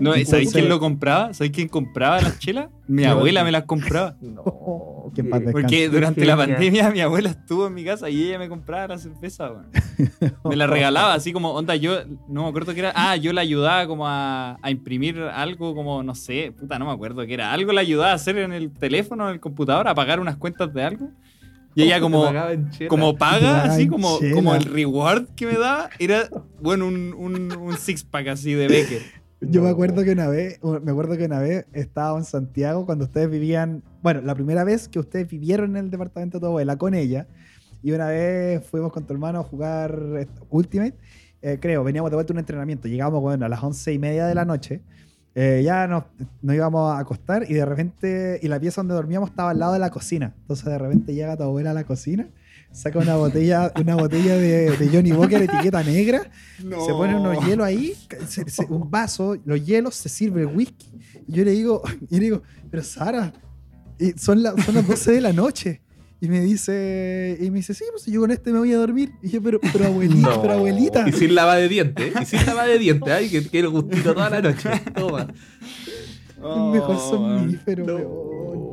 No, 0.00 0.14
Sí, 0.14 0.24
¿Sabéis 0.24 0.50
quién 0.52 0.66
lo 0.66 0.80
compraba? 0.80 1.34
¿Sabéis 1.34 1.52
quién 1.52 1.68
compraba 1.68 2.22
las 2.22 2.38
chelas? 2.38 2.68
Mi 2.88 3.04
abuela 3.04 3.44
me 3.44 3.52
las 3.52 3.64
compraba. 3.64 4.16
No. 4.22 5.10
Qué- 5.14 5.22
descanse. 5.22 5.50
Porque 5.52 5.88
durante 5.88 6.24
la 6.24 6.36
pandemia 6.36 6.90
mi 6.90 7.00
abuela 7.00 7.30
estuvo 7.30 7.66
en 7.66 7.74
mi 7.74 7.84
casa 7.84 8.08
y 8.08 8.22
ella 8.28 8.38
me 8.38 8.48
compraba 8.48 8.86
la 8.94 8.98
cerveza, 8.98 9.50
weón. 9.50 9.66
Me 10.44 10.56
la 10.56 10.66
regalaba 10.68 11.12
así 11.14 11.32
como, 11.32 11.50
onda, 11.52 11.74
yo 11.76 11.98
no 12.28 12.44
me 12.44 12.48
acuerdo 12.48 12.72
qué 12.72 12.80
era. 12.80 12.92
Ah, 12.94 13.16
yo 13.16 13.32
la 13.32 13.40
ayudaba 13.42 13.86
como 13.88 14.06
a, 14.06 14.56
a 14.62 14.70
imprimir 14.70 15.18
algo 15.20 15.74
como, 15.74 16.02
no 16.02 16.14
sé, 16.14 16.52
puta, 16.58 16.78
no 16.78 16.86
me 16.86 16.92
acuerdo 16.92 17.26
qué 17.26 17.34
era. 17.34 17.52
Algo 17.52 17.72
la 17.72 17.79
ayudaba 17.80 18.12
a 18.12 18.14
hacer 18.14 18.38
en 18.38 18.52
el 18.52 18.70
teléfono, 18.72 19.28
en 19.28 19.34
el 19.34 19.40
computador, 19.40 19.88
a 19.88 19.94
pagar 19.94 20.20
unas 20.20 20.36
cuentas 20.36 20.72
de 20.72 20.82
algo. 20.82 21.10
Y 21.74 21.82
ella 21.82 21.96
Te 21.96 22.00
como, 22.00 22.24
como 22.88 23.16
paga, 23.16 23.62
así 23.64 23.86
como, 23.86 24.18
como 24.34 24.54
el 24.54 24.64
reward 24.64 25.26
que 25.36 25.46
me 25.46 25.54
daba, 25.54 25.90
era, 25.98 26.28
bueno, 26.60 26.86
un, 26.88 27.14
un, 27.14 27.52
un 27.52 27.76
six 27.76 28.02
pack 28.02 28.28
así 28.28 28.54
de 28.54 28.66
Becker. 28.66 29.02
Yo 29.40 29.62
me 29.62 29.70
acuerdo 29.70 30.04
que 30.04 30.12
una 30.12 30.28
vez, 30.28 30.60
me 30.62 30.90
acuerdo 30.90 31.16
que 31.16 31.24
una 31.24 31.38
vez 31.38 31.64
estaba 31.72 32.18
en 32.18 32.24
Santiago 32.24 32.84
cuando 32.84 33.04
ustedes 33.04 33.30
vivían, 33.30 33.82
bueno, 34.02 34.20
la 34.20 34.34
primera 34.34 34.64
vez 34.64 34.88
que 34.88 34.98
ustedes 34.98 35.28
vivieron 35.28 35.76
en 35.76 35.84
el 35.84 35.90
departamento 35.90 36.38
de 36.38 36.40
tu 36.40 36.46
abuela 36.46 36.76
con 36.76 36.92
ella, 36.92 37.26
y 37.82 37.92
una 37.92 38.08
vez 38.08 38.66
fuimos 38.66 38.92
con 38.92 39.06
tu 39.06 39.14
hermano 39.14 39.40
a 39.40 39.42
jugar 39.44 40.28
Ultimate, 40.50 40.94
eh, 41.40 41.56
creo, 41.58 41.82
veníamos 41.84 42.10
de 42.10 42.16
vuelta 42.16 42.32
a 42.32 42.34
un 42.34 42.40
entrenamiento, 42.40 42.88
llegamos 42.88 43.20
bueno, 43.22 43.46
a 43.46 43.48
las 43.48 43.62
once 43.62 43.92
y 43.92 43.98
media 43.98 44.26
de 44.26 44.34
la 44.34 44.44
noche, 44.44 44.82
eh, 45.34 45.62
ya 45.64 45.86
nos, 45.86 46.04
nos 46.42 46.54
íbamos 46.56 46.92
a 46.94 46.98
acostar 46.98 47.44
y 47.48 47.54
de 47.54 47.64
repente, 47.64 48.38
y 48.42 48.48
la 48.48 48.58
pieza 48.58 48.80
donde 48.80 48.94
dormíamos 48.94 49.30
estaba 49.30 49.50
al 49.50 49.58
lado 49.58 49.72
de 49.74 49.78
la 49.78 49.90
cocina, 49.90 50.34
entonces 50.40 50.64
de 50.66 50.78
repente 50.78 51.14
llega 51.14 51.36
tu 51.36 51.42
abuela 51.44 51.70
a 51.70 51.74
la 51.74 51.84
cocina, 51.84 52.28
saca 52.72 52.98
una 52.98 53.16
botella, 53.16 53.72
una 53.80 53.94
botella 53.96 54.36
de, 54.36 54.76
de 54.76 54.88
Johnny 54.88 55.12
Walker 55.12 55.40
etiqueta 55.42 55.82
negra, 55.82 56.30
se 56.58 56.92
ponen 56.92 57.16
unos 57.16 57.44
hielos 57.44 57.66
ahí, 57.66 57.94
se- 58.28 58.48
se- 58.48 58.66
un 58.66 58.90
vaso, 58.90 59.36
los 59.44 59.64
hielos, 59.64 59.94
se 59.94 60.08
sirve 60.08 60.42
el 60.42 60.48
whisky. 60.48 60.92
Y 61.26 61.32
yo 61.34 61.44
le 61.44 61.50
digo, 61.52 61.82
y 62.10 62.14
le 62.16 62.20
digo, 62.20 62.42
pero 62.70 62.82
Sara, 62.82 63.32
son, 64.16 64.42
la- 64.42 64.54
son 64.62 64.74
las 64.74 64.86
12 64.86 65.12
de 65.12 65.20
la 65.20 65.32
noche. 65.32 65.80
Y 66.22 66.28
me 66.28 66.40
dice, 66.40 67.38
y 67.40 67.50
me 67.50 67.56
dice, 67.58 67.72
sí, 67.72 67.84
pues 67.92 68.04
yo 68.06 68.20
con 68.20 68.30
este 68.30 68.52
me 68.52 68.58
voy 68.58 68.72
a 68.72 68.76
dormir. 68.78 69.12
Y 69.22 69.30
yo, 69.30 69.42
pero, 69.42 69.58
pero 69.72 69.86
abuelita, 69.86 70.28
No. 70.36 70.42
pero 70.42 70.54
abuelita. 70.54 71.08
Y 71.08 71.12
sin 71.12 71.34
lava 71.34 71.56
de 71.56 71.68
dientes. 71.68 72.12
Y 72.20 72.24
sin 72.26 72.44
lava 72.46 72.66
de 72.66 72.78
dientes. 72.78 73.10
Ay, 73.12 73.30
que 73.30 73.42
quiero 73.48 73.70
gustito 73.70 74.12
toda 74.14 74.28
la 74.28 74.42
noche. 74.50 74.68
Toma. 74.94 75.26
Mejor 76.38 76.42
Oh, 76.42 76.72
weón. 76.72 77.38
somnífero, 77.40 77.84
No, 77.86 77.98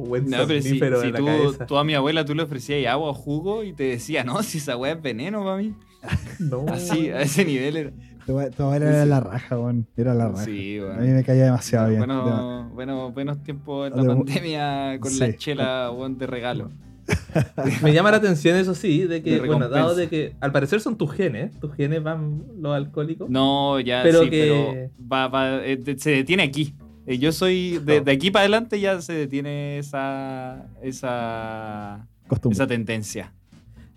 buen 0.08 0.30
No, 0.30 0.48
pero 0.48 0.62
si, 0.62 0.70
si 0.72 0.80
tú, 0.80 1.66
tú 1.68 1.78
a 1.78 1.84
mi 1.84 1.94
abuela 1.96 2.24
tú 2.24 2.34
le 2.34 2.44
ofrecías 2.44 2.86
agua 2.94 3.10
o 3.10 3.14
jugo 3.14 3.64
y 3.64 3.74
te 3.74 3.84
decía, 3.84 4.24
no, 4.24 4.42
si 4.44 4.58
esa 4.60 4.78
weá 4.78 4.94
es 4.94 5.02
veneno 5.02 5.44
para 5.44 5.58
mí. 5.58 5.74
No. 6.40 6.66
Así, 6.70 7.10
a 7.10 7.22
ese 7.22 7.44
nivel 7.46 7.76
era. 7.78 7.92
Tu, 8.26 8.34
tu 8.56 8.64
abuela 8.64 8.90
era 8.90 9.06
la 9.06 9.20
raja, 9.22 9.58
weón. 9.58 9.88
Era 9.98 10.14
la 10.14 10.28
raja. 10.30 10.46
Sí, 10.46 10.80
A 10.80 11.00
mí 11.00 11.08
me 11.10 11.24
caía 11.24 11.46
demasiado 11.46 11.88
bien. 11.90 12.00
Bueno, 12.00 12.70
bueno, 12.74 13.12
buenos 13.12 13.42
tiempos 13.44 13.90
en 13.90 13.96
la 13.98 14.04
De- 14.04 14.08
pandemia 14.10 15.00
con 15.00 15.18
la 15.20 15.36
chela 15.38 15.92
weón, 15.92 16.18
de 16.18 16.28
regalo. 16.28 16.72
Me 17.84 17.94
llama 17.94 18.12
la 18.12 18.18
atención 18.18 18.58
eso 18.58 18.76
sí, 18.76 19.04
de 19.06 19.22
que, 19.24 19.40
De 19.40 19.48
bueno, 19.48 19.70
dado 19.70 19.96
de 19.96 20.08
que 20.10 20.36
al 20.40 20.52
parecer 20.52 20.82
son 20.82 20.98
tus 20.98 21.12
genes, 21.14 21.58
tus 21.60 21.74
genes 21.76 22.04
van 22.04 22.44
los 22.60 22.76
alcohólicos. 22.76 23.30
No, 23.30 23.80
ya 23.80 24.02
Pero 24.04 24.24
sí, 24.24 24.30
que- 24.30 24.90
pero 24.98 25.08
va, 25.12 25.28
va, 25.28 25.66
eh, 25.66 25.80
se 25.98 26.12
detiene 26.12 26.44
aquí. 26.44 26.76
Eh, 27.06 27.18
Yo 27.20 27.32
soy, 27.32 27.78
de, 27.80 28.00
No. 28.00 28.06
de 28.06 28.12
aquí 28.12 28.32
para 28.32 28.42
adelante 28.44 28.80
ya 28.82 29.00
se 29.02 29.14
detiene 29.14 29.78
esa, 29.80 30.66
esa, 30.84 32.06
Costumbre. 32.28 32.56
esa 32.56 32.68
tendencia. 32.68 33.32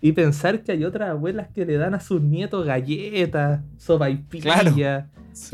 Y 0.03 0.13
pensar 0.13 0.63
que 0.63 0.71
hay 0.71 0.83
otras 0.85 1.09
abuelas 1.09 1.49
que 1.53 1.65
le 1.65 1.77
dan 1.77 1.93
a 1.93 1.99
sus 1.99 2.21
nietos 2.21 2.65
galletas, 2.65 3.61
sopa 3.77 4.09
y 4.09 4.17
Claro. 4.17 4.73
y 4.77 4.83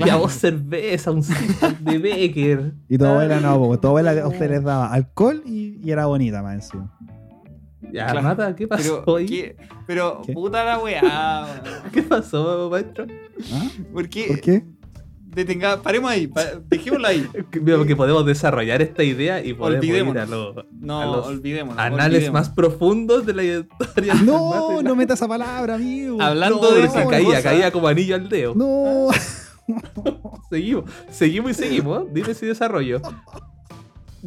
a 0.09 0.15
vos 0.15 0.31
cerveza, 0.33 1.11
un 1.11 1.21
de 1.81 1.97
Becker. 1.97 2.73
Y 2.89 2.97
tu 2.97 3.05
abuela 3.05 3.39
no, 3.41 3.59
porque 3.59 3.81
tu 3.81 3.87
abuela 3.87 4.11
a 4.11 4.27
usted 4.27 4.49
les 4.49 4.63
daba 4.63 4.93
alcohol 4.93 5.41
y, 5.45 5.79
y 5.83 5.91
era 5.91 6.05
bonita 6.05 6.41
más 6.41 6.55
encima. 6.55 6.97
Ya, 7.81 8.07
Claro. 8.07 8.21
mata, 8.23 8.55
¿qué 8.55 8.67
pasó 8.67 9.03
Pero, 9.05 9.17
ahí? 9.17 9.25
¿qué? 9.27 9.55
pero 9.85 10.21
¿Qué? 10.25 10.33
puta 10.33 10.63
la 10.63 10.79
weá. 10.79 11.01
weón. 11.63 11.91
¿Qué 11.93 12.01
pasó, 12.03 12.69
maestro? 12.71 13.05
¿Ah? 13.53 13.67
¿Por 13.93 14.09
qué? 14.09 14.25
¿Por 14.27 14.41
qué? 14.41 14.65
Detenga, 15.27 15.83
paremos 15.83 16.09
ahí, 16.09 16.25
pa- 16.25 16.55
dejémoslo 16.67 17.07
ahí. 17.07 17.27
Que- 17.51 17.59
Mira, 17.61 17.77
porque 17.77 17.95
podemos 17.95 18.25
desarrollar 18.25 18.81
esta 18.81 19.03
idea 19.03 19.43
y 19.45 19.53
podemos 19.53 19.85
ir 19.85 20.17
a 20.17 20.25
los, 20.25 20.55
No, 20.71 20.99
a 21.01 21.05
los 21.05 21.27
olvidémonos. 21.27 21.77
anales 21.77 22.05
olvidémonos. 22.23 22.33
más 22.33 22.49
profundos 22.49 23.25
de 23.27 23.33
la 23.35 23.43
historia. 23.43 24.15
No, 24.15 24.81
no 24.81 24.95
meta 24.95 25.13
esa 25.13 25.27
palabra, 25.27 25.75
amigo. 25.75 26.19
Hablando 26.19 26.59
No, 26.59 26.71
de 26.71 26.83
esa 26.85 27.03
si 27.03 27.07
caía, 27.09 27.43
caía 27.43 27.71
como 27.71 27.87
anillo 27.87 28.15
al 28.15 28.27
dedo. 28.27 28.55
No. 28.55 29.09
Seguimos, 30.49 30.85
seguimos 31.11 31.51
y 31.51 31.53
seguimos. 31.53 32.11
Dime 32.13 32.33
si 32.33 32.45
desarrollo. 32.47 33.01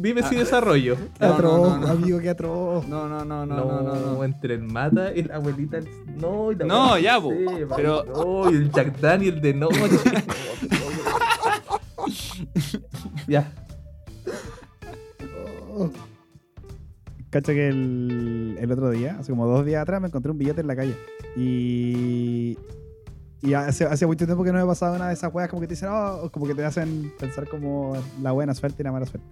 Dime 0.01 0.23
si 0.23 0.35
desarrollo. 0.35 0.95
Qué 0.95 1.09
No, 1.25 1.33
atroz, 1.33 1.59
no, 1.59 1.77
no, 1.77 1.87
no. 1.87 1.93
amigo, 1.93 2.19
qué 2.19 2.29
atroz. 2.29 2.87
No, 2.87 3.07
no, 3.07 3.23
no, 3.23 3.45
no, 3.45 3.55
No, 3.55 3.65
no, 3.65 3.81
no. 3.95 4.13
no. 4.15 4.23
entre 4.23 4.55
el 4.55 4.63
mata 4.63 5.13
y 5.13 5.23
la 5.23 5.35
abuelita. 5.35 5.77
el- 5.77 5.87
No, 6.17 6.51
y 6.51 6.55
la 6.55 6.65
No, 6.65 6.97
ya, 6.97 7.21
po, 7.21 7.29
sepa, 7.31 7.75
pero- 7.75 8.03
No, 8.05 8.49
y 8.51 8.55
el 8.55 8.71
Jack 8.71 8.99
Daniel 8.99 9.41
de 9.41 9.53
noche. 9.53 9.77
ya. 13.27 13.51
Cacha 17.29 17.53
que 17.53 17.69
el, 17.69 18.57
el 18.59 18.71
otro 18.71 18.89
día, 18.91 19.15
hace 19.19 19.31
como 19.31 19.47
dos 19.47 19.65
días 19.65 19.81
atrás, 19.81 20.01
me 20.01 20.07
encontré 20.07 20.31
un 20.31 20.37
billete 20.37 20.61
en 20.61 20.67
la 20.67 20.75
calle. 20.75 20.95
Y. 21.37 22.57
Y 23.43 23.53
hace, 23.55 23.85
hace 23.85 24.05
mucho 24.05 24.25
tiempo 24.25 24.43
que 24.43 24.51
no 24.51 24.59
me 24.59 24.65
pasaba 24.67 24.95
una 24.95 25.07
de 25.07 25.15
esas 25.15 25.33
weas 25.33 25.49
como 25.49 25.61
que 25.61 25.67
te 25.67 25.73
dicen, 25.73 25.89
oh, 25.91 26.29
como 26.31 26.45
que 26.45 26.53
te 26.53 26.63
hacen 26.63 27.11
pensar 27.19 27.47
como 27.47 27.97
la 28.21 28.33
buena 28.33 28.53
suerte 28.53 28.81
y 28.81 28.83
la 28.83 28.91
mala 28.91 29.07
suerte. 29.07 29.25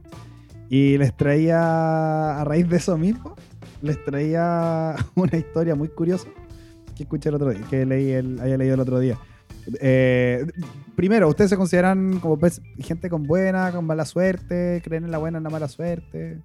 Y 0.70 0.97
les 0.97 1.15
traía, 1.15 2.39
a 2.39 2.43
raíz 2.43 2.70
de 2.70 2.78
eso 2.78 2.97
mismo, 2.97 3.36
les 3.82 4.03
traía 4.05 4.95
una 5.15 5.38
historia 5.38 5.76
muy 5.76 5.89
curiosa 5.89 6.28
que 6.95 7.03
escuché 7.03 7.30
el 7.30 7.36
otro 7.36 7.49
día, 7.49 7.61
que 7.70 7.86
leí 7.86 8.11
el, 8.11 8.39
había 8.39 8.57
leído 8.57 8.74
el 8.76 8.80
otro 8.82 8.99
día. 8.99 9.17
Eh, 9.82 10.45
primero, 10.95 11.28
¿ustedes 11.30 11.49
se 11.49 11.57
consideran 11.57 12.20
como 12.20 12.38
pues, 12.38 12.61
gente 12.80 13.09
con 13.09 13.24
buena, 13.24 13.72
con 13.72 13.86
mala 13.86 14.05
suerte? 14.05 14.82
¿Creen 14.84 15.05
en 15.05 15.11
la 15.11 15.17
buena, 15.17 15.38
en 15.38 15.43
la 15.43 15.49
mala 15.49 15.67
suerte? 15.67 16.39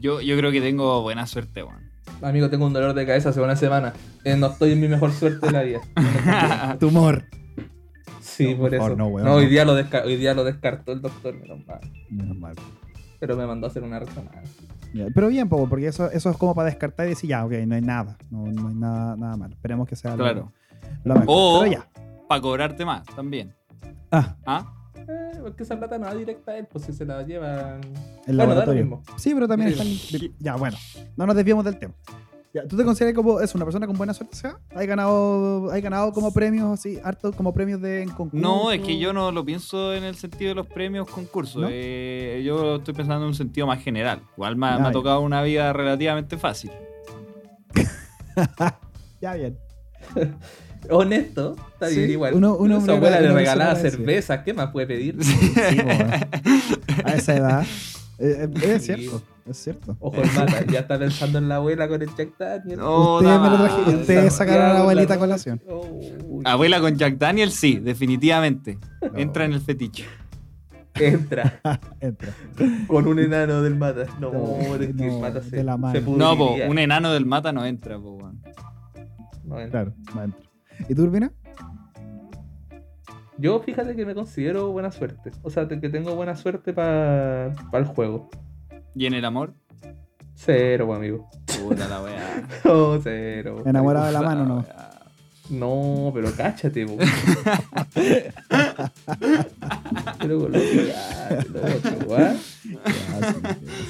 Yo, 0.00 0.20
yo 0.20 0.36
creo 0.36 0.50
que 0.50 0.60
tengo 0.60 1.02
buena 1.02 1.26
suerte, 1.26 1.62
weón. 1.62 1.92
Amigo, 2.22 2.48
tengo 2.48 2.66
un 2.66 2.72
dolor 2.72 2.94
de 2.94 3.06
cabeza 3.06 3.30
hace 3.30 3.40
una 3.40 3.56
semana. 3.56 3.92
Eh, 4.24 4.36
no 4.36 4.46
estoy 4.48 4.72
en 4.72 4.80
mi 4.80 4.88
mejor 4.88 5.12
suerte 5.12 5.46
de 5.46 5.52
la 5.52 5.62
vida. 5.62 5.80
Tumor. 6.80 7.24
Sí, 8.20 8.54
No, 8.54 8.60
por 8.60 8.70
por 8.70 8.78
favor, 8.78 8.92
eso. 8.92 8.96
no, 8.98 9.04
No, 9.24 9.34
hoy, 9.34 9.44
no. 9.44 9.50
día 9.50 9.64
lo 9.64 9.72
hoy 9.74 10.16
día 10.16 10.34
lo 10.34 10.44
descartó 10.44 10.92
el 10.92 11.02
doctor, 11.02 11.34
menos 11.38 11.64
mal. 11.66 11.80
Menos 12.10 12.36
mal. 12.38 12.54
Pero 13.26 13.36
me 13.38 13.46
mandó 13.46 13.66
a 13.66 13.70
hacer 13.70 13.82
una 13.82 13.98
resonancia. 13.98 14.42
Ya, 14.92 15.06
Pero 15.14 15.28
bien, 15.28 15.48
Popo, 15.48 15.66
porque 15.68 15.86
eso, 15.86 16.10
eso 16.10 16.28
es 16.30 16.36
como 16.36 16.54
para 16.54 16.66
descartar 16.68 17.06
y 17.06 17.10
decir, 17.10 17.30
ya, 17.30 17.44
ok, 17.44 17.52
no 17.66 17.74
hay 17.74 17.80
nada. 17.80 18.18
No, 18.30 18.44
no 18.46 18.68
hay 18.68 18.74
nada, 18.74 19.16
nada 19.16 19.36
malo. 19.36 19.54
Esperemos 19.54 19.88
que 19.88 19.96
sea 19.96 20.10
lo- 20.12 20.18
Claro. 20.24 20.52
lo 21.04 21.14
mejor. 21.14 21.26
O 21.28 21.60
Pero 21.62 21.72
ya. 21.72 21.88
para 22.28 22.40
cobrarte 22.40 22.84
más 22.84 23.04
también. 23.16 23.54
Ah, 24.10 24.36
¿Ah? 24.44 24.70
Eh, 24.96 25.38
porque 25.42 25.62
esa 25.64 25.78
plata 25.78 25.98
no 25.98 26.06
va 26.06 26.14
directa 26.14 26.52
a 26.52 26.58
él, 26.58 26.66
pues 26.70 26.84
si 26.84 26.92
se 26.92 27.04
la 27.04 27.22
llevan. 27.22 27.80
el 28.26 28.36
Bueno, 28.36 28.36
da 28.36 28.44
lo 28.44 28.48
laboratorio. 28.72 28.82
mismo. 28.82 29.02
Sí, 29.16 29.34
pero 29.34 29.48
también 29.48 29.74
Sí. 29.74 30.16
están. 30.16 30.36
Ya, 30.38 30.56
bueno. 30.56 30.76
No 31.16 31.26
nos 31.26 31.34
desviemos 31.36 31.64
del 31.64 31.78
tema. 31.78 31.94
Ya, 32.54 32.68
¿Tú 32.68 32.76
te 32.76 32.84
consideras 32.84 33.16
como 33.16 33.40
es 33.40 33.52
una 33.56 33.64
persona 33.64 33.84
con 33.84 33.96
buena 33.96 34.14
suerte? 34.14 34.36
Sea, 34.36 34.56
¿hay 34.76 34.86
ganado, 34.86 35.72
hay 35.72 35.80
ganado 35.82 36.12
como 36.12 36.32
premios 36.32 36.70
así, 36.78 37.00
harto 37.02 37.32
como 37.32 37.52
premios 37.52 37.80
de 37.82 38.02
en 38.02 38.10
concurso? 38.10 38.46
No, 38.46 38.70
es 38.70 38.80
que 38.80 38.96
yo 38.96 39.12
no 39.12 39.32
lo 39.32 39.44
pienso 39.44 39.92
en 39.92 40.04
el 40.04 40.14
sentido 40.14 40.50
de 40.50 40.54
los 40.54 40.66
premios 40.68 41.10
concursos. 41.10 41.60
¿No? 41.62 41.68
Eh, 41.68 42.44
yo 42.46 42.76
estoy 42.76 42.94
pensando 42.94 43.24
en 43.24 43.30
un 43.30 43.34
sentido 43.34 43.66
más 43.66 43.82
general. 43.82 44.20
Igual 44.36 44.54
me, 44.54 44.68
ha- 44.68 44.76
me 44.78 44.84
ha 44.84 44.86
ya. 44.86 44.92
tocado 44.92 45.20
una 45.22 45.42
vida 45.42 45.72
relativamente 45.72 46.38
fácil. 46.38 46.70
Ya, 49.20 49.34
bien. 49.34 49.56
Honesto, 50.90 51.56
está 51.72 51.88
Sí, 51.88 51.96
bien 51.98 52.10
igual. 52.10 52.34
uno- 52.34 52.56
uno- 52.56 52.80
Su 52.84 52.90
abuela 52.92 53.20
le 53.20 53.32
regalaba 53.32 53.74
cerveza, 53.74 54.44
¿qué 54.44 54.52
más 54.54 54.70
puede 54.70 54.86
pedir? 54.86 55.16
Sí, 55.24 55.50
a 57.04 57.14
esa 57.14 57.34
edad. 57.36 57.66
Eh, 58.20 58.48
eh, 58.48 58.74
es 58.74 58.84
Sí. 58.84 58.94
cierto, 58.94 59.22
es 59.46 59.56
cierto. 59.58 59.96
Ojo 60.00 60.22
el 60.22 60.30
mata, 60.32 60.64
ya 60.66 60.80
está 60.80 60.98
pensando 60.98 61.38
en 61.38 61.48
la 61.48 61.56
abuela 61.56 61.86
con 61.88 62.00
el 62.02 62.08
Jack 62.16 62.36
Daniel. 62.38 62.78
No, 62.78 63.16
ustedes 63.18 63.40
me 63.40 63.50
lo 63.50 63.56
trajeron, 63.56 64.00
ustedes 64.00 64.32
sacaron 64.32 64.62
a 64.66 64.74
la 64.74 64.80
abuelita 64.80 65.14
a 65.14 65.16
la- 65.16 65.20
colación. 65.20 65.62
Oh, 65.68 66.40
Abuela 66.44 66.80
con 66.80 66.96
Jack 66.96 67.18
Daniel, 67.18 67.50
sí, 67.50 67.78
definitivamente. 67.78 68.78
No. 69.02 69.18
Entra 69.18 69.44
en 69.44 69.52
el 69.52 69.60
fetiche. 69.60 70.04
Entra 70.94 71.60
Entra. 72.00 72.32
con 72.86 73.06
un 73.08 73.18
enano 73.18 73.62
del 73.62 73.74
mata. 73.74 74.04
No, 74.20 74.30
No, 74.32 74.56
es 74.76 74.78
que 74.78 74.84
el 74.84 74.96
no, 74.96 75.18
mata 75.20 75.40
de 75.40 75.50
se, 75.50 75.64
la 75.64 75.76
mano. 75.76 75.98
se 76.00 76.06
No, 76.08 76.36
po, 76.38 76.46
pudriría. 76.48 76.70
un 76.70 76.78
enano 76.78 77.12
del 77.12 77.26
mata 77.26 77.52
no 77.52 77.64
entra, 77.66 77.98
po. 77.98 78.30
No 79.44 79.60
entra. 79.60 79.84
Claro, 79.84 79.94
va 80.16 80.24
entra. 80.24 80.40
¿Y 80.88 80.94
tú, 80.94 81.02
Urbina? 81.02 81.32
Yo 83.36 83.58
fíjate 83.60 83.96
que 83.96 84.06
me 84.06 84.14
considero 84.14 84.70
buena 84.70 84.92
suerte. 84.92 85.32
O 85.42 85.50
sea, 85.50 85.66
que 85.66 85.88
tengo 85.88 86.14
buena 86.14 86.36
suerte 86.36 86.72
para 86.72 87.46
el 87.72 87.84
juego. 87.84 88.30
¿Y 88.94 89.06
en 89.06 89.14
el 89.14 89.24
amor? 89.24 89.54
Cero, 90.34 90.86
pues, 90.86 90.96
amigo. 90.98 91.28
Puta 91.46 91.88
la 91.88 92.02
weá. 92.02 92.48
No, 92.64 93.00
cero. 93.02 93.62
Enamorado 93.64 94.06
de 94.06 94.12
la 94.12 94.22
mano, 94.22 94.44
no. 94.44 94.66
No, 95.50 96.10
pero 96.14 96.32
cáchate, 96.34 96.86
po. 96.86 96.96
pero 100.18 100.40
con 100.40 100.52
lo 100.52 100.58
que 100.58 100.92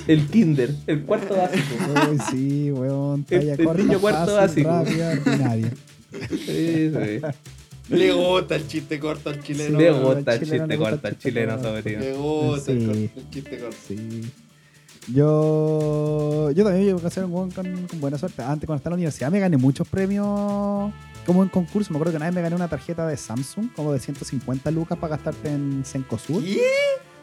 El 0.09 0.27
kinder, 0.27 0.71
el 0.89 1.03
cuarto 1.05 1.37
básico. 1.37 1.75
Uy, 2.11 2.19
sí, 2.31 2.73
weón. 2.73 3.25
El- 3.31 3.41
Talla 3.41 3.55
el 3.55 3.65
corta, 3.65 3.99
cuarto 3.99 4.37
fácil, 4.37 4.65
básico. 4.65 4.99
rápida, 5.01 5.11
ordinaria. 5.13 5.71
Sí, 6.29 6.91
sí. 6.91 7.21
Le 7.91 8.13
gusta 8.13 8.57
el 8.57 8.67
chiste 8.67 8.99
corto 8.99 9.31
al 9.31 9.43
chileno. 9.43 9.79
Le 9.79 9.91
gusta 9.93 10.35
el 10.35 10.41
chiste 10.41 10.77
corto 10.79 11.07
al 11.07 11.19
chileno, 11.19 11.63
sobrino. 11.63 12.01
Le 12.01 12.13
gusta 12.15 12.73
el 12.73 12.91
el 12.91 13.11
chiste 13.31 13.59
corto. 13.59 13.77
Sí. 13.87 14.23
Yo, 15.09 16.51
yo 16.53 16.65
también 16.65 16.87
llevo 16.87 17.07
a 17.07 17.11
ser 17.11 17.25
un 17.25 17.33
weón 17.33 17.51
con, 17.51 17.87
con 17.87 18.01
buena 18.01 18.19
suerte. 18.19 18.43
Antes, 18.43 18.67
cuando 18.67 18.79
estaba 18.79 18.95
en 18.95 19.01
la 19.01 19.03
universidad, 19.03 19.31
me 19.31 19.41
gané 19.41 19.57
muchos 19.57 19.87
premios 19.89 20.93
como 21.27 21.43
en 21.43 21.49
concurso. 21.49 21.93
Me 21.93 21.99
acuerdo 21.99 22.13
que 22.13 22.17
una 22.17 22.27
vez 22.27 22.35
me 22.35 22.43
gané 22.43 22.57
una 22.57 22.69
tarjeta 22.69 23.07
de 23.07 23.17
Samsung, 23.17 23.73
como 23.75 23.93
de 23.93 24.01
150 24.01 24.71
lucas 24.71 24.99
para 24.99 25.17
gastarte 25.17 25.51
en 25.51 25.85
Cencosud. 25.85 26.43
¿Qué? 26.43 26.61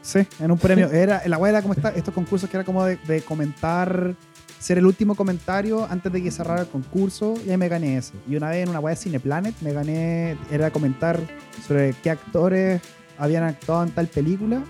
Sí, 0.01 0.19
en 0.39 0.51
un 0.51 0.57
premio. 0.57 0.89
Era, 0.91 1.21
la 1.27 1.37
weá 1.37 1.51
era 1.51 1.61
como 1.61 1.73
esta, 1.73 1.89
estos 1.89 2.13
concursos 2.13 2.49
que 2.49 2.57
era 2.57 2.63
como 2.63 2.83
de, 2.83 2.97
de 3.07 3.21
comentar, 3.21 4.15
ser 4.59 4.79
el 4.79 4.85
último 4.85 5.15
comentario 5.15 5.87
antes 5.89 6.11
de 6.11 6.23
que 6.23 6.31
cerrara 6.31 6.61
el 6.61 6.67
concurso. 6.67 7.35
Y 7.45 7.51
ahí 7.51 7.57
me 7.57 7.69
gané 7.69 7.97
eso. 7.97 8.13
Y 8.27 8.35
una 8.35 8.49
vez 8.49 8.63
en 8.63 8.69
una 8.69 8.79
weá 8.79 8.95
de 8.95 9.01
Cineplanet 9.01 9.55
me 9.61 9.73
gané, 9.73 10.37
era 10.51 10.71
comentar 10.71 11.19
sobre 11.67 11.93
qué 12.01 12.09
actores 12.09 12.81
habían 13.17 13.43
actuado 13.43 13.83
en 13.83 13.91
tal 13.91 14.07
película. 14.07 14.63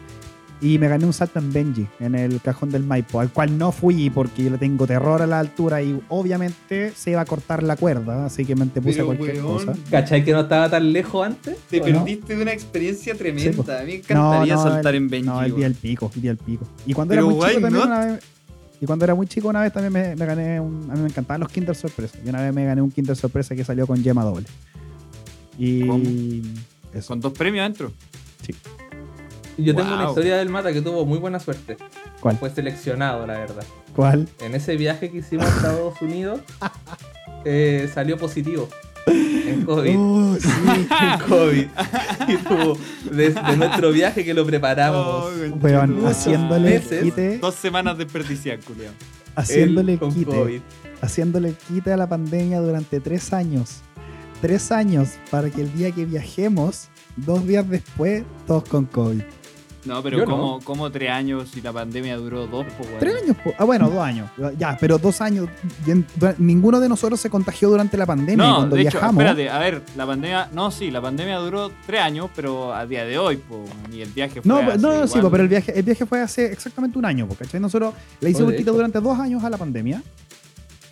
Y 0.61 0.77
me 0.77 0.87
gané 0.87 1.05
un 1.05 1.13
salto 1.13 1.39
en 1.39 1.51
Benji, 1.51 1.87
en 1.99 2.13
el 2.13 2.39
cajón 2.39 2.69
del 2.69 2.83
Maipo, 2.83 3.19
al 3.19 3.31
cual 3.31 3.57
no 3.57 3.71
fui 3.71 4.11
porque 4.11 4.43
yo 4.43 4.51
le 4.51 4.59
tengo 4.59 4.85
terror 4.85 5.19
a 5.23 5.25
la 5.25 5.39
altura 5.39 5.81
y 5.81 5.99
obviamente 6.09 6.93
se 6.95 7.11
iba 7.11 7.21
a 7.21 7.25
cortar 7.25 7.63
la 7.63 7.75
cuerda, 7.75 8.27
así 8.27 8.45
que 8.45 8.55
me 8.55 8.61
antepuse 8.61 9.01
a 9.01 9.05
cualquier 9.05 9.43
weón, 9.43 9.65
cosa. 9.65 9.73
¿Cachai 9.89 10.23
que 10.23 10.31
no 10.31 10.41
estaba 10.41 10.69
tan 10.69 10.93
lejos 10.93 11.25
antes? 11.25 11.57
Te 11.67 11.81
perdiste 11.81 12.35
de 12.35 12.41
una 12.43 12.53
experiencia 12.53 13.13
Sí, 13.13 13.17
tremenda. 13.17 13.79
A 13.79 13.83
mí 13.83 13.87
me 13.87 13.95
encantaría 13.95 14.57
saltar 14.57 14.93
en 14.93 15.09
Benji. 15.09 15.27
No, 15.27 15.41
el 15.41 15.55
día 15.55 15.65
del 15.65 15.75
pico, 15.75 16.11
el 16.13 16.21
día 16.21 16.31
del 16.31 16.37
pico. 16.37 16.67
Y 16.85 16.93
cuando 16.93 17.13
Pero 17.13 17.25
era 17.25 17.35
muy 17.35 17.47
chico 17.49 17.61
también 17.61 17.73
not? 17.73 17.85
una 17.85 18.05
vez. 18.05 18.23
Y 18.79 18.85
cuando 18.85 19.05
era 19.05 19.15
muy 19.15 19.27
chico 19.27 19.47
una 19.47 19.61
vez 19.61 19.73
también 19.73 19.93
me, 19.93 20.15
me 20.15 20.25
gané 20.25 20.59
un. 20.59 20.89
A 20.91 20.93
mí 20.93 21.01
me 21.01 21.07
encantaban 21.07 21.41
los 21.41 21.51
Kinder 21.51 21.75
Sorpresa. 21.75 22.19
Y 22.23 22.29
una 22.29 22.41
vez 22.41 22.53
me 22.53 22.65
gané 22.65 22.81
un 22.81 22.91
Kinder 22.91 23.15
Sorpresa 23.15 23.55
que 23.55 23.63
salió 23.63 23.87
con 23.87 24.01
yema 24.03 24.23
doble. 24.23 24.45
Y. 25.57 25.87
¿Cómo? 25.87 26.03
Eso. 26.93 27.07
Con 27.07 27.19
dos 27.19 27.33
premios 27.33 27.61
adentro. 27.63 27.91
Y 28.47 28.53
Yo 29.57 29.75
tengo 29.75 29.93
una 29.93 30.07
historia 30.07 30.37
del 30.37 30.49
Mata 30.49 30.71
que 30.73 30.81
tuvo 30.81 31.05
muy 31.05 31.19
buena 31.19 31.39
suerte. 31.39 31.77
¿Cuál? 32.19 32.37
Fue 32.37 32.49
seleccionado, 32.49 33.25
la 33.27 33.37
verdad. 33.37 33.63
¿Cuál? 33.95 34.27
En 34.39 34.55
ese 34.55 34.77
viaje 34.77 35.11
que 35.11 35.17
hicimos 35.17 35.45
a 35.45 35.55
Estados 35.55 36.01
Unidos, 36.01 36.41
eh, 37.45 37.89
salió 37.93 38.17
positivo 38.17 38.67
en 39.07 39.65
COVID. 39.65 39.95
Oh, 39.97 40.37
sí. 40.39 40.49
En 41.01 41.19
COVID. 41.27 41.67
Y 42.27 42.37
tuvo, 42.37 42.77
desde 43.11 43.57
nuestro 43.57 43.91
viaje 43.91 44.23
que 44.23 44.33
lo 44.33 44.45
preparamos. 44.45 45.25
Oh, 45.25 45.29
Weón, 45.29 45.57
conchetumare. 45.59 46.07
haciéndole 46.07 46.69
meses. 46.69 47.03
quite. 47.03 47.37
Dos 47.39 47.55
semanas 47.55 47.97
desperdiciadas, 47.97 48.63
culiao. 48.65 48.93
Haciéndole 49.35 49.97
quite. 49.97 50.25
COVID. 50.25 50.61
Haciéndole 51.01 51.53
quite 51.67 51.91
a 51.91 51.97
la 51.97 52.07
pandemia 52.07 52.59
durante 52.59 52.99
tres 52.99 53.33
años. 53.33 53.81
Tres 54.41 54.71
años 54.71 55.09
para 55.29 55.49
que 55.49 55.61
el 55.61 55.73
día 55.73 55.91
que 55.91 56.05
viajemos, 56.05 56.89
dos 57.15 57.45
días 57.45 57.67
después, 57.69 58.23
todos 58.47 58.63
con 58.67 58.85
COVID. 58.85 59.21
No, 59.83 60.03
pero 60.03 60.19
no. 60.19 60.25
¿cómo, 60.25 60.59
cómo 60.63 60.91
tres 60.91 61.09
años 61.09 61.49
si 61.51 61.59
la 61.61 61.73
pandemia 61.73 62.15
duró 62.17 62.45
dos, 62.45 62.65
po, 62.77 62.83
weón? 62.83 62.99
Tres 62.99 63.15
años, 63.23 63.35
po. 63.43 63.51
ah, 63.57 63.63
bueno, 63.65 63.89
dos 63.89 63.99
años. 64.03 64.29
Ya, 64.57 64.77
pero 64.79 64.97
dos 64.99 65.21
años. 65.21 65.47
Y 65.87 65.91
ninguno 66.37 66.79
de 66.79 66.87
nosotros 66.87 67.19
se 67.19 67.29
contagió 67.31 67.69
durante 67.69 67.97
la 67.97 68.05
pandemia. 68.05 68.45
y 68.45 68.47
No, 68.47 68.55
cuando 68.57 68.75
de 68.75 68.81
hecho, 68.83 68.91
viajamos. 68.99 69.23
espérate, 69.23 69.49
a 69.49 69.57
ver, 69.59 69.81
la 69.95 70.05
pandemia, 70.05 70.49
no, 70.53 70.69
sí, 70.71 70.91
la 70.91 71.01
pandemia 71.01 71.37
duró 71.37 71.71
tres 71.87 72.01
años, 72.01 72.29
pero 72.35 72.73
a 72.75 72.85
día 72.85 73.05
de 73.05 73.17
hoy, 73.17 73.37
po, 73.37 73.65
y 73.91 74.01
el 74.01 74.09
viaje 74.09 74.41
fue 74.41 74.47
No, 74.47 74.57
hace 74.59 74.77
no, 74.77 75.07
sí, 75.07 75.19
pero 75.31 75.43
el 75.43 75.49
viaje, 75.49 75.77
el 75.77 75.83
viaje 75.83 76.05
fue 76.05 76.21
hace 76.21 76.51
exactamente 76.51 76.97
un 76.99 77.05
año, 77.05 77.27
¿cachai? 77.37 77.59
Nosotros 77.59 77.93
le 78.19 78.29
hicimos 78.29 78.53
esto- 78.53 78.73
durante 78.73 78.99
dos 78.99 79.17
años 79.17 79.43
a 79.43 79.49
la 79.49 79.57
pandemia. 79.57 80.03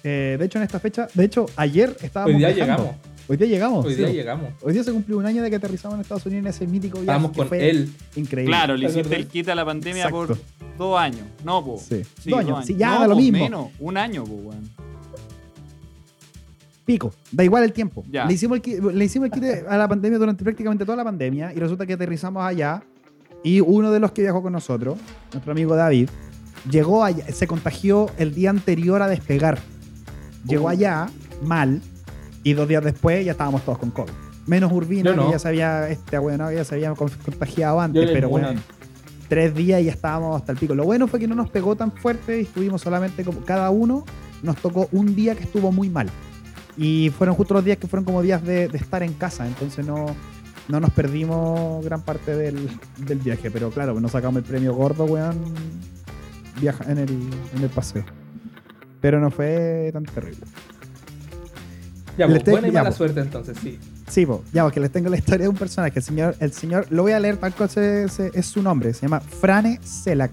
Eh, 0.03 0.37
de 0.39 0.45
hecho, 0.45 0.57
en 0.57 0.63
esta 0.63 0.79
fecha, 0.79 1.07
de 1.13 1.25
hecho, 1.25 1.45
ayer 1.55 1.95
estábamos. 2.01 2.33
Hoy 2.33 2.39
día 2.39 2.49
viajando. 2.53 2.83
llegamos. 2.83 3.18
Hoy 3.29 3.37
día 3.37 3.45
llegamos. 3.47 3.85
Hoy 3.85 3.93
día 3.93 4.09
llegamos. 4.09 4.49
Hoy 4.63 4.73
día 4.73 4.83
se 4.83 4.91
cumplió 4.91 5.19
un 5.19 5.25
año 5.27 5.43
de 5.43 5.51
que 5.51 5.55
aterrizamos 5.57 5.93
en 5.95 6.01
Estados 6.01 6.25
Unidos 6.25 6.43
en 6.45 6.47
ese 6.49 6.65
mítico 6.65 6.93
viaje. 6.99 7.01
Estábamos 7.03 7.31
que 7.31 7.37
con 7.37 7.47
fue 7.47 7.69
él. 7.69 7.93
Increíble. 8.15 8.49
Claro, 8.51 8.75
le 8.75 8.87
¿Te 8.87 8.91
hiciste 8.99 9.15
el 9.15 9.27
quita 9.27 9.51
a 9.51 9.55
la 9.55 9.65
pandemia 9.65 10.05
Exacto. 10.07 10.17
por 10.27 10.37
dos 10.79 10.99
años. 10.99 11.21
No, 11.45 11.63
po. 11.63 11.77
Sí. 11.77 12.01
Sí, 12.21 12.31
Dos 12.31 12.39
años. 12.39 12.65
Sí, 12.65 12.75
ya, 12.75 12.95
No, 12.95 12.99
da 13.01 13.07
lo 13.09 13.13
po, 13.13 13.19
mismo. 13.21 13.37
menos, 13.37 13.67
un 13.79 13.97
año, 13.97 14.23
po, 14.23 14.33
weón. 14.33 14.69
Pico, 16.85 17.13
da 17.31 17.43
igual 17.43 17.63
el 17.63 17.71
tiempo. 17.71 18.03
Ya. 18.09 18.25
Le 18.25 18.33
hicimos 18.33 18.59
el, 18.65 18.97
le 18.97 19.05
hicimos 19.05 19.27
el 19.27 19.31
quite 19.31 19.63
a 19.69 19.77
la 19.77 19.87
pandemia 19.87 20.17
durante 20.17 20.43
prácticamente 20.43 20.83
toda 20.85 20.97
la 20.97 21.03
pandemia 21.03 21.53
y 21.53 21.57
resulta 21.59 21.85
que 21.85 21.93
aterrizamos 21.93 22.43
allá 22.43 22.81
y 23.43 23.59
uno 23.59 23.91
de 23.91 23.99
los 23.99 24.11
que 24.11 24.23
viajó 24.23 24.41
con 24.41 24.53
nosotros, 24.53 24.97
nuestro 25.31 25.51
amigo 25.51 25.75
David, 25.75 26.09
llegó 26.67 27.03
allá, 27.03 27.31
se 27.31 27.45
contagió 27.45 28.09
el 28.17 28.33
día 28.33 28.49
anterior 28.49 29.03
a 29.03 29.07
despegar. 29.07 29.59
Llegó 30.47 30.65
Oh. 30.65 30.69
allá 30.69 31.09
mal 31.43 31.79
y 32.43 32.53
dos 32.53 32.67
días 32.67 32.83
después 32.83 33.25
ya 33.25 33.31
estábamos 33.31 33.63
todos 33.63 33.77
con 33.77 33.91
COVID. 33.91 34.11
Menos 34.47 34.71
Urbina, 34.71 35.13
no. 35.13 35.25
que 35.27 35.31
ya 35.33 35.39
se 35.39 35.47
había, 35.47 35.89
este, 35.89 36.17
bueno, 36.17 36.51
ya 36.51 36.63
se 36.63 36.75
había 36.75 36.93
con- 36.93 37.09
contagiado 37.23 37.79
antes, 37.81 38.07
Yo 38.07 38.13
pero 38.13 38.29
bueno, 38.29 38.59
tres 39.27 39.53
días 39.53 39.81
y 39.81 39.85
ya 39.85 39.91
estábamos 39.91 40.35
hasta 40.39 40.51
el 40.53 40.57
pico. 40.57 40.73
Lo 40.73 40.85
bueno 40.85 41.07
fue 41.07 41.19
que 41.19 41.27
no 41.27 41.35
nos 41.35 41.49
pegó 41.49 41.75
tan 41.75 41.91
fuerte 41.91 42.39
y 42.39 42.43
estuvimos 42.43 42.81
solamente 42.81 43.23
como 43.23 43.41
cada 43.41 43.69
uno 43.69 44.05
nos 44.41 44.55
tocó 44.57 44.87
un 44.91 45.15
día 45.15 45.35
que 45.35 45.43
estuvo 45.43 45.71
muy 45.71 45.89
mal. 45.89 46.09
Y 46.77 47.11
fueron 47.17 47.35
justo 47.35 47.53
los 47.53 47.63
días 47.63 47.77
que 47.77 47.87
fueron 47.87 48.05
como 48.05 48.21
días 48.21 48.43
de, 48.43 48.67
de 48.69 48.77
estar 48.77 49.03
en 49.03 49.13
casa, 49.13 49.45
entonces 49.45 49.85
no, 49.85 50.15
no 50.69 50.79
nos 50.79 50.89
perdimos 50.91 51.83
gran 51.83 52.01
parte 52.01 52.35
del, 52.35 52.69
del 53.05 53.19
viaje. 53.19 53.51
Pero 53.51 53.69
claro, 53.69 53.99
nos 53.99 54.13
sacamos 54.13 54.37
el 54.37 54.43
premio 54.45 54.73
gordo, 54.73 55.03
weón, 55.03 55.37
viaja 56.59 56.89
en 56.91 56.97
el, 56.99 57.09
en 57.55 57.63
el 57.63 57.69
paseo. 57.69 58.05
Pero 59.01 59.19
no 59.19 59.29
fue 59.29 59.89
tan 59.93 60.05
terrible. 60.05 60.41
Ya, 62.19 62.27
pues, 62.27 62.43
buena 62.45 62.67
y 62.67 62.71
mala 62.71 62.89
pues. 62.89 62.95
suerte 62.97 63.19
entonces, 63.21 63.57
sí. 63.61 63.79
Sí, 64.07 64.25
po, 64.25 64.43
ya, 64.53 64.63
porque 64.63 64.79
les 64.79 64.91
tengo 64.91 65.09
la 65.09 65.17
historia 65.17 65.43
de 65.43 65.49
un 65.49 65.55
personaje. 65.55 65.93
El 65.99 66.03
señor, 66.03 66.35
el 66.39 66.51
señor, 66.53 66.85
lo 66.89 67.03
voy 67.03 67.11
a 67.13 67.19
leer 67.19 67.37
tal 67.37 67.53
cual 67.55 67.69
se- 67.69 68.07
se- 68.09 68.31
es 68.33 68.45
su 68.45 68.61
nombre. 68.61 68.93
Se 68.93 69.01
llama 69.03 69.19
Frane 69.19 69.79
Selak. 69.83 70.31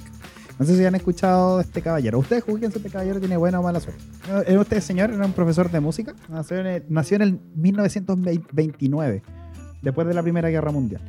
No 0.58 0.64
sé 0.64 0.74
si 0.76 0.84
han 0.86 0.94
escuchado 0.94 1.58
de 1.58 1.64
este 1.64 1.82
caballero. 1.82 2.18
Ustedes 2.18 2.42
juzguen 2.42 2.70
si 2.72 2.78
este 2.78 2.88
caballero 2.88 3.20
tiene 3.20 3.36
buena 3.36 3.60
o 3.60 3.62
mala 3.62 3.78
suerte. 3.78 4.00
Este 4.46 4.80
señor 4.80 5.10
era 5.10 5.26
un 5.26 5.32
profesor 5.34 5.70
de 5.70 5.80
música. 5.80 6.14
Nació 6.30 6.58
en 6.60 6.66
el, 6.66 6.82
nació 6.88 7.16
en 7.16 7.22
el 7.22 7.40
1929, 7.56 9.22
después 9.82 10.06
de 10.06 10.14
la 10.14 10.22
Primera 10.22 10.48
Guerra 10.48 10.72
Mundial. 10.72 11.02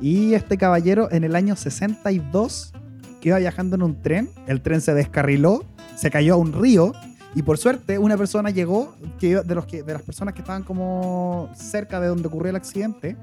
Y 0.00 0.34
este 0.34 0.56
caballero 0.56 1.08
en 1.12 1.24
el 1.24 1.36
año 1.36 1.54
62 1.56 2.72
que 3.20 3.28
iba 3.28 3.38
viajando 3.38 3.76
en 3.76 3.82
un 3.82 4.02
tren. 4.02 4.30
El 4.46 4.60
tren 4.62 4.80
se 4.80 4.94
descarriló, 4.94 5.64
se 5.96 6.10
cayó 6.10 6.34
a 6.34 6.36
un 6.38 6.52
río. 6.52 6.92
Y 7.34 7.42
por 7.42 7.58
suerte, 7.58 7.98
una 7.98 8.16
persona 8.16 8.50
llegó, 8.50 8.94
que 9.18 9.36
de, 9.36 9.54
los 9.54 9.66
que, 9.66 9.82
de 9.82 9.92
las 9.92 10.02
personas 10.02 10.34
que 10.34 10.40
estaban 10.40 10.62
como 10.62 11.48
cerca 11.54 12.00
de 12.00 12.08
donde 12.08 12.26
ocurrió 12.26 12.50
el 12.50 12.56
accidente, 12.56 13.16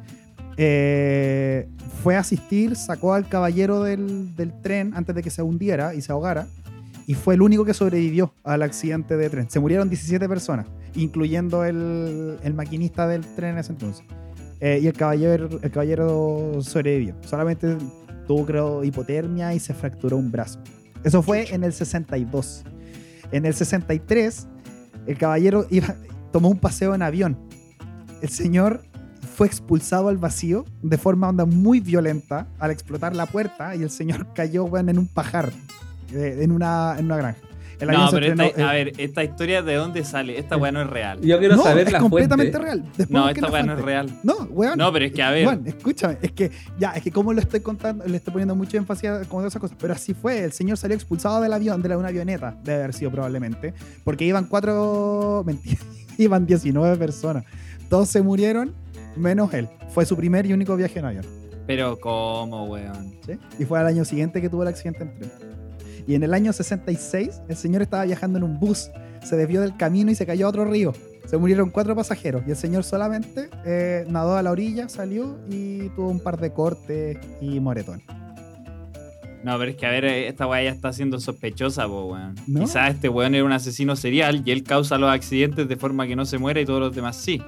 eh, 0.56 1.68
fue 2.02 2.16
a 2.16 2.20
asistir, 2.20 2.76
sacó 2.76 3.14
al 3.14 3.28
caballero 3.28 3.84
del, 3.84 4.36
del 4.36 4.60
tren 4.62 4.94
antes 4.96 5.14
de 5.14 5.22
que 5.22 5.30
se 5.30 5.42
hundiera 5.42 5.94
y 5.94 6.02
se 6.02 6.12
ahogara. 6.12 6.48
Y 7.06 7.14
fue 7.14 7.36
el 7.36 7.42
único 7.42 7.64
que 7.64 7.74
sobrevivió 7.74 8.34
al 8.44 8.64
accidente 8.64 9.18
de 9.18 9.30
tren. 9.30 9.50
Se 9.50 9.60
murieron 9.60 9.90
17 9.90 10.28
personas, 10.28 10.68
incluyendo 10.96 11.64
el, 11.64 12.38
el 12.44 12.54
maquinista 12.54 13.08
del 13.08 13.26
tren 13.36 13.52
en 13.52 13.58
ese 13.60 13.72
entonces. 13.74 14.06
Eh, 14.60 14.80
y 14.82 14.88
el 14.88 14.94
caballero, 14.94 15.50
el 15.62 15.72
caballero 15.72 16.58
sobrevivió. 16.62 17.16
Solamente 17.22 17.78
tuvo, 18.28 18.46
creo, 18.46 18.84
hipotermia 18.84 19.54
y 19.54 19.60
se 19.60 19.74
fracturó 19.74 20.18
un 20.18 20.32
brazo. 20.32 20.60
Eso 21.04 21.22
fue 21.22 21.54
en 21.54 21.64
el 21.64 21.74
62. 21.74 22.64
En 23.32 23.46
el 23.46 23.54
63, 23.54 24.48
el 25.06 25.18
caballero 25.18 25.68
tomó 26.32 26.50
un 26.50 26.60
paseo 26.60 26.96
en 26.96 27.02
avión. 27.02 27.38
El 28.22 28.30
señor 28.30 28.84
fue 29.36 29.48
expulsado 29.48 30.10
al 30.10 30.18
vacío 30.18 30.66
de 30.82 30.98
forma 30.98 31.30
onda 31.30 31.46
muy 31.46 31.80
violenta 31.80 32.48
al 32.60 32.72
explotar 32.72 33.16
la 33.16 33.26
puerta 33.26 33.76
y 33.76 33.84
el 33.84 33.90
señor 33.90 34.28
cayó 34.36 34.76
en 34.78 34.98
un 34.98 35.08
pajar, 35.08 35.52
eh, 36.14 36.40
en 36.42 36.52
una 36.52 36.96
granja. 36.98 37.47
El 37.80 37.90
No, 37.90 38.10
pero 38.12 38.26
esta, 38.26 38.44
a 38.44 38.78
eh, 38.78 38.86
ver, 38.86 38.94
esta 38.98 39.24
historia 39.24 39.62
de 39.62 39.76
dónde 39.76 40.04
sale. 40.04 40.40
Esta 40.40 40.58
weá 40.58 40.72
no 40.72 40.82
es 40.82 40.90
real. 40.90 41.22
Yo 41.22 41.38
quiero 41.38 41.56
no, 41.58 41.64
saber 41.64 41.88
es 41.88 41.94
la 41.94 42.00
completamente 42.00 42.58
fuente. 42.58 42.66
real. 42.68 42.84
Después 42.98 43.10
No, 43.10 43.30
esta 43.30 43.52
weá 43.52 43.64
no 43.64 43.74
es 43.74 43.82
real. 43.82 44.20
No, 44.24 44.34
weón. 44.50 44.78
No, 44.78 44.92
pero 44.92 45.06
es 45.06 45.12
que 45.12 45.22
a 45.22 45.30
ver. 45.32 45.46
Juan, 45.46 45.64
escúchame, 45.68 46.18
es 46.22 46.32
que 46.32 46.52
ya, 46.80 46.92
es 46.92 47.04
que 47.04 47.12
como 47.12 47.34
lo 47.34 47.40
estoy 47.40 47.60
contando, 47.60 48.04
le 48.06 48.18
estoy 48.18 48.32
poniendo 48.32 48.56
mucho 48.56 48.78
énfasis 48.78 49.10
a 49.10 49.26
como 49.26 49.44
de 49.44 49.50
esas 49.50 49.62
cosas, 49.62 49.78
pero 49.80 49.94
así 49.94 50.14
fue, 50.14 50.44
el 50.44 50.52
señor 50.54 50.78
salió 50.78 50.96
expulsado 50.96 51.40
del 51.40 51.54
avión, 51.54 51.82
de 51.84 51.90
la, 51.90 51.98
una 51.98 52.08
avioneta, 52.08 52.58
debe 52.64 52.80
haber 52.84 52.94
sido 52.94 53.12
probablemente, 53.12 53.74
porque 54.04 54.26
iban 54.26 54.46
cuatro, 54.46 55.44
mentira, 55.46 55.80
iban 56.18 56.46
19 56.48 56.98
personas, 56.98 57.44
todos 57.90 58.10
se 58.10 58.22
murieron, 58.22 58.74
menos 59.16 59.54
él, 59.54 59.70
fue 59.90 60.06
su 60.06 60.18
primer 60.18 60.46
y 60.48 60.54
único 60.54 60.76
viaje 60.76 60.98
en 61.00 61.06
avión, 61.06 61.26
Pero 61.68 62.00
cómo, 62.00 62.66
weón. 62.66 63.14
¿sí? 63.26 63.38
Y 63.60 63.66
fue 63.66 63.80
al 63.80 63.86
año 63.86 64.04
siguiente 64.04 64.42
que 64.42 64.50
tuvo 64.50 64.64
el 64.64 64.70
accidente 64.70 65.04
en 65.04 65.14
tren. 65.16 65.32
Y 66.08 66.16
en 66.16 66.24
el 66.24 66.34
año 66.34 66.54
66, 66.54 67.42
el 67.50 67.56
señor 67.58 67.82
estaba 67.82 68.06
viajando 68.06 68.38
en 68.38 68.44
un 68.46 68.60
bus, 68.60 68.90
se 69.24 69.36
desvió 69.36 69.62
del 69.62 69.76
camino 69.76 70.10
y 70.10 70.16
se 70.16 70.26
cayó 70.26 70.46
a 70.46 70.50
otro 70.50 70.66
río. 70.66 70.94
Se 71.26 71.38
murieron 71.38 71.70
cuatro 71.70 71.94
pasajeros 71.96 72.44
y 72.48 72.52
el 72.52 72.56
señor 72.56 72.86
solamente 72.86 73.50
eh, 73.66 74.06
nadó 74.08 74.38
a 74.38 74.42
la 74.44 74.52
orilla, 74.52 74.88
salió 74.88 75.38
y 75.50 75.90
tuvo 75.90 76.08
un 76.10 76.22
par 76.22 76.40
de 76.40 76.54
cortes 76.54 77.18
y 77.42 77.60
moretones. 77.60 78.06
No, 79.44 79.58
pero 79.58 79.72
es 79.72 79.78
que 79.78 79.86
a 79.86 79.90
ver, 79.92 80.06
eh, 80.06 80.28
esta 80.30 80.48
weá 80.48 80.64
ya 80.64 80.72
está 80.72 80.94
siendo 80.94 81.20
sospechosa, 81.20 81.86
po, 81.88 82.06
weón. 82.14 82.36
¿No? 82.48 82.62
Quizás 82.62 82.96
este 82.96 83.10
weón 83.10 83.36
era 83.36 83.44
un 83.44 83.52
asesino 83.52 83.96
serial 83.98 84.42
y 84.46 84.52
él 84.52 84.64
causa 84.64 84.98
los 84.98 85.10
accidentes 85.10 85.68
de 85.68 85.76
forma 85.76 86.08
que 86.08 86.16
no 86.16 86.26
se 86.26 86.38
muera 86.38 86.62
y 86.62 86.66
todos 86.66 86.80
los 86.80 86.96
demás 86.96 87.18
sí. 87.18 87.42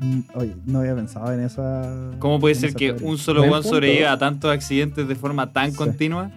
Mm, 0.00 0.20
Oye, 0.34 0.54
no 0.66 0.80
había 0.80 0.94
pensado 0.94 1.32
en 1.32 1.40
esa. 1.40 2.10
¿Cómo 2.18 2.38
puede 2.40 2.54
ser 2.54 2.74
que 2.74 2.88
teoría. 2.88 3.08
un 3.08 3.18
solo 3.18 3.42
weón 3.42 3.62
sobreviva 3.62 4.12
a 4.12 4.18
tantos 4.18 4.50
accidentes 4.50 5.06
de 5.06 5.14
forma 5.14 5.52
tan 5.52 5.70
Sí. 5.70 5.76
continua? 5.76 6.30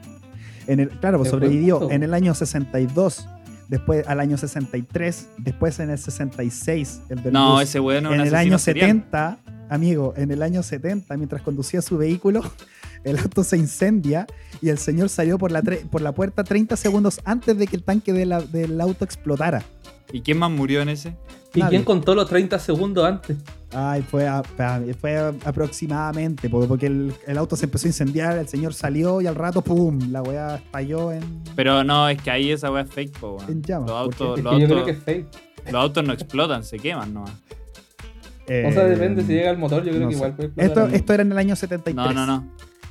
En 0.70 0.80
el, 0.80 0.90
claro, 0.90 1.18
pues 1.18 1.30
sobrevivió 1.32 1.90
en 1.92 2.04
el 2.04 2.14
año 2.14 2.34
62, 2.36 3.28
después 3.68 4.08
al 4.08 4.20
año 4.20 4.38
63, 4.38 5.28
después 5.40 5.80
en 5.80 5.90
el 5.90 5.98
66, 5.98 7.02
el 7.10 7.24
del 7.24 7.34
No, 7.34 7.54
bus. 7.54 7.64
ese 7.64 7.80
un 7.80 7.94
en 7.96 8.22
el 8.22 8.36
año 8.36 8.58
serial. 8.60 8.88
70, 8.90 9.40
amigo, 9.70 10.14
en 10.16 10.32
el 10.32 10.42
año 10.44 10.62
70, 10.64 11.18
mientras 11.18 11.42
conducía 11.42 11.82
su 11.82 11.98
vehículo, 11.98 12.42
el 13.04 13.18
auto 13.18 13.44
se 13.44 13.58
incendia 13.58 14.28
y 14.62 14.70
el 14.70 14.78
señor 14.78 15.10
salió 15.10 15.38
por 15.38 15.52
la, 15.52 15.62
tre- 15.64 15.90
por 15.90 16.02
la 16.02 16.12
puerta 16.14 16.44
30 16.44 16.76
segundos 16.76 17.20
antes 17.26 17.58
de 17.58 17.66
que 17.68 17.76
el 17.78 17.84
tanque 17.84 18.14
de 18.14 18.26
la- 18.26 18.42
del 18.42 18.80
auto 18.80 19.04
explotara. 19.06 19.64
¿Y 20.14 20.22
quién 20.22 20.38
más 20.38 20.52
murió 20.52 20.82
en 20.82 20.90
ese? 20.90 21.16
¿Y 21.56 21.60
Nadie. 21.62 21.70
quién 21.72 21.84
contó 21.84 22.14
los 22.16 22.28
30 22.30 22.60
segundos 22.60 23.06
antes? 23.06 23.38
Ay, 23.72 24.02
fue, 24.02 24.28
a- 24.28 24.42
fue 25.00 25.18
aproximadamente, 25.46 26.50
porque, 26.50 26.88
el, 26.88 27.14
el 27.28 27.38
auto 27.38 27.56
se 27.56 27.66
empezó 27.66 27.86
a 27.86 27.90
incendiar, 27.90 28.38
el 28.38 28.48
señor 28.48 28.74
salió 28.74 29.22
y 29.22 29.28
al 29.28 29.36
rato, 29.36 29.62
¡pum! 29.62 30.12
La 30.12 30.24
weá 30.24 30.56
estalló 30.56 31.12
en, 31.12 31.22
Pero 31.56 31.84
no, 31.84 32.10
es 32.10 32.20
que 32.22 32.32
ahí 32.32 32.52
esa 32.52 32.72
weá 32.72 32.82
es 32.84 32.90
fake, 32.90 33.20
po, 33.20 33.36
weón. 33.36 33.50
en 33.52 33.62
llamas. 33.62 33.90
Los 33.90 33.98
autos, 34.00 34.38
Es 34.40 34.44
los, 34.44 34.54
que 34.56 34.60
yo 34.62 34.66
creo 34.68 34.80
autos, 34.80 34.92
que 34.92 34.98
es 34.98 35.04
fake. 35.04 35.72
los 35.72 35.82
autos 35.82 36.04
no 36.04 36.14
explotan, 36.14 36.64
se 36.64 36.78
queman 36.80 37.14
nomás. 37.14 37.32
O 37.32 38.48
sea, 38.48 38.58
Eh, 38.88 38.90
depende 38.90 39.22
si 39.22 39.34
llega 39.34 39.52
el 39.52 39.60
motor, 39.60 39.84
yo 39.84 39.92
creo 39.92 40.02
no 40.04 40.08
que 40.08 40.14
sé. 40.14 40.18
igual 40.18 40.34
puede 40.36 40.48
explotar 40.48 40.84
Esto, 40.86 40.96
esto 40.96 41.14
era 41.14 41.22
en 41.22 41.32
el 41.32 41.38
año 41.38 41.56
73. 41.56 41.96
No, 41.96 42.12
no, 42.14 42.26
no. 42.26 42.48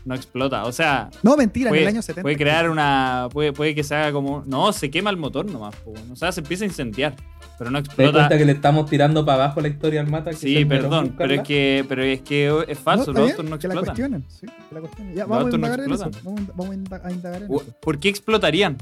No 0.08 0.14
explota. 0.14 0.64
O 0.64 0.72
sea, 0.72 1.10
No, 1.22 1.36
mentira, 1.36 1.68
en 1.68 1.72
puede, 1.72 1.82
el 1.82 1.88
año 1.88 2.02
70. 2.02 2.22
puede 2.22 2.36
crear 2.36 2.70
una. 2.70 3.28
Puede, 3.30 3.52
puede 3.52 3.74
que 3.74 3.84
se 3.84 3.94
haga 3.94 4.10
como. 4.12 4.42
No, 4.46 4.72
se 4.72 4.90
quema 4.90 5.10
el 5.10 5.16
motor 5.18 5.44
nomás. 5.44 5.74
O 6.10 6.16
sea, 6.16 6.32
se 6.32 6.40
empieza 6.40 6.64
a 6.64 6.66
incendiar. 6.68 7.14
Pero 7.58 7.70
no 7.70 7.78
¿Te 7.82 7.82
das 7.82 7.88
explota. 7.88 8.12
cuenta 8.20 8.38
que 8.38 8.44
le 8.44 8.52
estamos 8.52 8.88
tirando 8.88 9.24
para 9.26 9.44
abajo 9.44 9.60
la 9.60 9.68
historia 9.68 10.00
al 10.00 10.06
mata? 10.06 10.30
que 10.30 10.36
se 10.36 10.46
Sí, 10.46 10.56
en 10.58 10.68
perdón, 10.68 11.14
pero 11.18 11.34
es 11.34 11.42
que, 11.42 11.84
pero 11.88 12.02
es 12.04 12.20
que 12.22 12.46
es 12.68 12.78
No, 12.78 12.84
falso, 12.84 13.10
está 13.10 13.20
los 13.20 13.30
autos 13.32 13.44
no 13.50 13.58
que 13.58 13.68
la 13.68 13.74
explotan. 13.74 13.96
cuestionen. 13.96 14.24
Sí, 14.28 14.46
que 14.68 14.74
la 14.74 14.80
cuestionen. 14.80 15.14
Ya, 15.14 15.20
Los 15.22 15.28
vamos 15.28 15.44
a 15.44 15.48
no 15.50 15.54
indagar 15.56 15.80
en 15.80 15.92
eso. 15.92 16.04
explotan. 16.06 16.46
Vamos, 16.54 16.70
a- 16.70 17.10
indagar 17.12 17.42
en 17.42 17.52
eso. 17.54 17.64
¿Por 17.80 17.98
qué 17.98 18.08
explotarían? 18.08 18.76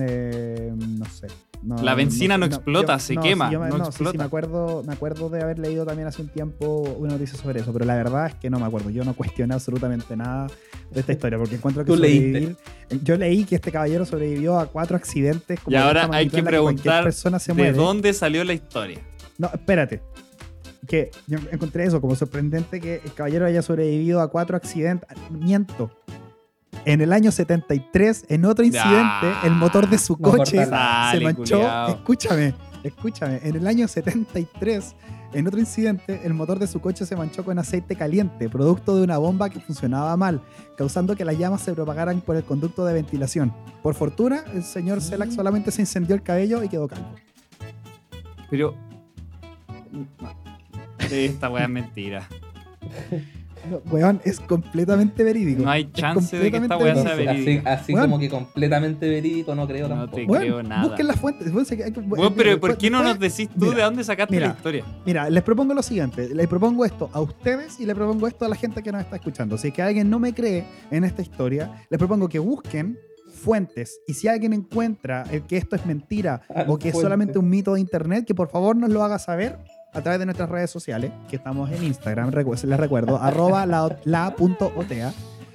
Eh, 0.00 0.72
no 0.74 1.04
sé. 1.06 1.26
No, 1.62 1.76
La 1.80 1.94
benzina 1.94 2.36
no 2.38 2.46
explota, 2.46 2.98
se 2.98 3.16
quema, 3.16 3.46
sí, 3.48 3.52
yo 3.52 3.60
me- 3.60 3.68
no 3.68 3.76
sí, 3.76 3.82
sí, 3.82 3.88
explota. 3.88 4.18
me 4.18 4.24
acuerdo, 4.24 4.82
me 4.84 4.92
acuerdo 4.94 5.28
de 5.28 5.42
haber 5.42 5.60
leído 5.60 5.86
también 5.86 6.08
hace 6.08 6.20
un 6.20 6.28
tiempo 6.28 6.80
una 6.98 7.12
noticia 7.12 7.38
sobre 7.38 7.60
eso, 7.60 7.72
pero 7.72 7.84
la 7.84 7.94
verdad 7.94 8.26
es 8.26 8.34
que 8.34 8.50
no 8.50 8.58
me 8.58 8.66
acuerdo. 8.66 8.90
Yo 8.90 9.04
no 9.04 9.14
cuestioné 9.14 9.54
absolutamente 9.54 10.16
nada 10.16 10.48
de 10.90 11.00
esta 11.00 11.12
historia, 11.12 11.38
porque 11.38 11.54
encuentro 11.54 11.84
que 11.84 11.92
sobrevivir. 11.94 12.56
Yo 13.04 13.16
leí 13.16 13.44
que 13.44 13.54
este 13.54 13.70
caballero 13.70 14.04
sobrevivió 14.04 14.58
a 14.58 14.66
cuatro 14.66 14.96
accidentes. 14.96 15.60
como 15.60 15.74
Y 15.76 15.78
ahora 15.78 16.08
hay 16.12 16.28
que 16.28 16.42
preguntar 16.42 17.04
persona 17.04 17.38
se 17.38 17.52
¿De 17.52 17.62
muere. 17.62 17.72
dónde 17.76 18.12
salió 18.12 18.42
la 18.42 18.54
historia? 18.54 18.98
No, 19.38 19.48
espérate. 19.54 20.02
Que 20.88 21.12
yo 21.28 21.38
encontré 21.52 21.84
eso 21.84 22.00
como 22.00 22.16
sorprendente 22.16 22.80
que 22.80 23.00
el 23.04 23.14
caballero 23.14 23.46
haya 23.46 23.62
sobrevivido 23.62 24.20
a 24.20 24.28
cuatro 24.32 24.56
accidentes. 24.56 25.08
Miento. 25.30 25.92
En 26.84 27.00
el 27.00 27.12
año 27.12 27.30
73, 27.30 28.26
en 28.28 28.44
otro 28.44 28.64
incidente, 28.64 28.92
Ah, 29.04 29.42
el 29.44 29.52
motor 29.52 29.88
de 29.88 29.98
su 29.98 30.16
no 30.18 30.30
coche 30.32 30.64
se 30.64 30.70
manchó. 31.20 31.56
culiao. 31.58 31.88
Escúchame, 31.90 32.54
escúchame. 32.82 33.40
En 33.44 33.56
el 33.56 33.66
año 33.68 33.86
73, 33.86 34.96
en 35.32 35.46
otro 35.46 35.60
incidente, 35.60 36.20
el 36.24 36.34
motor 36.34 36.58
de 36.58 36.66
su 36.66 36.80
coche 36.80 37.06
se 37.06 37.14
manchó 37.14 37.44
con 37.44 37.58
aceite 37.58 37.94
caliente, 37.94 38.48
producto 38.48 38.96
de 38.96 39.04
una 39.04 39.16
bomba 39.18 39.48
que 39.48 39.60
funcionaba 39.60 40.16
mal, 40.16 40.42
causando 40.76 41.14
que 41.14 41.24
las 41.24 41.38
llamas 41.38 41.62
se 41.62 41.72
propagaran 41.72 42.20
por 42.20 42.34
el 42.36 42.42
conducto 42.44 42.84
de 42.84 42.94
ventilación. 42.94 43.52
Por 43.82 43.94
fortuna, 43.94 44.42
el 44.52 44.64
señor 44.64 45.00
Selak 45.00 45.30
solamente 45.30 45.70
se 45.70 45.82
incendió 45.82 46.16
el 46.16 46.22
cabello 46.22 46.62
y 46.64 46.68
quedó 46.68 46.88
calvo. 46.88 47.14
Pero. 48.50 48.74
Esta 51.10 51.48
weá 51.48 51.64
es 51.64 51.70
mentira. 51.70 52.28
No, 53.70 53.78
weón, 53.90 54.20
es 54.24 54.40
completamente 54.40 55.22
verídico. 55.24 55.62
No 55.62 55.70
hay 55.70 55.90
chance 55.92 56.36
de 56.38 56.50
que 56.50 56.56
esta 56.56 56.76
weá 56.76 56.94
No 56.94 57.02
sea 57.02 57.12
así, 57.12 57.24
verídica. 57.24 57.72
así 57.72 57.94
Weón. 57.94 58.06
como 58.10 58.18
que 58.20 58.28
completamente 58.28 59.08
verídico, 59.08 59.54
no 59.54 59.66
creo 59.66 59.88
No 59.88 59.94
tampoco. 59.96 60.16
te- 60.16 60.26
Bueno, 60.26 60.44
creo 60.44 60.62
nada. 60.62 60.82
busquen 60.88 61.06
las 61.06 61.16
fuentes. 61.20 61.52
Weón, 61.52 62.34
pero 62.36 62.58
¿por 62.60 62.76
qué 62.76 62.90
no 62.90 63.02
nos 63.02 63.18
decís 63.18 63.48
tú 63.48 63.66
mira, 63.66 63.76
de 63.76 63.82
dónde 63.82 64.04
sacaste 64.04 64.34
mira. 64.34 64.48
la 64.48 64.54
historia? 64.54 64.84
Mira, 65.06 65.30
les 65.30 65.42
propongo 65.42 65.74
lo 65.74 65.82
siguiente. 65.82 66.34
Les 66.34 66.46
propongo 66.48 66.84
esto 66.84 67.08
a 67.12 67.20
ustedes 67.20 67.78
y 67.80 67.86
le 67.86 67.94
propongo 67.94 68.26
esto 68.26 68.44
a 68.44 68.48
la 68.48 68.56
gente 68.56 68.82
que 68.82 68.90
nos 68.92 69.00
está 69.02 69.16
escuchando. 69.16 69.56
Si 69.58 69.68
es 69.68 69.74
que 69.74 69.82
alguien 69.82 70.10
no 70.10 70.18
me 70.18 70.34
cree 70.34 70.64
en 70.90 71.04
esta 71.04 71.22
historia, 71.22 71.84
les 71.88 71.98
propongo 71.98 72.28
que 72.28 72.38
busquen 72.38 72.98
fuentes. 73.42 74.00
Y 74.06 74.14
si 74.14 74.28
alguien 74.28 74.52
encuentra 74.52 75.24
el 75.30 75.42
que 75.42 75.56
esto 75.56 75.74
es 75.76 75.84
mentira 75.86 76.42
Ah, 76.54 76.64
o 76.68 76.78
que 76.78 76.90
es 76.90 76.94
solamente 76.98 77.38
un 77.38 77.48
mito 77.48 77.74
de 77.74 77.80
internet, 77.80 78.24
que 78.26 78.34
por 78.34 78.48
favor 78.50 78.76
nos 78.76 78.90
lo 78.90 79.02
haga 79.02 79.18
saber 79.18 79.58
a 79.92 80.00
través 80.02 80.18
de 80.18 80.24
nuestras 80.26 80.48
redes 80.48 80.70
sociales, 80.70 81.10
que 81.28 81.36
estamos 81.36 81.70
en 81.70 81.84
Instagram, 81.84 82.30
recu- 82.30 82.62
les 82.64 82.78
recuerdo, 82.80 83.16
arroba 83.22 83.66
la, 83.66 83.96
la.otea. 84.04 85.12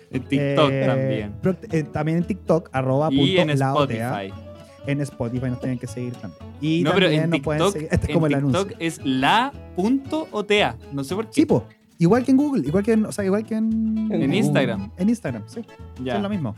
En 0.09 0.23
TikTok 0.23 0.69
Eh, 0.71 0.83
también. 0.87 1.33
pro- 1.41 1.55
eh, 1.71 1.83
también 1.83 2.17
en 2.19 2.23
TikTok, 2.23 2.69
arroba 2.71 3.09
Y 3.11 3.17
punto 3.35 3.51
en 3.51 3.59
laotea. 3.59 4.23
Spotify. 4.23 4.43
En 4.85 5.01
Spotify 5.01 5.49
nos 5.49 5.59
tienen 5.59 5.79
que 5.79 5.87
seguir 5.87 6.13
también. 6.15 6.41
Y 6.61 6.81
No, 6.83 6.91
pero 6.93 7.07
también 7.07 7.23
en 7.25 7.29
nos 7.31 7.39
pueden 7.41 7.71
seguir. 7.73 7.87
Este 7.91 8.05
es 8.05 8.09
en 8.09 8.13
como 8.13 8.27
el 8.27 8.33
TikTok 8.35 8.55
anuncio. 8.55 8.77
es 8.79 9.01
la.otea. 9.03 10.77
No 10.93 11.03
sé 11.03 11.13
por 11.15 11.25
qué. 11.25 11.33
Sí, 11.33 11.45
po. 11.45 11.65
Igual 11.99 12.23
que 12.23 12.31
en 12.31 12.37
Google, 12.37 12.65
igual 12.65 12.83
que 12.83 12.91
en, 12.93 13.05
o 13.05 13.11
sea, 13.11 13.25
igual 13.25 13.43
que 13.43 13.55
en, 13.55 14.07
En 14.11 14.33
Instagram. 14.33 14.91
En 14.97 15.09
Instagram, 15.09 15.43
sí. 15.47 15.61
Ya. 16.03 16.15
Es 16.17 16.21
lo 16.21 16.29
mismo. 16.29 16.55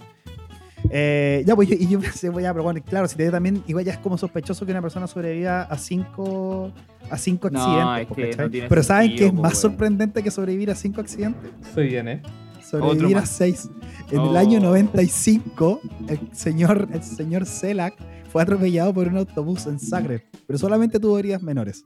Eh, 0.89 1.43
ya, 1.45 1.55
pues 1.55 1.67
yo, 1.69 1.75
y 1.79 1.87
yo 1.87 1.99
pensé, 2.01 2.29
voy 2.29 2.45
a, 2.45 2.53
pero 2.53 2.63
bueno, 2.63 2.81
claro, 2.83 3.07
si 3.07 3.15
te 3.15 3.29
también, 3.29 3.63
igual 3.67 3.85
ya 3.85 3.93
es 3.93 3.99
como 3.99 4.17
sospechoso 4.17 4.65
que 4.65 4.71
una 4.71 4.81
persona 4.81 5.07
sobreviva 5.07 5.63
a 5.63 5.77
cinco, 5.77 6.71
a 7.09 7.17
cinco 7.17 7.49
No, 7.49 7.59
accidentes. 7.61 8.09
es 8.09 8.15
que 8.15 8.29
¿cachai? 8.31 8.45
no 8.45 8.51
tiene 8.51 8.67
Pero 8.69 8.83
¿saben 8.83 9.15
qué 9.15 9.25
es 9.27 9.33
más 9.33 9.57
sorprendente 9.57 10.23
que 10.23 10.31
sobrevivir 10.31 10.71
a 10.71 10.75
cinco 10.75 11.01
accidentes? 11.01 11.51
Se 11.73 11.81
viene. 11.81 12.21
Sobrevivir 12.63 13.17
a 13.17 13.25
seis. 13.25 13.69
En 14.11 14.21
el 14.21 14.37
año 14.37 14.59
95, 14.59 15.81
el 16.07 16.19
señor, 16.33 16.87
el 16.93 17.03
señor 17.03 17.45
Selak 17.45 17.95
fue 18.31 18.43
atropellado 18.43 18.93
por 18.93 19.07
un 19.07 19.17
autobús 19.17 19.65
en 19.65 19.79
Zagreb, 19.79 20.23
pero 20.45 20.59
solamente 20.59 20.99
tuvo 20.99 21.17
heridas 21.17 21.41
menores. 21.41 21.83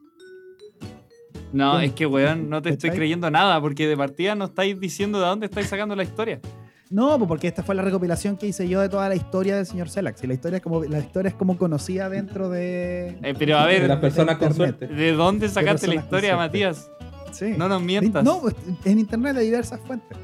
No, 1.53 1.79
es 1.79 1.93
que, 1.93 2.05
weón, 2.05 2.49
no 2.49 2.61
te 2.61 2.69
estoy 2.69 2.89
creyendo 2.89 3.29
nada, 3.29 3.61
porque 3.61 3.87
de 3.87 3.95
partida 3.95 4.33
no 4.35 4.45
estáis 4.45 4.79
diciendo 4.79 5.19
de 5.19 5.27
dónde 5.27 5.45
estáis 5.45 5.67
sacando 5.67 5.95
la 5.95 6.03
historia. 6.03 6.39
No, 6.93 7.17
pues 7.17 7.27
porque 7.27 7.47
esta 7.47 7.63
fue 7.63 7.73
la 7.73 7.81
recopilación 7.81 8.37
que 8.37 8.45
hice 8.45 8.69
yo 8.69 8.79
de 8.79 8.87
toda 8.87 9.09
la 9.09 9.15
historia 9.15 9.55
del 9.55 9.65
señor 9.65 9.89
Selak. 9.89 10.15
Si 10.15 10.27
la 10.27 10.35
historia 10.35 10.57
es 10.57 10.63
como 10.63 10.83
la 10.83 10.99
historia 10.99 11.29
es 11.29 11.35
como 11.35 11.57
conocida 11.57 12.07
dentro 12.07 12.49
de, 12.49 13.17
Eh, 13.23 13.33
pero 13.37 13.57
a 13.57 13.65
De 13.65 13.79
ver, 13.79 13.89
las 13.89 13.97
personas 13.99 14.37
con 14.37 14.49
Internet. 14.51 14.77
suerte. 14.79 14.95
¿de 14.95 15.11
dónde 15.13 15.49
sacaste 15.49 15.87
la 15.87 15.95
historia. 15.95 16.37
Matías? 16.37 16.87
sí. 17.31 17.55
No 17.57 17.67
nos 17.67 17.81
mientas. 17.81 18.23
No, 18.23 18.41
pues, 18.41 18.53
en 18.85 18.99
internet 18.99 19.35
hay 19.37 19.45
diversas 19.45 19.79
fuentes. 19.87 20.15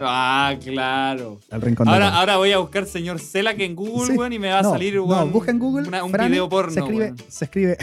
Ah, 0.00 0.54
claro. 0.62 1.38
Al 1.50 1.60
rincón 1.62 1.88
Ahora, 1.88 2.08
ahora 2.16 2.36
voy 2.36 2.50
a 2.50 2.58
buscar 2.58 2.84
señor 2.86 3.20
Selak 3.20 3.60
en 3.60 3.76
Google, 3.76 4.12
Sí. 4.12 4.18
weón, 4.18 4.32
y 4.32 4.38
me 4.40 4.50
va 4.50 4.58
a 4.60 4.64
salir, 4.64 4.96
no, 4.96 5.04
weón, 5.04 5.30
busca 5.32 5.50
en 5.52 5.58
Google 5.60 5.86
una- 5.88 6.02
un 6.04 6.10
video 6.12 6.48
porno. 6.48 6.72
Se 6.72 6.80
escribe, 6.80 7.04
weón. 7.04 7.16
se 7.28 7.44
escribe 7.44 7.76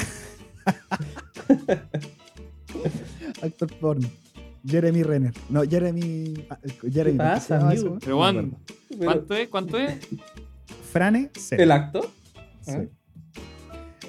actor 3.41 3.69
porno. 3.79 4.09
Jeremy 4.67 5.03
Renner. 5.03 5.33
No, 5.49 5.63
Jeremy. 5.63 6.33
ah, 6.49 6.57
Jeremy. 6.91 7.17
¿Qué 7.17 7.23
¿cómo 7.23 7.29
pasa, 7.33 7.59
amigo? 7.59 7.97
eso? 7.97 7.99
Pero. 7.99 8.19
Pero, 8.89 9.05
¿Cuánto 9.05 9.35
es? 9.35 9.49
¿Cuánto 9.49 9.79
es? 9.79 9.95
Frane 10.91 11.29
Selak. 11.37 11.61
¿El 11.61 11.71
acto? 11.71 12.01
Sí. 12.61 12.71
Ah. 12.71 12.83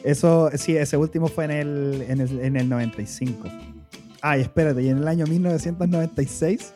Eso, 0.04 0.50
sí, 0.54 0.76
ese 0.76 0.96
último 0.96 1.26
fue 1.26 1.46
en 1.46 1.50
el, 1.50 2.04
en 2.08 2.20
el, 2.20 2.40
en 2.40 2.56
el 2.56 2.68
95. 2.68 3.48
Ay, 4.22 4.42
espérate, 4.42 4.82
y 4.82 4.88
en 4.88 4.98
el 4.98 5.08
año 5.08 5.26
1996, 5.26 6.72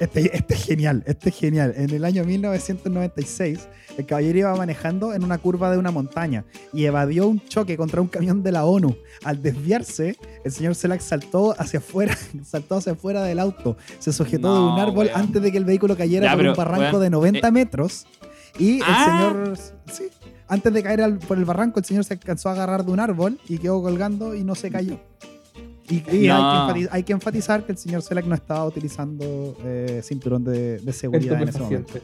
este, 0.00 0.36
este 0.36 0.54
es 0.54 0.64
genial, 0.64 1.02
este 1.06 1.30
es 1.30 1.36
genial. 1.36 1.72
En 1.76 1.90
el 1.90 2.04
año 2.04 2.24
1996, 2.24 3.68
el 3.98 4.06
caballero 4.06 4.38
iba 4.38 4.56
manejando 4.56 5.12
en 5.12 5.22
una 5.24 5.36
curva 5.36 5.70
de 5.70 5.76
una 5.76 5.90
montaña 5.90 6.44
y 6.72 6.84
evadió 6.86 7.26
un 7.28 7.40
choque 7.46 7.76
contra 7.76 8.00
un 8.00 8.08
camión 8.08 8.42
de 8.42 8.52
la 8.52 8.64
ONU. 8.64 8.96
Al 9.24 9.42
desviarse, 9.42 10.16
el 10.44 10.52
señor 10.52 10.74
Selak 10.74 11.00
saltó 11.00 11.54
hacia 11.60 11.80
afuera, 11.80 12.16
saltó 12.44 12.76
hacia 12.76 12.92
afuera 12.92 13.22
del 13.24 13.38
auto, 13.40 13.76
se 13.98 14.12
sujetó 14.12 14.54
de 14.54 14.72
un 14.72 14.78
árbol 14.78 15.06
weón. 15.08 15.20
antes 15.20 15.42
de 15.42 15.52
que 15.52 15.58
el 15.58 15.64
vehículo 15.66 15.96
cayera 15.96 16.26
Ya, 16.26 16.30
por 16.32 16.38
pero, 16.38 16.50
un 16.52 16.56
barranco 16.56 16.98
weón, 16.98 17.02
de 17.02 17.10
90 17.10 17.50
metros. 17.50 18.06
Y 18.58 18.80
Ah. 18.84 18.88
el 18.88 19.04
señor, 19.04 19.58
sí, 19.92 20.04
antes 20.48 20.72
de 20.72 20.82
caer 20.82 21.02
al- 21.02 21.18
por 21.18 21.36
el 21.36 21.44
barranco, 21.44 21.78
el 21.78 21.84
señor 21.84 22.04
se 22.04 22.14
alcanzó 22.14 22.48
a 22.48 22.52
agarrar 22.52 22.84
de 22.84 22.92
un 22.92 23.00
árbol 23.00 23.38
y 23.48 23.58
quedó 23.58 23.82
colgando 23.82 24.34
y 24.34 24.42
no 24.44 24.54
se 24.54 24.70
cayó. 24.70 24.98
Y, 25.90 25.96
y 26.16 26.28
No. 26.28 26.36
hay, 26.36 26.74
que 26.74 26.80
enfati- 26.82 26.88
hay 26.92 27.02
que 27.02 27.12
enfatizar 27.14 27.64
que 27.66 27.72
el 27.72 27.78
señor 27.78 28.02
Selak 28.02 28.26
no 28.26 28.34
estaba 28.34 28.64
utilizando 28.64 29.56
eh, 29.64 30.00
cinturón 30.04 30.44
de, 30.44 30.78
de 30.78 30.92
seguridad 30.92 31.40
en 31.42 31.48
ese 31.48 31.58
momento. 31.60 31.94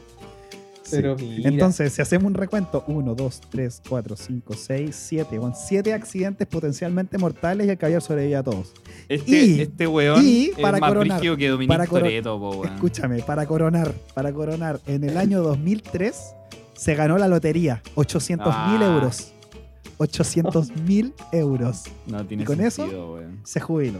Estupefaciente. 0.85 0.89
Sí. 0.89 0.95
Pero 0.95 1.15
mira. 1.17 1.49
Entonces, 1.49 1.93
si 1.93 2.01
hacemos 2.01 2.25
un 2.27 2.33
recuento, 2.35 2.83
1, 2.87 3.15
2, 3.15 3.41
3, 3.49 3.81
4, 3.89 4.15
5, 4.15 4.53
6, 4.53 4.95
7, 4.95 5.37
con 5.37 5.53
7 5.55 5.93
accidentes 5.93 6.47
potencialmente 6.47 7.17
mortales 7.17 7.67
y 7.67 7.69
el 7.71 7.77
caballero 7.77 8.01
sobrevive 8.01 8.35
a 8.35 8.43
todos. 8.43 8.73
Este, 9.09 9.31
Y- 9.45 9.61
este 9.61 9.87
weón 9.87 10.25
y 10.25 10.45
es 10.45 10.59
para 10.59 10.77
más 10.79 10.89
coronar, 10.89 11.21
que 11.21 11.49
Dominic 11.49 11.67
para 11.69 11.87
coro- 11.87 12.01
Toretto, 12.05 12.39
po, 12.39 12.49
weón. 12.57 12.73
Escúchame, 12.73 13.21
para 13.23 13.45
coronar, 13.45 13.91
para 14.13 14.31
coronar, 14.33 14.79
en 14.87 15.03
el 15.03 15.17
año 15.17 15.41
2003 15.41 16.15
se 16.73 16.95
ganó 16.95 17.17
la 17.17 17.27
lotería, 17.27 17.81
800 17.95 18.47
mil 18.71 18.81
Ah. 18.83 18.93
euros. 18.95 19.31
800 19.97 20.71
mil 20.85 21.13
euros. 21.31 21.83
No 22.07 22.25
tiene 22.25 22.43
¿Y 22.43 22.45
con 22.45 22.59
eso? 22.61 22.81
sentido, 22.83 23.13
weón. 23.13 23.39
Se 23.43 23.59
jubiló. 23.59 23.99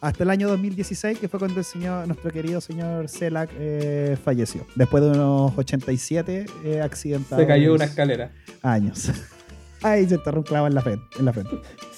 Hasta 0.00 0.24
el 0.24 0.30
año 0.30 0.48
2016, 0.48 1.18
que 1.18 1.28
fue 1.28 1.38
cuando 1.38 1.58
el 1.58 1.64
señor, 1.64 2.06
nuestro 2.06 2.30
querido 2.30 2.60
señor 2.60 3.08
Selak 3.08 3.50
eh, 3.58 4.16
falleció. 4.22 4.66
Después 4.74 5.02
de 5.02 5.10
unos 5.10 5.52
87 5.56 6.46
eh, 6.64 6.80
accidentados 6.82 7.42
Se 7.42 7.46
cayó 7.46 7.70
de 7.70 7.74
una 7.76 7.84
escalera. 7.84 8.30
años. 8.62 9.10
Ahí 9.82 10.08
se 10.08 10.14
enterró 10.14 10.38
un 10.38 10.44
clavo 10.44 10.66
en 10.66 10.74
la 10.74 10.80
frente. 10.82 11.04
En 11.18 11.24
la 11.24 11.32
frente. 11.32 11.56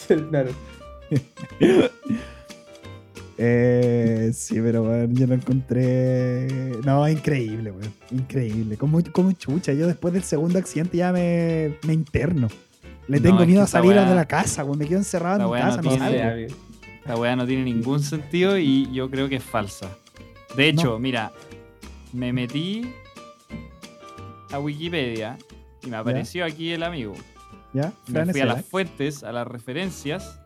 Claro. 0.31 0.51
Eh, 3.39 4.31
sí, 4.35 4.59
pero 4.63 4.83
bueno, 4.83 5.13
yo 5.13 5.27
lo 5.27 5.35
encontré. 5.35 6.73
No, 6.85 7.07
increíble, 7.07 7.71
weón. 7.71 7.93
Increíble. 8.11 8.79
Como, 8.79 9.03
como 9.13 9.33
chucha. 9.33 9.75
Yo 9.75 9.87
después 9.87 10.15
del 10.15 10.23
segundo 10.23 10.59
accidente 10.59 10.97
ya 10.97 11.13
me, 11.13 11.77
me 11.87 11.93
interno. 11.93 12.49
Le 13.09 13.21
tengo 13.21 13.45
miedo 13.45 13.63
a 13.63 13.67
salir 13.67 13.93
de 13.93 14.15
la 14.15 14.25
casa, 14.25 14.65
weón. 14.65 14.79
Me 14.79 14.87
quedo 14.87 14.99
encerrado 14.99 15.39
en 15.39 15.51
mi 15.51 15.59
casa, 15.61 15.83
no 15.83 15.91
no, 15.91 15.99
No 15.99 16.47
La 17.09 17.17
weá 17.17 17.37
no 17.37 17.47
tiene 17.47 17.63
ningún 17.65 18.01
sentido 18.03 18.59
y 18.59 18.91
yo 18.93 19.09
creo 19.11 19.29
que 19.29 19.37
es 19.37 19.45
falsa. 19.45 19.89
De 20.57 20.69
hecho, 20.69 20.99
mira, 20.99 21.33
me 22.13 22.33
metí 22.33 22.91
a 24.51 24.59
Wikipedia 24.59 25.37
y 25.83 25.89
me 25.89 25.97
apareció 25.97 26.45
aquí 26.45 26.73
el 26.73 26.83
amigo. 26.83 27.15
¿Ya? 27.73 27.93
Me 28.09 28.25
fui 28.27 28.41
a 28.41 28.47
las 28.47 28.65
fuentes, 28.65 29.23
a 29.23 29.33
las 29.33 29.47
referencias 29.47 30.41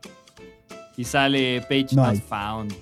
y 0.97 1.05
sale 1.05 1.61
page 1.63 1.89
No 1.95 2.03
not 2.03 2.11
hay. 2.15 2.19
found. 2.21 2.75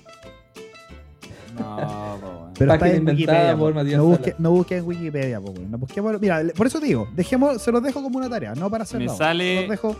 No, 1.57 2.17
po. 2.21 2.49
Pero 2.57 2.73
está 2.73 2.87
en 2.89 2.97
inventada 2.97 3.13
Wikipedia. 3.53 3.57
por 3.57 3.73
po. 3.73 3.79
Matías 3.79 3.97
no, 3.97 4.05
busque, 4.05 4.35
no 4.37 4.51
busque 4.51 4.77
en 4.77 4.85
Wikipedia, 4.87 5.39
po, 5.41 5.51
weón. 5.51 5.71
No 5.71 5.77
busque 5.77 6.01
por- 6.01 6.19
mira, 6.19 6.41
por 6.55 6.67
eso 6.67 6.79
te 6.79 6.87
digo, 6.87 7.07
dejemos, 7.15 7.61
se 7.61 7.71
los 7.71 7.81
dejo 7.83 8.01
como 8.01 8.17
una 8.17 8.29
tarea, 8.29 8.53
no 8.55 8.69
para 8.69 8.83
hacerlo. 8.83 9.11
Me 9.11 9.17
sale- 9.17 9.55
Se 9.55 9.61
los 9.61 9.69
dejo, 9.69 9.95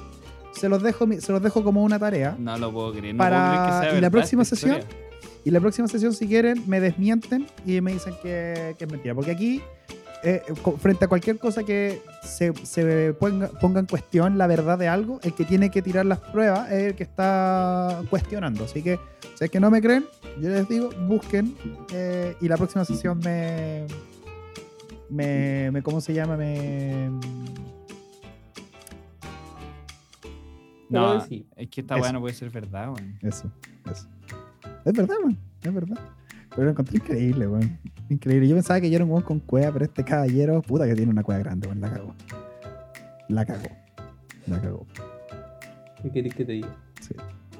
se 0.52 0.70
los 0.70 0.82
dejo, 0.84 1.06
se 1.20 1.32
los 1.32 1.42
dejo 1.42 1.64
como 1.64 1.84
una 1.84 2.00
tarea. 2.00 2.36
No 2.40 2.58
lo 2.58 2.72
puedo 2.72 2.92
creer. 2.94 3.16
No 3.16 3.20
Para- 3.20 3.40
puedo 3.52 3.64
creer 3.64 3.82
que 3.82 3.90
sea 3.90 3.98
¿y 3.98 4.02
la 4.02 4.10
próxima 4.10 4.46
sesión? 4.46 4.78
historia. 4.80 4.98
Y 5.46 5.52
la 5.52 5.60
próxima 5.62 5.88
sesión, 5.88 6.14
si 6.14 6.28
quieren, 6.28 6.64
me 6.68 6.80
desmienten 6.82 7.48
y 7.66 7.80
me 7.82 7.94
dicen 7.94 8.14
que, 8.22 8.76
que 8.78 8.84
es 8.86 8.92
mentira. 8.92 9.16
Porque 9.16 9.32
aquí, 9.32 9.62
eh, 10.22 10.42
co- 10.62 10.76
frente 10.78 11.06
a 11.06 11.08
cualquier 11.08 11.38
cosa 11.40 11.64
que 11.64 12.02
se, 12.24 12.54
se 12.66 13.14
ponga, 13.14 13.48
ponga 13.62 13.80
en 13.80 13.86
cuestión 13.86 14.38
la 14.38 14.48
verdad 14.48 14.78
de 14.78 14.90
algo, 14.90 15.20
el 15.24 15.34
que 15.34 15.46
tiene 15.46 15.72
que 15.72 15.82
tirar 15.82 16.06
las 16.06 16.20
pruebas 16.20 16.70
es 16.72 16.84
el 16.90 16.96
que 16.96 17.04
está 17.04 18.02
cuestionando. 18.10 18.66
Así 18.66 18.84
que, 18.84 19.00
si 19.36 19.46
es 19.46 19.50
que 19.50 19.62
no 19.62 19.72
me 19.72 19.82
creen, 19.82 20.06
yo 20.42 20.50
les 20.50 20.68
digo, 20.68 20.90
busquen 21.08 21.56
eh, 21.94 22.36
y 22.42 22.48
la 22.50 22.58
próxima 22.58 22.84
sesión 22.84 23.20
me, 23.20 23.86
me, 25.10 25.72
me- 25.72 25.82
¿Cómo 25.82 26.02
se 26.02 26.14
llama? 26.14 26.36
Me. 26.36 27.10
No, 30.90 31.22
sí. 31.22 31.46
es 31.56 31.70
que 31.70 31.82
esta 31.82 31.96
Eso. 31.96 32.04
weá 32.04 32.14
no 32.14 32.20
puede 32.20 32.34
ser 32.34 32.50
verdad, 32.50 32.88
weón. 32.92 33.18
Eso, 33.22 33.52
eso. 33.92 34.08
Es 34.86 34.94
verdad, 34.94 35.16
man. 35.24 35.38
Es 35.62 35.74
verdad. 35.74 36.00
Pero 36.50 36.64
lo 36.64 36.72
encontré 36.72 36.98
increíble, 36.98 37.48
weón. 37.48 37.78
Increíble. 38.10 38.48
Yo 38.48 38.56
pensaba 38.56 38.82
que 38.82 38.90
yo 38.90 38.96
era 38.96 39.06
un 39.06 39.12
weón 39.12 39.24
con 39.24 39.40
cueva, 39.40 39.72
pero 39.72 39.86
este 39.86 40.04
caballero, 40.04 40.62
puta 40.62 40.88
que 40.88 40.96
tiene 40.96 41.12
una 41.12 41.24
cueva 41.24 41.40
grande, 41.40 41.68
weón. 41.68 41.80
La 41.80 41.90
cagó. 41.92 42.16
La 43.28 43.46
cagó. 43.46 43.70
La 44.48 44.60
cagó. 44.62 44.86
¿Qué 46.02 46.10
querés 46.10 46.34
que 46.34 46.46
te 46.46 46.54
diga? 46.54 46.76
Sí. 47.02 47.14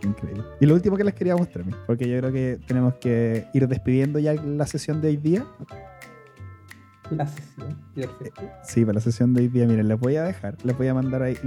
Increíble. 0.04 0.44
Y 0.62 0.66
lo 0.66 0.74
último 0.76 0.96
que 0.96 1.04
les 1.04 1.14
quería 1.14 1.36
mostrar, 1.36 1.66
porque 1.86 2.08
yo 2.08 2.18
creo 2.20 2.32
que 2.32 2.60
tenemos 2.66 2.94
que 2.96 3.48
ir 3.54 3.68
despidiendo 3.68 4.18
ya 4.18 4.34
la 4.34 4.66
sesión 4.66 5.02
de 5.02 5.10
hoy 5.10 5.18
día. 5.18 5.46
La 7.12 7.28
sesión. 7.28 7.78
Perfecto. 7.96 8.42
Sí, 8.64 8.82
para 8.86 8.96
la 8.96 9.02
sesión 9.02 9.34
de 9.34 9.42
hoy 9.42 9.48
día, 9.48 9.66
miren, 9.66 9.88
les 9.88 10.00
voy 10.00 10.16
a 10.18 10.24
dejar, 10.24 10.56
les 10.64 10.78
voy 10.78 10.88
a 10.88 10.94
mandar 10.94 11.24
ahí, 11.24 11.38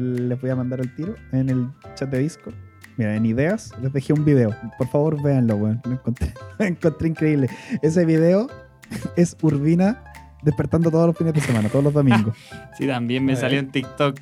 les 0.00 0.40
voy 0.40 0.50
a 0.50 0.56
mandar 0.56 0.80
el 0.80 0.94
tiro 0.94 1.14
en 1.32 1.48
el 1.48 1.68
chat 1.94 2.10
de 2.10 2.18
Discord. 2.18 2.54
Mira, 2.96 3.14
en 3.16 3.24
ideas 3.24 3.72
les 3.80 3.92
dejé 3.92 4.12
un 4.12 4.24
video. 4.24 4.54
Por 4.78 4.88
favor, 4.88 5.22
véanlo, 5.22 5.56
weón. 5.56 5.80
Lo 5.84 5.92
encontré, 5.92 6.34
lo 6.58 6.64
encontré 6.64 7.08
increíble. 7.08 7.48
Ese 7.82 8.04
video 8.04 8.48
es 9.16 9.36
Urbina 9.42 10.04
despertando 10.42 10.90
todos 10.90 11.06
los 11.06 11.16
fines 11.16 11.34
de 11.34 11.40
semana, 11.40 11.68
todos 11.68 11.84
los 11.84 11.94
domingos. 11.94 12.36
Sí, 12.76 12.86
también 12.86 13.24
me 13.24 13.36
salió 13.36 13.58
en 13.60 13.70
TikTok. 13.70 14.18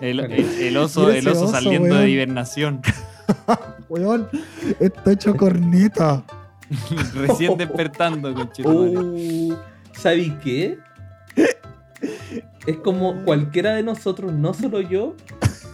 El, 0.00 0.20
Ok. 0.20 0.30
el- 0.30 0.48
el 0.62 0.76
oso, 0.78 1.10
el 1.10 1.28
oso 1.28 1.44
oso, 1.44 1.52
saliendo 1.52 1.88
weón. 1.90 2.00
de 2.00 2.10
hibernación. 2.10 2.80
weón, 3.90 4.28
está 4.80 5.12
hecho 5.12 5.36
corneta. 5.36 6.24
Recién 7.14 7.56
despertando, 7.56 8.32
conchetumare. 8.34 8.98
Uh, 8.98 9.56
¿Sabí 9.92 10.30
qué? 10.42 10.78
Es 12.66 12.76
como 12.78 13.22
cualquiera 13.24 13.74
de 13.74 13.82
nosotros, 13.82 14.32
no 14.32 14.52
solo 14.54 14.80
yo, 14.80 15.14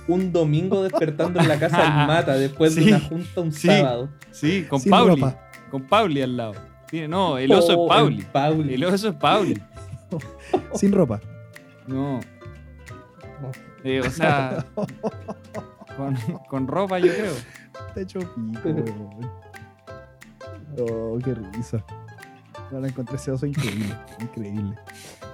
un 0.09 0.33
domingo 0.33 0.83
despertando 0.83 1.41
en 1.41 1.49
la 1.49 1.59
casa 1.59 1.79
del 1.83 1.91
Mata 2.07 2.37
después 2.37 2.75
Sí, 2.75 2.85
de 2.85 2.91
una 2.93 3.01
junta 3.01 3.41
un 3.41 3.53
sí. 3.53 3.67
sábado. 3.67 4.09
Sí, 4.31 4.65
con 4.69 4.81
Sin 4.81 4.91
Pauli. 4.91 5.15
ropa. 5.21 5.39
Con 5.71 5.83
Pauli 5.89 6.23
al 6.23 6.37
lado. 6.37 6.55
No, 7.09 7.39
el 7.39 7.51
oso 7.53 7.77
Oh, 7.77 7.85
es 7.87 7.89
Pauli. 7.89 8.19
el 8.21 8.27
Pauli. 8.27 8.75
El 8.75 8.85
oso 8.85 9.09
es 9.09 9.15
Pauli. 9.17 9.61
Sin 10.75 10.93
ropa. 10.93 11.21
No. 11.89 12.21
Eh, 13.83 14.01
o 14.01 14.11
sea, 14.11 14.65
con, 15.97 16.15
con 16.49 16.69
ropa, 16.69 16.99
yo 17.01 17.13
creo. 17.13 17.33
Está 17.89 18.01
hecho 18.01 18.21
pico. 18.21 18.71
Oh, 20.79 21.19
qué 21.25 21.35
risa. 21.35 21.85
No 22.71 22.81
la 22.81 22.89
encontré 22.89 23.17
ese 23.17 23.31
oso 23.31 23.47
increíble. 23.47 23.95
Increíble. 24.21 24.75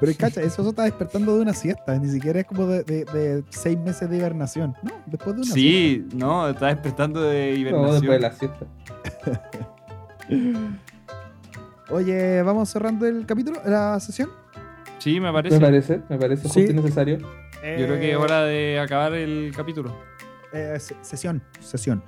Pero 0.01 0.13
cacha, 0.19 0.43
eso 0.43 0.69
está 0.69 0.85
despertando 0.85 1.35
de 1.37 1.43
una 1.43 1.53
siesta. 1.55 1.97
Ni 1.99 2.09
siquiera 2.09 2.41
es 2.41 2.47
como 2.47 2.67
de, 2.67 2.83
de- 2.83 3.05
de 3.05 3.45
seis 3.51 3.79
meses 3.79 4.09
de 4.11 4.17
hibernación. 4.17 4.75
No, 4.83 4.93
después 5.07 5.37
de 5.37 5.43
una 5.43 5.53
Sí, 5.53 6.09
no, 6.15 6.49
está 6.49 6.67
despertando 6.67 7.21
de 7.23 7.53
No, 7.53 7.59
hibernación. 7.59 8.01
después 8.01 8.11
de 8.11 8.21
la 8.21 8.33
siesta. 8.33 8.67
siesta. 9.25 9.51
Oye, 11.91 12.43
vamos 12.43 12.69
cerrando 12.69 13.07
el 13.07 13.27
capítulo, 13.27 13.61
la 13.65 13.99
sesión. 14.01 14.31
Sí, 14.99 15.15
me 15.21 15.27
Me 15.29 15.33
parece. 15.33 15.61
parece, 15.61 16.01
me 16.09 16.19
parece 16.19 16.49
Sí. 16.49 16.61
justo 16.61 16.73
y 16.73 16.75
necesario. 16.75 17.19
Yo 17.19 17.87
creo 17.87 17.99
que 18.01 18.11
es 18.13 18.17
hora 18.17 18.43
de 18.45 18.79
acabar 18.81 19.13
el 19.15 19.53
capítulo. 19.57 19.95
Eh, 20.53 20.77
se- 20.79 20.97
sesión, 21.03 21.43
sesión, 21.61 22.03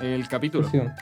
El 0.00 0.26
capítulo. 0.28 0.64
Sesión. 0.64 0.92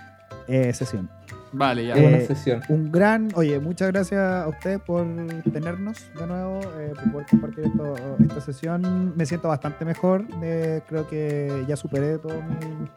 eh, 0.49 0.73
sesión. 0.73 1.11
Vale, 1.53 1.87
ya. 1.87 1.95
Qué 1.95 2.01
buena 2.01 2.17
Eh, 2.19 2.27
sesión. 2.27 2.63
Un 2.69 2.91
gran, 2.91 3.29
oye, 3.35 3.59
muchas 3.61 3.89
gracias 3.93 4.19
a 4.21 4.49
ustedes 4.49 4.81
por 4.81 5.05
tenernos 5.53 5.99
de 6.19 6.27
nuevo, 6.27 6.61
eh, 6.79 6.93
por 6.95 7.13
poder 7.13 7.27
compartir 7.29 7.65
esto- 7.65 7.95
esta 8.23 8.41
sesión. 8.41 9.13
Me 9.17 9.27
siento 9.27 9.49
bastante 9.49 9.85
mejor. 9.85 10.25
eh, 10.43 10.81
creo 10.89 11.07
que 11.09 11.65
ya 11.69 11.77
superé 11.77 12.19
todos 12.19 12.43
mis 12.45 12.89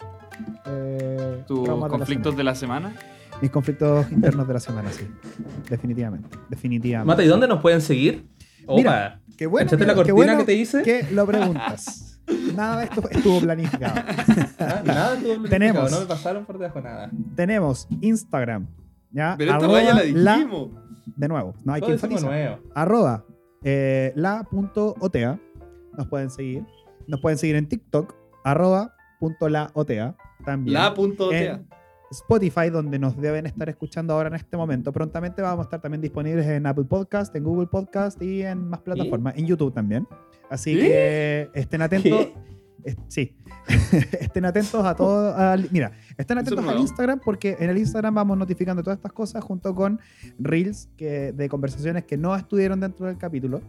eh, 0.66 1.44
Tus 1.48 1.64
traumas 1.64 1.84
de 1.90 1.92
la 1.94 1.98
conflictos 1.98 2.36
de 2.38 2.44
la 2.44 2.56
semana. 2.56 2.94
Mis 3.42 3.52
conflictos 3.52 4.10
internos 4.12 4.48
de 4.48 4.54
la 4.54 4.60
semana, 4.60 4.90
sí. 4.92 5.06
Definitivamente. 5.70 6.30
Definitivamente. 6.50 7.08
Mata, 7.08 7.24
¿y 7.24 7.28
dónde 7.28 7.48
nos 7.48 7.62
pueden 7.62 7.82
seguir? 7.82 8.26
Opa. 8.66 8.78
Mira, 8.78 9.20
Qué 9.38 9.48
bueno, 9.48 9.66
¿Cachaste 9.66 9.86
la 9.86 9.92
qué 9.92 9.96
cortina 9.98 10.14
bueno 10.16 10.38
que 10.38 10.44
te 10.46 10.54
hice? 10.54 10.82
que 10.82 11.06
lo 11.12 11.26
preguntas. 11.28 12.14
Nada 12.56 12.78
de 12.80 12.84
esto 12.86 13.10
estuvo 13.10 13.40
planificado. 13.42 13.96
Nada, 14.86 15.14
estuvo 15.16 15.34
planificado, 15.36 15.50
Tenemos. 15.50 15.92
No 15.92 16.00
me 16.02 16.06
pasaron 16.06 16.46
por 16.46 16.58
debajo 16.58 16.82
nada. 16.82 17.12
Tenemos 17.36 17.88
Instagram. 18.02 18.68
¿ya? 19.12 19.36
Pero 19.38 19.54
esta 19.54 19.68
vaya 19.68 19.94
la 19.94 20.04
la- 20.06 20.36
dijimos. 20.38 20.70
de 21.16 21.28
nuevo, 21.28 21.54
no 21.64 21.74
hay 21.74 21.82
Todo 21.82 21.90
que 21.90 21.94
enfatizar. 21.94 22.60
arroba 22.74 23.26
eh, 23.64 24.12
la.otea. 24.16 25.40
Nos 25.98 26.08
pueden 26.08 26.30
seguir. 26.30 26.66
Nos 27.08 27.22
pueden 27.22 27.38
seguir 27.38 27.56
en 27.56 27.68
TikTok, 27.68 28.14
arroba 28.44 28.94
punto 29.20 29.48
laotea. 29.48 30.16
También. 30.44 30.74
La 30.74 30.94
punto 30.94 31.32
en. 31.32 31.68
Spotify, 32.12 32.70
donde 32.70 33.00
nos 33.00 33.18
deben 33.18 33.46
estar 33.48 33.68
escuchando 33.68 34.14
ahora 34.14 34.30
en 34.30 34.36
este 34.36 34.56
momento. 34.56 34.94
Prontamente 34.94 35.42
vamos 35.42 35.62
a 35.62 35.68
estar 35.68 35.82
también 35.82 36.02
disponibles 36.02 36.46
en 36.46 36.66
Apple 36.68 36.86
Podcast, 36.86 37.36
en 37.36 37.44
Google 37.44 37.66
Podcast 37.68 38.22
y 38.22 38.44
en 38.44 38.70
más 38.70 38.80
plataformas, 38.82 39.36
en 39.36 39.48
YouTube 39.48 39.74
también. 39.74 40.08
Así 40.50 40.74
¿Sí? 40.74 40.80
que 40.80 41.50
estén 41.54 41.82
atentos. 41.82 42.28
Sí. 43.08 43.36
estén 44.20 44.46
atentos 44.46 44.86
a 44.86 44.96
todo. 44.96 45.36
al- 45.36 45.68
mira, 45.72 45.92
estén 46.18 46.38
atentos 46.38 46.68
al. 46.68 46.80
Instagram 46.80 47.20
porque 47.24 47.58
en 47.60 47.70
el 47.70 47.78
Instagram 47.78 48.14
vamos 48.14 48.38
notificando 48.38 48.84
todas 48.84 48.98
estas 48.98 49.12
cosas 49.12 49.44
junto 49.44 49.74
con 49.74 50.00
reels 50.38 50.90
que, 50.96 51.32
de 51.32 51.50
conversaciones 51.50 52.06
que 52.06 52.18
no 52.18 52.36
estuvieron 52.36 52.80
dentro 52.80 53.08
del 53.08 53.18
capítulo. 53.18 53.62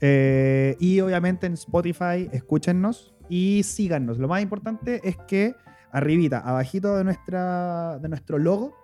Eh, 0.00 0.76
y 0.78 1.00
obviamente 1.00 1.46
en 1.46 1.54
Spotify, 1.54 2.28
escúchennos 2.32 3.14
y 3.28 3.62
síganos. 3.62 4.18
Lo 4.18 4.28
más 4.28 4.42
importante 4.42 5.00
es 5.04 5.16
que 5.28 5.54
arribita, 5.90 6.38
abajito 6.40 6.96
de, 6.96 7.04
nuestra, 7.04 7.98
de 7.98 8.08
nuestro 8.08 8.38
logo, 8.38 8.74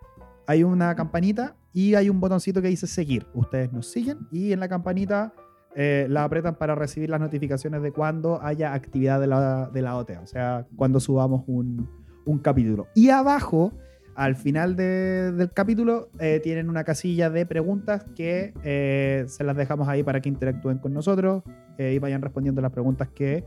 hay 0.47 0.65
una 0.65 0.95
campanita 0.95 1.57
y 1.73 1.95
hay 1.95 2.09
un 2.09 2.21
botoncito 2.21 2.61
que 2.63 2.69
dice 2.69 2.87
seguir. 2.87 3.27
Ustedes 3.35 3.73
nos 3.73 3.87
siguen 3.91 4.19
y 4.31 4.53
en 4.53 4.61
la 4.61 4.69
campanita 4.69 5.33
eh, 5.77 6.07
la 6.11 6.25
apretan 6.25 6.57
para 6.57 6.75
recibir 6.75 7.09
las 7.11 7.21
notificaciones 7.21 7.83
de 7.83 7.93
cuando 7.93 8.43
haya 8.43 8.75
actividad 8.75 9.21
de 9.21 9.27
la, 9.27 9.71
de 9.73 9.83
la 9.83 9.97
OTA, 9.97 10.21
o 10.23 10.27
sea, 10.27 10.67
cuando 10.77 11.01
subamos 11.01 11.45
un, 11.47 11.89
un 12.25 12.39
capítulo. 12.39 12.87
Y 12.95 13.09
abajo, 13.11 13.73
al 14.15 14.37
final 14.37 14.77
de- 14.77 15.33
del 15.33 15.51
capítulo, 15.53 16.11
eh, 16.19 16.41
tienen 16.43 16.69
una 16.69 16.85
casilla 16.85 17.31
de 17.31 17.47
preguntas 17.47 18.05
que 18.15 18.53
eh, 18.63 19.25
se 19.29 19.45
las 19.45 19.57
dejamos 19.57 19.89
ahí 19.89 20.03
para 20.03 20.21
que 20.21 20.29
interactúen 20.29 20.79
con 20.79 20.93
nosotros 20.93 21.43
y 21.79 21.99
vayan 21.99 22.21
respondiendo 22.23 22.61
las 22.61 22.71
preguntas 22.71 23.09
que 23.09 23.45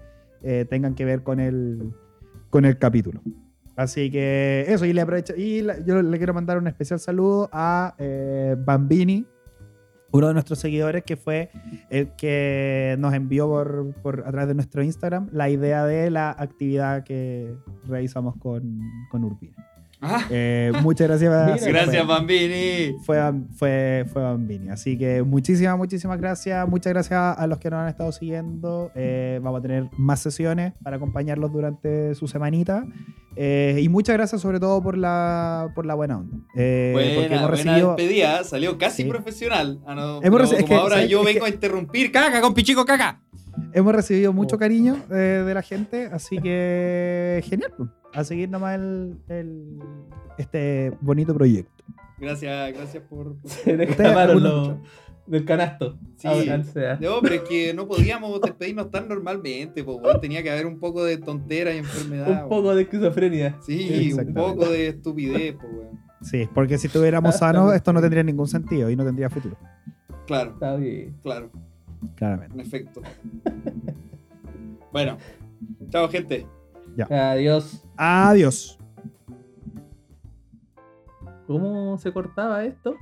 tengan 0.70 0.94
que 0.96 1.06
ver 1.06 1.22
con 1.24 1.40
el, 1.40 1.94
con 2.50 2.66
el 2.66 2.78
capítulo. 2.78 3.22
Así 3.78 4.10
que 4.12 4.66
eso, 4.68 4.86
y 4.86 4.94
le 4.94 5.02
aprovecho. 5.02 5.34
Y 5.38 5.66
yo 5.86 6.02
le 6.02 6.18
quiero 6.18 6.34
mandar 6.34 6.58
un 6.58 6.68
especial 6.68 7.00
saludo 7.00 7.50
a 7.54 7.96
Bambini, 8.66 9.26
uno 10.12 10.28
de 10.28 10.34
nuestros 10.34 10.60
seguidores, 10.60 11.04
que 11.04 11.18
fue 11.18 11.50
el 11.90 12.10
que 12.16 12.96
nos 13.00 13.14
envió 13.14 13.48
por, 13.48 13.94
por- 14.02 14.20
a 14.26 14.32
través 14.32 14.48
de 14.48 14.54
nuestro 14.56 14.82
Instagram 14.84 15.28
la 15.32 15.50
idea 15.50 15.86
de 15.86 16.10
la 16.10 16.30
actividad 16.32 17.04
que 17.04 17.54
realizamos 17.88 18.36
con, 18.38 18.80
con 19.12 19.24
Urbina. 19.26 19.56
Ah, 20.02 20.26
Eh, 20.30 20.72
muchas 20.82 21.08
gracias. 21.08 21.32
Mira, 21.66 21.84
gracias, 21.84 22.06
fue, 22.06 22.16
Bambini. 22.16 22.96
fue, 23.06 23.18
fue, 23.58 24.06
fue 24.12 24.22
Bambini. 24.22 24.70
Así 24.70 24.98
que 24.98 25.24
muchísimas, 25.24 25.78
muchísimas 25.78 26.20
gracias. 26.20 26.68
Muchas 26.68 26.94
gracias 26.94 27.20
a 27.38 27.48
los 27.48 27.60
que 27.60 27.70
nos 27.70 27.80
han 27.80 27.88
estado 27.88 28.12
siguiendo. 28.12 28.92
Eh, 28.96 29.40
vamos 29.42 29.60
a 29.60 29.62
tener 29.62 29.90
más 29.98 30.20
sesiones 30.20 30.74
para 30.84 30.98
acompañarlos 30.98 31.52
durante 31.52 32.14
su 32.16 32.28
semanita. 32.28 32.86
Eh, 33.38 33.80
y 33.82 33.90
muchas 33.90 34.16
gracias 34.16 34.42
sobre 34.42 34.60
todo 34.60 34.82
por 34.82 34.98
la, 34.98 35.70
por 35.76 35.86
la 35.86 35.94
buena 35.96 36.18
onda. 36.20 36.38
Eh, 36.56 36.92
porque 36.94 37.14
Buena, 37.16 37.26
hemos 37.36 37.42
buena 37.42 37.48
recibido... 37.48 37.96
despedida, 37.96 38.44
salió 38.44 38.78
casi 38.78 39.04
Sí. 39.04 39.10
profesional. 39.10 39.80
Ah, 39.86 39.96
no, 39.96 40.22
Hemos 40.22 40.24
pero 40.24 40.38
reci- 40.46 40.54
es 40.54 40.56
como 40.64 40.68
que, 40.68 40.76
ahora 40.76 40.96
¿sabes? 40.96 41.10
yo 41.10 41.20
Es 41.22 41.26
vengo 41.26 41.46
que- 41.46 41.52
a 41.52 41.54
interrumpir. 41.54 42.12
¡Caca, 42.12 42.40
con 42.42 42.54
pichico, 42.54 42.86
caca! 42.86 43.22
Hemos 43.74 43.94
recibido 43.96 44.32
mucho 44.34 44.56
Oh. 44.56 44.60
cariño 44.60 44.98
eh, 45.12 45.44
de 45.46 45.54
la 45.54 45.62
gente, 45.62 46.10
así 46.12 46.38
que 46.40 47.42
genial. 47.46 47.72
A 48.16 48.24
seguir 48.24 48.50
nomás 48.50 48.76
el, 48.76 49.18
el- 49.30 49.80
este 50.38 50.92
bonito 51.02 51.34
proyecto. 51.34 51.84
Gracias, 52.20 52.74
gracias 52.74 53.04
por. 53.04 53.36
por- 53.38 53.50
Se 53.52 53.76
del 55.28 55.44
canasto. 55.44 55.98
Sí. 56.18 56.28
Ah, 56.28 56.60
o 56.60 56.64
sea. 56.64 56.98
No, 57.02 57.20
pero 57.22 57.36
es 57.36 57.42
que 57.42 57.74
no 57.74 57.88
podíamos 57.88 58.40
despedirnos 58.42 58.92
tan 58.92 59.08
normalmente, 59.08 59.84
po, 59.84 60.00
tenía 60.22 60.44
que 60.44 60.52
haber 60.52 60.68
un 60.68 60.80
poco 60.80 61.04
de 61.04 61.18
tontera 61.18 61.74
y 61.74 61.78
enfermedad. 61.80 62.44
Un 62.44 62.50
poco 62.50 62.76
de 62.76 62.84
esquizofrenia. 62.84 63.58
Sí, 63.66 64.14
un 64.14 64.34
poco 64.36 64.70
de 64.70 64.90
estupidez, 64.90 65.56
po, 65.56 65.66
weón. 65.68 66.00
Sí, 66.22 66.48
porque 66.54 66.78
si 66.78 66.88
estuviéramos 66.88 67.38
sanos, 67.38 67.74
esto 67.74 67.92
no 67.92 68.02
tendría 68.02 68.22
ningún 68.24 68.48
sentido 68.48 68.90
y 68.90 68.96
no 68.96 69.04
tendría 69.04 69.30
futuro. 69.30 69.58
Claro, 70.28 70.52
Está 70.52 70.76
bien. 70.76 71.16
claro, 71.24 71.52
Claramente. 72.16 72.54
en 72.54 72.60
efecto. 72.62 73.02
Bueno, 74.92 75.18
chao, 75.90 76.08
gente. 76.10 76.46
Adiós. 77.04 77.84
Adiós. 77.98 78.80
¿Cómo 81.48 81.98
se 81.98 82.12
cortaba 82.12 82.64
esto? 82.64 82.96